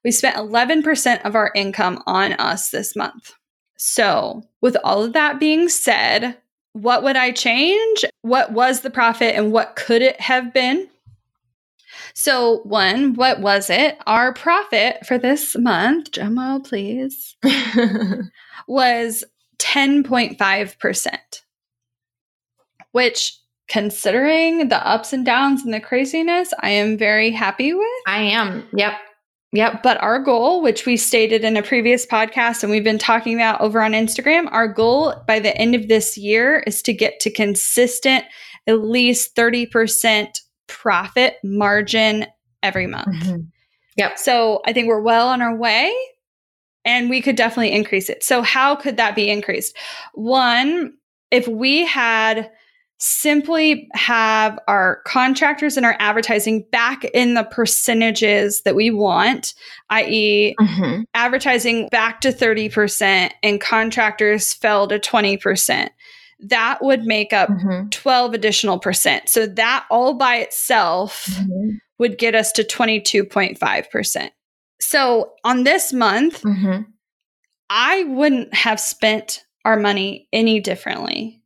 We 0.04 0.10
spent 0.10 0.36
11% 0.36 1.24
of 1.24 1.34
our 1.34 1.50
income 1.54 2.02
on 2.06 2.34
us 2.34 2.70
this 2.70 2.94
month. 2.94 3.32
So, 3.78 4.42
with 4.60 4.76
all 4.82 5.04
of 5.04 5.12
that 5.12 5.38
being 5.38 5.68
said, 5.68 6.36
what 6.72 7.02
would 7.02 7.16
I 7.16 7.30
change? 7.30 8.04
What 8.22 8.52
was 8.52 8.80
the 8.80 8.90
profit 8.90 9.34
and 9.36 9.52
what 9.52 9.76
could 9.76 10.02
it 10.02 10.20
have 10.20 10.52
been? 10.52 10.88
So, 12.14 12.58
one, 12.64 13.14
what 13.14 13.40
was 13.40 13.70
it? 13.70 13.96
Our 14.06 14.32
profit 14.32 15.06
for 15.06 15.18
this 15.18 15.56
month, 15.56 16.10
Jomo, 16.10 16.64
please, 16.64 17.36
was 18.68 19.24
10.5%, 19.58 21.18
which, 22.98 23.38
considering 23.68 24.66
the 24.70 24.84
ups 24.84 25.12
and 25.12 25.24
downs 25.24 25.62
and 25.62 25.72
the 25.72 25.78
craziness, 25.78 26.52
I 26.60 26.70
am 26.70 26.98
very 26.98 27.30
happy 27.30 27.72
with. 27.72 27.86
I 28.08 28.22
am. 28.22 28.66
Yep. 28.72 28.92
Yep. 29.52 29.84
But 29.84 30.02
our 30.02 30.18
goal, 30.18 30.62
which 30.62 30.84
we 30.84 30.96
stated 30.96 31.44
in 31.44 31.56
a 31.56 31.62
previous 31.62 32.04
podcast 32.04 32.64
and 32.64 32.72
we've 32.72 32.82
been 32.82 32.98
talking 32.98 33.36
about 33.36 33.60
over 33.60 33.80
on 33.80 33.92
Instagram, 33.92 34.48
our 34.50 34.66
goal 34.66 35.14
by 35.28 35.38
the 35.38 35.56
end 35.56 35.76
of 35.76 35.86
this 35.86 36.18
year 36.18 36.64
is 36.66 36.82
to 36.82 36.92
get 36.92 37.20
to 37.20 37.30
consistent, 37.30 38.24
at 38.66 38.80
least 38.80 39.36
30% 39.36 40.40
profit 40.66 41.36
margin 41.44 42.26
every 42.64 42.88
month. 42.88 43.14
Mhm. 43.22 43.46
Yep. 43.96 44.18
So 44.18 44.60
I 44.66 44.72
think 44.72 44.88
we're 44.88 45.00
well 45.02 45.28
on 45.28 45.40
our 45.40 45.54
way 45.56 45.94
and 46.84 47.08
we 47.08 47.22
could 47.22 47.36
definitely 47.36 47.72
increase 47.72 48.10
it. 48.10 48.24
So, 48.24 48.42
how 48.42 48.74
could 48.74 48.96
that 48.96 49.14
be 49.14 49.30
increased? 49.30 49.76
One, 50.14 50.94
if 51.30 51.46
we 51.46 51.84
had 51.84 52.50
simply 52.98 53.88
have 53.94 54.58
our 54.66 55.02
contractors 55.06 55.76
and 55.76 55.86
our 55.86 55.96
advertising 56.00 56.64
back 56.72 57.04
in 57.14 57.34
the 57.34 57.44
percentages 57.44 58.62
that 58.62 58.74
we 58.74 58.90
want, 58.90 59.54
i.e., 59.90 60.54
Mhm. 60.60 61.04
advertising 61.14 61.88
back 61.90 62.20
to 62.20 62.32
30% 62.32 63.32
and 63.42 63.60
contractors 63.60 64.52
fell 64.52 64.88
to 64.88 64.98
20%, 64.98 65.92
that 66.40 66.78
would 66.82 67.04
make 67.04 67.32
up 67.32 67.48
Mhm. 67.50 67.90
12 67.90 68.34
additional 68.34 68.78
percent. 68.78 69.28
So, 69.28 69.46
that 69.46 69.84
all 69.90 70.14
by 70.14 70.36
itself 70.36 71.26
Mhm. 71.40 71.78
would 71.98 72.18
get 72.18 72.34
us 72.34 72.52
to 72.52 72.64
22.5%. 72.64 74.32
So 74.80 75.32
on 75.44 75.64
this 75.64 75.92
month, 75.92 76.42
Mhm. 76.42 76.86
I 77.70 78.04
wouldn't 78.04 78.54
have 78.54 78.78
spent 78.78 79.44
our 79.64 79.76
money 79.76 80.28
any 80.32 80.60
differently, 80.60 81.37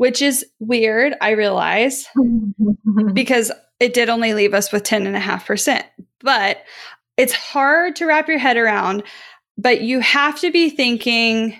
which 0.00 0.22
is 0.22 0.46
weird, 0.60 1.14
I 1.20 1.32
realize, 1.32 2.08
because 3.12 3.52
it 3.80 3.92
did 3.92 4.08
only 4.08 4.32
leave 4.32 4.54
us 4.54 4.72
with 4.72 4.82
10.5%. 4.82 5.82
But 6.22 6.64
it's 7.18 7.34
hard 7.34 7.96
to 7.96 8.06
wrap 8.06 8.26
your 8.26 8.38
head 8.38 8.56
around, 8.56 9.02
but 9.58 9.82
you 9.82 10.00
have 10.00 10.40
to 10.40 10.50
be 10.50 10.70
thinking 10.70 11.54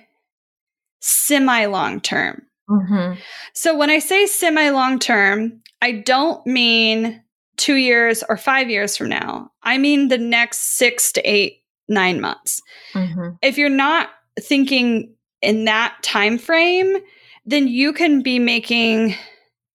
semi 1.00 1.66
long 1.66 2.00
term. 2.00 2.40
Mhm. 2.70 3.18
So 3.52 3.76
when 3.76 3.90
I 3.90 3.98
say 3.98 4.24
semi 4.24 4.70
long 4.70 4.98
term, 4.98 5.60
I 5.82 5.92
don't 5.92 6.46
mean 6.46 7.22
two 7.58 7.74
years 7.74 8.24
or 8.26 8.38
five 8.38 8.70
years 8.70 8.96
from 8.96 9.10
now. 9.10 9.50
I 9.62 9.76
mean 9.76 10.08
the 10.08 10.16
next 10.16 10.78
six 10.78 11.12
to 11.12 11.20
eight, 11.30 11.58
nine 11.90 12.22
months. 12.22 12.62
Mhm. 12.94 13.36
If 13.42 13.58
you're 13.58 13.68
not 13.68 14.08
thinking 14.40 15.14
in 15.42 15.66
that 15.66 16.02
time 16.02 16.38
frame, 16.38 16.96
then 17.50 17.68
you 17.68 17.92
can 17.92 18.22
be 18.22 18.38
making 18.38 19.14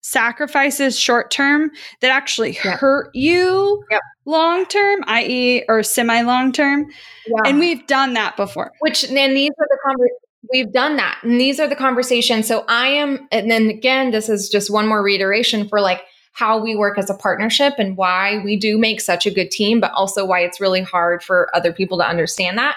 sacrifices 0.02 1.00
short 1.00 1.32
term 1.32 1.72
that 2.02 2.12
actually 2.12 2.52
Yep. 2.64 2.80
hurt 2.80 3.10
you 3.16 3.84
Yep. 3.90 4.02
long 4.26 4.66
term, 4.68 5.04
i.e., 5.08 5.64
or 5.68 5.82
semi 5.82 6.22
long 6.22 6.52
term. 6.52 6.86
Yeah. 7.28 7.50
And 7.50 7.60
we've 7.60 7.86
done 7.88 8.14
that 8.14 8.38
before. 8.38 8.72
Which 8.82 9.04
then 9.10 9.34
these 9.34 9.52
are 9.60 9.68
the 9.68 9.78
conver- 9.86 10.50
we've 10.54 10.72
done 10.72 10.96
that, 10.98 11.18
and 11.24 11.42
these 11.42 11.60
are 11.60 11.68
the 11.68 11.76
conversations. 11.76 12.48
So 12.48 12.66
I 12.68 12.88
am, 12.88 13.28
and 13.32 13.50
then 13.50 13.68
again, 13.70 14.12
this 14.12 14.30
is 14.30 14.48
just 14.48 14.70
one 14.70 14.88
more 14.88 15.02
reiteration 15.02 15.68
for 15.68 15.82
like 15.82 16.02
how 16.34 16.62
we 16.62 16.76
work 16.76 17.00
as 17.00 17.10
a 17.10 17.16
partnership 17.16 17.74
and 17.80 17.98
why 17.98 18.42
we 18.44 18.58
do 18.58 18.78
make 18.78 19.02
such 19.02 19.26
a 19.26 19.32
good 19.32 19.50
team, 19.50 19.80
but 19.80 19.92
also 19.94 20.24
why 20.26 20.42
it's 20.42 20.62
really 20.62 20.82
hard 20.82 21.24
for 21.24 21.50
other 21.56 21.74
people 21.74 21.98
to 21.98 22.08
understand 22.08 22.58
that. 22.60 22.76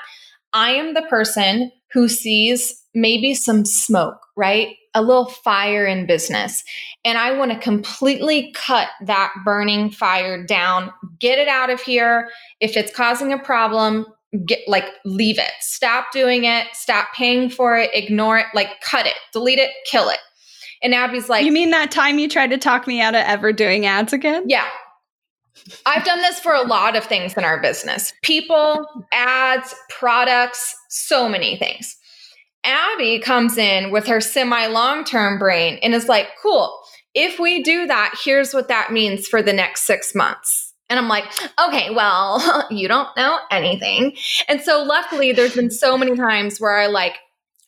I 0.55 0.71
am 0.71 0.95
the 0.95 1.03
person 1.03 1.71
who 1.93 2.09
sees 2.09 2.83
maybe 2.95 3.35
some 3.35 3.65
smoke, 3.67 4.19
right? 4.37 4.77
A 4.95 5.03
little 5.03 5.27
fire 5.27 5.87
in 5.87 6.07
business. 6.07 6.65
And 7.05 7.19
I 7.19 7.37
want 7.37 7.53
to 7.53 7.59
completely 7.59 8.53
cut 8.55 8.89
that 9.03 9.33
burning 9.45 9.91
fire 9.91 10.45
down, 10.45 10.93
get 11.19 11.39
it 11.39 11.49
out 11.49 11.71
of 11.71 11.81
here. 11.81 12.31
If 12.61 12.77
it's 12.77 12.95
causing 12.95 13.33
a 13.33 13.39
problem, 13.39 14.07
get 14.47 14.61
like 14.67 14.87
leave 15.05 15.39
it. 15.39 15.53
Stop 15.61 16.13
doing 16.13 16.45
it. 16.45 16.67
Stop 16.73 17.09
paying 17.15 17.51
for 17.51 17.77
it. 17.77 17.91
Ignore 17.93 18.39
it. 18.39 18.47
Like 18.55 18.81
cut 18.81 19.07
it, 19.07 19.17
delete 19.33 19.59
it, 19.59 19.71
kill 19.87 20.09
it. 20.09 20.19
And 20.83 20.95
Abby's 20.95 21.29
like, 21.29 21.45
you 21.45 21.53
mean 21.53 21.71
that 21.71 21.91
time 21.91 22.19
you 22.19 22.29
tried 22.29 22.51
to 22.51 22.59
talk 22.59 22.87
me 22.87 23.01
out 23.01 23.15
of 23.15 23.23
ever 23.27 23.53
doing 23.53 23.87
ads 23.87 24.13
again? 24.13 24.45
yeah. 24.47 24.67
I've 25.87 26.05
done 26.05 26.21
this 26.21 26.39
for 26.39 26.55
a 26.55 26.63
lot 26.63 26.97
of 26.97 27.05
things 27.05 27.35
in 27.37 27.45
our 27.45 27.61
business 27.61 28.13
people, 28.23 28.87
ads, 29.13 29.75
products, 29.91 30.75
so 30.89 31.29
many 31.29 31.57
things. 31.57 31.97
Abby 32.69 33.19
comes 33.19 33.57
in 33.57 33.91
with 33.91 34.07
her 34.07 34.21
semi 34.21 34.67
long 34.67 35.05
term 35.05 35.39
brain 35.39 35.79
and 35.83 35.95
is 35.95 36.07
like, 36.09 36.29
cool, 36.43 36.79
if 37.15 37.39
we 37.39 37.63
do 37.63 37.87
that, 37.87 38.15
here's 38.23 38.53
what 38.53 38.69
that 38.69 38.93
means 38.93 39.27
for 39.27 39.43
the 39.43 39.55
next 39.55 39.83
six 39.83 40.15
months. 40.15 40.75
And 40.91 40.99
I'm 40.99 41.09
like, 41.09 41.25
okay, 41.67 41.91
well, 41.91 42.67
you 42.71 42.89
don't 42.89 43.09
know 43.17 43.39
anything. 43.51 44.17
And 44.49 44.61
so 44.61 44.83
luckily, 44.83 45.33
there's 45.33 45.57
been 45.57 45.71
so 45.71 45.97
many 45.97 46.15
times 46.15 46.61
where 46.61 46.77
I 46.77 46.87
like, 46.87 47.17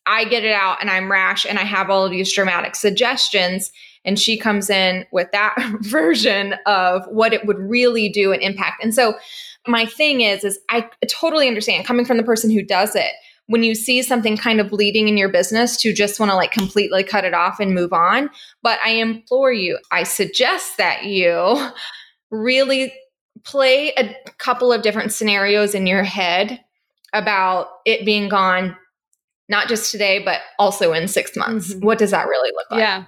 I 0.07 0.25
get 0.25 0.45
it 0.45 0.53
out 0.53 0.79
and 0.81 0.91
I'm 0.91 1.11
rash 1.11 1.47
and 1.47 1.59
I 1.59 1.65
have 1.65 1.89
all 1.89 2.05
of 2.05 2.11
these 2.11 2.33
dramatic 2.33 2.75
suggestions. 2.75 3.71
And 4.05 4.19
she 4.19 4.39
comes 4.39 4.71
in 4.71 5.07
with 5.13 5.31
that 5.33 5.55
version 5.81 6.55
of 6.67 7.07
what 7.07 7.33
it 7.33 7.47
would 7.47 7.59
really 7.59 8.11
do 8.11 8.33
and 8.33 8.43
impact. 8.43 8.83
And 8.83 8.95
so 8.95 9.15
my 9.67 9.87
thing 9.87 10.21
is, 10.21 10.45
is 10.45 10.59
I 10.69 10.89
totally 11.09 11.49
understand 11.49 11.87
coming 11.87 12.05
from 12.05 12.17
the 12.19 12.23
person 12.23 12.51
who 12.51 12.63
does 12.63 12.95
it 12.95 13.13
when 13.51 13.65
you 13.65 13.75
see 13.75 14.01
something 14.01 14.37
kind 14.37 14.61
of 14.61 14.71
bleeding 14.71 15.09
in 15.09 15.17
your 15.17 15.29
business 15.29 15.77
to 15.77 15.93
just 15.93 16.21
want 16.21 16.31
to 16.31 16.37
like 16.37 16.53
completely 16.53 17.03
cut 17.03 17.25
it 17.25 17.35
off 17.35 17.59
and 17.59 17.75
move 17.75 17.93
on. 17.93 18.31
But 18.63 18.79
I 18.85 18.91
implore 18.91 19.53
you, 19.53 19.77
I 19.91 20.05
suggest 20.05 20.77
that 20.79 21.07
you 21.07 21.69
really 22.31 22.93
play 23.43 23.93
a 23.97 24.15
couple 24.39 24.73
of 24.73 24.83
different 24.83 25.13
scenarios 25.13 25.75
in 25.75 25.89
your 25.89 26.05
head 26.05 26.61
about 27.13 27.67
it 27.87 28.07
being 28.07 28.29
gone, 28.29 28.77
not 29.49 29.67
just 29.67 29.91
today, 29.91 30.23
but 30.25 30.43
also 30.61 30.93
in 30.93 31.09
six 31.09 31.37
months. 31.37 31.75
Mm-hmm. 31.75 31.85
What 31.85 31.99
does 31.99 32.13
that 32.13 32.29
really 32.29 32.53
look 32.55 32.71
like? 32.71 32.79
Yeah. 32.79 33.07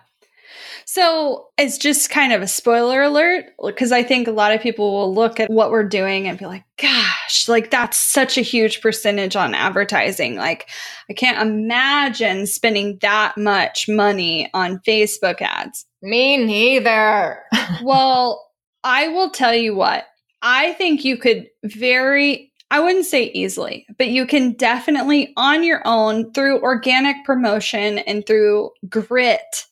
So 0.93 1.47
it's 1.57 1.79
just 1.79 2.11
kind 2.11 2.35
of 2.35 2.43
a 2.43 2.47
spoiler 2.47 3.01
alert 3.01 3.47
because 3.65 3.93
I 3.93 4.03
think 4.03 4.29
a 4.29 4.31
lot 4.31 4.53
of 4.53 4.61
people 4.61 4.93
will 4.93 5.15
look 5.15 5.41
at 5.41 5.49
what 5.49 5.71
we're 5.71 5.89
doing 5.89 6.29
and 6.29 6.39
be 6.39 6.45
like, 6.45 6.65
gosh, 6.77 7.49
like 7.49 7.71
that's 7.71 7.97
such 7.97 8.37
a 8.37 8.43
huge 8.43 8.83
percentage 8.83 9.35
on 9.35 9.55
advertising. 9.55 10.37
Like, 10.37 10.69
I 11.09 11.15
can't 11.15 11.41
imagine 11.41 12.47
spending 12.47 12.99
that 13.01 13.39
much 13.39 13.89
money 13.89 14.51
on 14.53 14.83
Facebook 14.87 15.41
ads. 15.41 15.87
Me 16.03 16.37
neither. 16.37 17.43
well, 17.83 18.51
I 18.85 19.09
will 19.09 19.31
tell 19.31 19.55
you 19.55 19.75
what, 19.75 20.05
I 20.43 20.75
think 20.75 21.07
you 21.07 21.17
could 21.17 21.49
very 21.65 22.53
I 22.71 22.81
wouldn't 22.81 23.07
say 23.07 23.25
easily, 23.33 23.87
but 23.99 24.09
you 24.09 24.27
can 24.27 24.53
definitely 24.53 25.33
on 25.39 25.63
your 25.63 25.81
own 25.87 26.33
through 26.33 26.61
organic 26.63 27.17
promotion 27.25 27.99
and 27.99 28.27
through 28.27 28.71
grit 28.91 29.67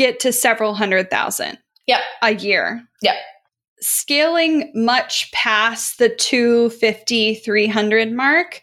get 0.00 0.18
to 0.18 0.32
several 0.32 0.74
hundred 0.74 1.10
thousand 1.10 1.58
yep. 1.86 2.00
a 2.22 2.34
year. 2.34 2.82
Yep. 3.02 3.16
Scaling 3.82 4.72
much 4.74 5.30
past 5.32 5.98
the 5.98 6.08
250, 6.08 7.34
300 7.34 8.10
mark. 8.10 8.62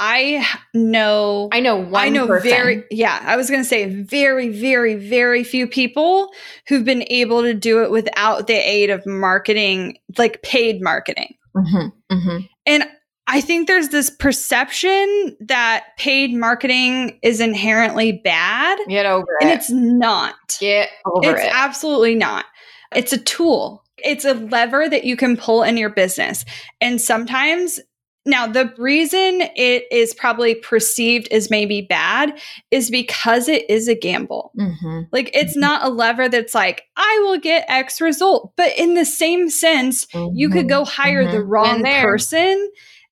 I 0.00 0.46
know 0.74 1.48
I 1.50 1.60
know 1.60 1.76
one 1.76 1.94
I 2.04 2.08
know 2.10 2.26
person. 2.28 2.50
very 2.50 2.84
yeah, 2.90 3.20
I 3.24 3.36
was 3.36 3.50
going 3.50 3.62
to 3.62 3.68
say 3.68 3.86
very 3.86 4.48
very 4.48 4.94
very 4.94 5.42
few 5.42 5.66
people 5.66 6.30
who've 6.68 6.84
been 6.84 7.04
able 7.08 7.42
to 7.42 7.52
do 7.52 7.82
it 7.82 7.90
without 7.90 8.46
the 8.46 8.54
aid 8.54 8.90
of 8.90 9.04
marketing, 9.06 9.98
like 10.16 10.42
paid 10.42 10.80
marketing. 10.80 11.34
Mm-hmm, 11.56 12.14
mm-hmm. 12.14 12.38
And 12.66 12.84
I 13.30 13.42
think 13.42 13.68
there's 13.68 13.90
this 13.90 14.08
perception 14.08 15.36
that 15.40 15.84
paid 15.98 16.34
marketing 16.34 17.18
is 17.22 17.40
inherently 17.40 18.12
bad. 18.12 18.78
Get 18.88 19.04
over 19.04 19.26
it. 19.40 19.44
And 19.44 19.50
it's 19.50 19.70
not. 19.70 20.34
Get 20.58 20.88
over 21.04 21.32
it's 21.32 21.42
it. 21.42 21.44
It's 21.44 21.54
absolutely 21.54 22.14
not. 22.14 22.46
It's 22.94 23.12
a 23.12 23.18
tool. 23.18 23.84
It's 23.98 24.24
a 24.24 24.32
lever 24.32 24.88
that 24.88 25.04
you 25.04 25.14
can 25.14 25.36
pull 25.36 25.62
in 25.62 25.76
your 25.76 25.90
business. 25.90 26.46
And 26.80 27.00
sometimes 27.00 27.80
now, 28.28 28.46
the 28.46 28.72
reason 28.76 29.40
it 29.56 29.84
is 29.90 30.12
probably 30.14 30.54
perceived 30.54 31.28
as 31.32 31.50
maybe 31.50 31.80
bad 31.80 32.38
is 32.70 32.90
because 32.90 33.48
it 33.48 33.68
is 33.70 33.88
a 33.88 33.94
gamble. 33.94 34.52
Mm-hmm. 34.58 35.02
Like, 35.12 35.30
it's 35.34 35.52
mm-hmm. 35.52 35.60
not 35.60 35.84
a 35.84 35.88
lever 35.88 36.28
that's 36.28 36.54
like, 36.54 36.82
I 36.96 37.20
will 37.22 37.38
get 37.38 37.64
X 37.68 38.02
result. 38.02 38.52
But 38.56 38.78
in 38.78 38.94
the 38.94 39.06
same 39.06 39.48
sense, 39.48 40.04
mm-hmm. 40.06 40.34
you 40.34 40.50
could 40.50 40.68
go 40.68 40.84
hire 40.84 41.24
the 41.24 41.38
mm-hmm. 41.38 41.48
wrong 41.48 41.82
person 41.82 42.70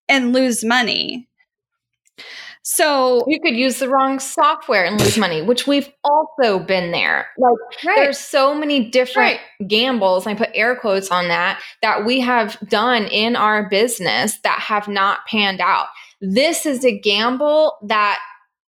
and 0.09 0.32
lose 0.32 0.64
money. 0.64 1.28
So 2.68 3.24
you 3.28 3.38
could 3.40 3.54
use 3.54 3.78
the 3.78 3.88
wrong 3.88 4.18
software 4.18 4.84
and 4.84 5.00
lose 5.00 5.16
money, 5.16 5.40
which 5.40 5.68
we've 5.68 5.88
also 6.02 6.59
been 6.59 6.90
there. 6.90 7.28
Like 7.38 7.52
right. 7.84 7.96
there's 7.96 8.18
so 8.18 8.57
many 8.57 8.90
different 8.90 9.38
right. 9.38 9.68
gambles, 9.68 10.26
I 10.26 10.34
put 10.34 10.50
air 10.52 10.74
quotes 10.74 11.12
on 11.12 11.28
that, 11.28 11.61
that 11.82 12.04
we 12.04 12.18
have 12.20 12.59
done 12.68 13.04
in 13.04 13.36
our 13.36 13.68
business 13.68 14.40
that 14.42 14.59
have 14.59 14.88
not 14.88 15.20
panned 15.28 15.61
out. 15.61 15.86
This 16.20 16.66
is 16.66 16.84
a 16.84 16.98
gamble 16.98 17.76
that 17.86 18.18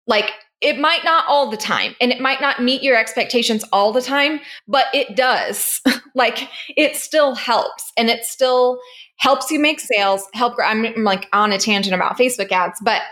like 0.09 0.33
it 0.61 0.79
might 0.79 1.05
not 1.05 1.25
all 1.29 1.51
the 1.51 1.57
time 1.57 1.95
and 2.01 2.11
it 2.11 2.21
might 2.21 2.41
not 2.41 2.63
meet 2.63 2.83
your 2.83 2.97
expectations 2.97 3.65
all 3.73 3.93
the 3.93 4.01
time, 4.01 4.41
but 4.67 4.87
it 4.95 5.17
does. 5.17 5.81
like 6.15 6.49
it 6.77 6.97
still 6.97 7.35
helps 7.35 7.93
and 7.97 8.09
it 8.09 8.25
still 8.25 8.79
helps 9.17 9.51
you 9.51 9.59
make 9.59 9.81
sales, 9.81 10.27
help 10.33 10.55
grow. 10.55 10.67
I'm, 10.67 10.85
I'm 10.85 11.05
like 11.05 11.29
on 11.33 11.53
a 11.53 11.59
tangent 11.59 11.95
about 11.95 12.19
Facebook 12.19 12.51
ads, 12.51 12.81
but 12.83 13.03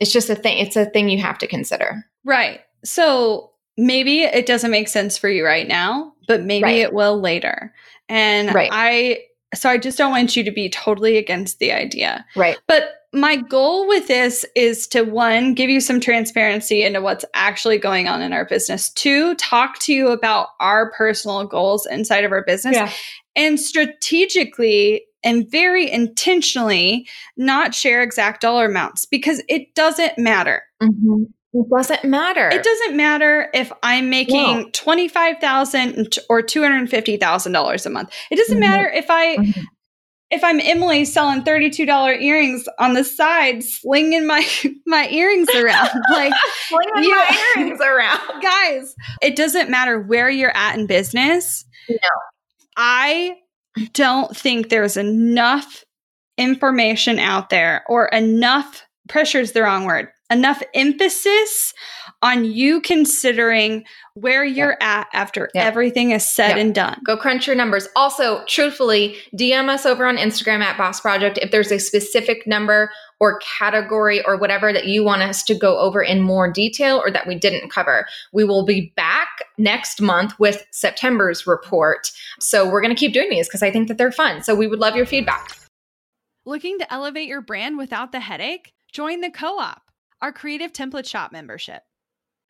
it's 0.00 0.12
just 0.12 0.30
a 0.30 0.34
thing. 0.34 0.58
It's 0.58 0.76
a 0.76 0.86
thing 0.86 1.08
you 1.08 1.20
have 1.20 1.38
to 1.38 1.46
consider. 1.46 2.04
Right. 2.24 2.60
So 2.84 3.52
maybe 3.76 4.22
it 4.22 4.46
doesn't 4.46 4.70
make 4.70 4.88
sense 4.88 5.18
for 5.18 5.28
you 5.28 5.44
right 5.44 5.68
now, 5.68 6.12
but 6.28 6.42
maybe 6.42 6.64
right. 6.64 6.78
it 6.78 6.92
will 6.92 7.20
later. 7.20 7.72
And 8.08 8.54
right. 8.54 8.70
I, 8.72 9.20
so 9.54 9.68
I 9.68 9.78
just 9.78 9.98
don't 9.98 10.10
want 10.10 10.36
you 10.36 10.44
to 10.44 10.50
be 10.50 10.68
totally 10.68 11.16
against 11.16 11.58
the 11.58 11.72
idea. 11.72 12.24
Right. 12.36 12.58
But 12.66 12.90
my 13.14 13.36
goal 13.36 13.86
with 13.88 14.08
this 14.08 14.44
is 14.54 14.86
to 14.88 15.02
one, 15.02 15.54
give 15.54 15.70
you 15.70 15.80
some 15.80 16.00
transparency 16.00 16.82
into 16.82 17.00
what's 17.00 17.24
actually 17.34 17.78
going 17.78 18.08
on 18.08 18.20
in 18.20 18.32
our 18.32 18.44
business. 18.44 18.90
Two, 18.90 19.34
talk 19.36 19.78
to 19.80 19.92
you 19.92 20.08
about 20.08 20.48
our 20.60 20.90
personal 20.92 21.46
goals 21.46 21.86
inside 21.86 22.24
of 22.24 22.32
our 22.32 22.44
business. 22.44 22.74
Yeah. 22.74 22.90
And 23.36 23.58
strategically 23.58 25.06
and 25.24 25.50
very 25.50 25.90
intentionally 25.90 27.08
not 27.36 27.74
share 27.74 28.02
exact 28.02 28.42
dollar 28.42 28.66
amounts 28.66 29.06
because 29.06 29.42
it 29.48 29.74
doesn't 29.74 30.18
matter. 30.18 30.62
Mm-hmm. 30.82 31.24
It 31.54 31.70
doesn't 31.70 32.04
matter. 32.04 32.48
It 32.48 32.64
doesn't 32.64 32.96
matter 32.96 33.48
if 33.54 33.72
I'm 33.84 34.10
making 34.10 34.62
no. 34.62 34.70
twenty 34.72 35.06
five 35.06 35.38
thousand 35.40 36.18
or 36.28 36.42
two 36.42 36.62
hundred 36.62 36.90
fifty 36.90 37.16
thousand 37.16 37.52
dollars 37.52 37.86
a 37.86 37.90
month. 37.90 38.12
It 38.30 38.36
doesn't 38.36 38.58
mm-hmm. 38.58 38.60
matter 38.60 38.88
if 38.88 39.08
I 39.08 39.36
mm-hmm. 39.36 39.60
If 40.30 40.42
I'm 40.42 40.60
Emily 40.60 41.04
selling 41.04 41.42
thirty 41.42 41.70
two 41.70 41.86
dollar 41.86 42.12
earrings 42.12 42.66
on 42.78 42.94
the 42.94 43.04
side, 43.04 43.62
slinging 43.62 44.26
my 44.26 44.46
my 44.86 45.08
earrings 45.08 45.48
around, 45.54 45.90
like 46.10 46.32
slinging 46.68 47.10
my 47.10 47.52
earrings 47.56 47.80
around, 47.80 48.42
guys. 48.42 48.94
It 49.22 49.36
doesn't 49.36 49.70
matter 49.70 50.00
where 50.00 50.30
you're 50.30 50.56
at 50.56 50.78
in 50.78 50.86
business. 50.86 51.64
No, 51.88 51.96
I 52.76 53.36
don't 53.92 54.36
think 54.36 54.68
there's 54.68 54.96
enough 54.96 55.84
information 56.38 57.18
out 57.18 57.50
there 57.50 57.84
or 57.88 58.06
enough 58.06 58.84
pressure 59.08 59.40
is 59.40 59.52
the 59.52 59.62
wrong 59.62 59.84
word 59.84 60.08
enough 60.30 60.62
emphasis 60.74 61.72
on 62.22 62.44
you 62.44 62.80
considering 62.80 63.84
where 64.14 64.44
you're 64.44 64.76
at 64.80 65.08
after 65.12 65.50
everything 65.56 66.12
is 66.12 66.26
said 66.26 66.56
and 66.56 66.74
done. 66.74 67.00
Go 67.04 67.16
crunch 67.16 67.46
your 67.46 67.56
numbers. 67.56 67.88
Also, 67.96 68.44
truthfully, 68.46 69.16
DM 69.36 69.68
us 69.68 69.84
over 69.84 70.06
on 70.06 70.16
Instagram 70.16 70.60
at 70.60 70.78
Boss 70.78 71.00
Project 71.00 71.38
if 71.42 71.50
there's 71.50 71.72
a 71.72 71.80
specific 71.80 72.46
number 72.46 72.90
or 73.18 73.40
category 73.58 74.24
or 74.24 74.36
whatever 74.36 74.72
that 74.72 74.86
you 74.86 75.04
want 75.04 75.22
us 75.22 75.42
to 75.44 75.54
go 75.54 75.78
over 75.78 76.00
in 76.00 76.20
more 76.20 76.50
detail 76.50 77.02
or 77.04 77.10
that 77.10 77.26
we 77.26 77.34
didn't 77.34 77.70
cover. 77.70 78.06
We 78.32 78.44
will 78.44 78.64
be 78.64 78.92
back 78.96 79.28
next 79.58 80.00
month 80.00 80.38
with 80.38 80.64
September's 80.70 81.46
report. 81.46 82.10
So 82.38 82.68
we're 82.68 82.82
going 82.82 82.94
to 82.94 82.98
keep 82.98 83.12
doing 83.12 83.30
these 83.30 83.48
because 83.48 83.62
I 83.62 83.72
think 83.72 83.88
that 83.88 83.98
they're 83.98 84.12
fun. 84.12 84.42
So 84.42 84.54
we 84.54 84.68
would 84.68 84.78
love 84.78 84.94
your 84.94 85.06
feedback. 85.06 85.56
Looking 86.46 86.78
to 86.78 86.92
elevate 86.92 87.26
your 87.26 87.40
brand 87.40 87.78
without 87.78 88.12
the 88.12 88.20
headache? 88.20 88.72
Join 88.92 89.22
the 89.22 89.30
co 89.30 89.58
op 89.58 89.82
our 90.20 90.32
creative 90.32 90.72
template 90.72 91.06
shop 91.06 91.32
membership. 91.32 91.82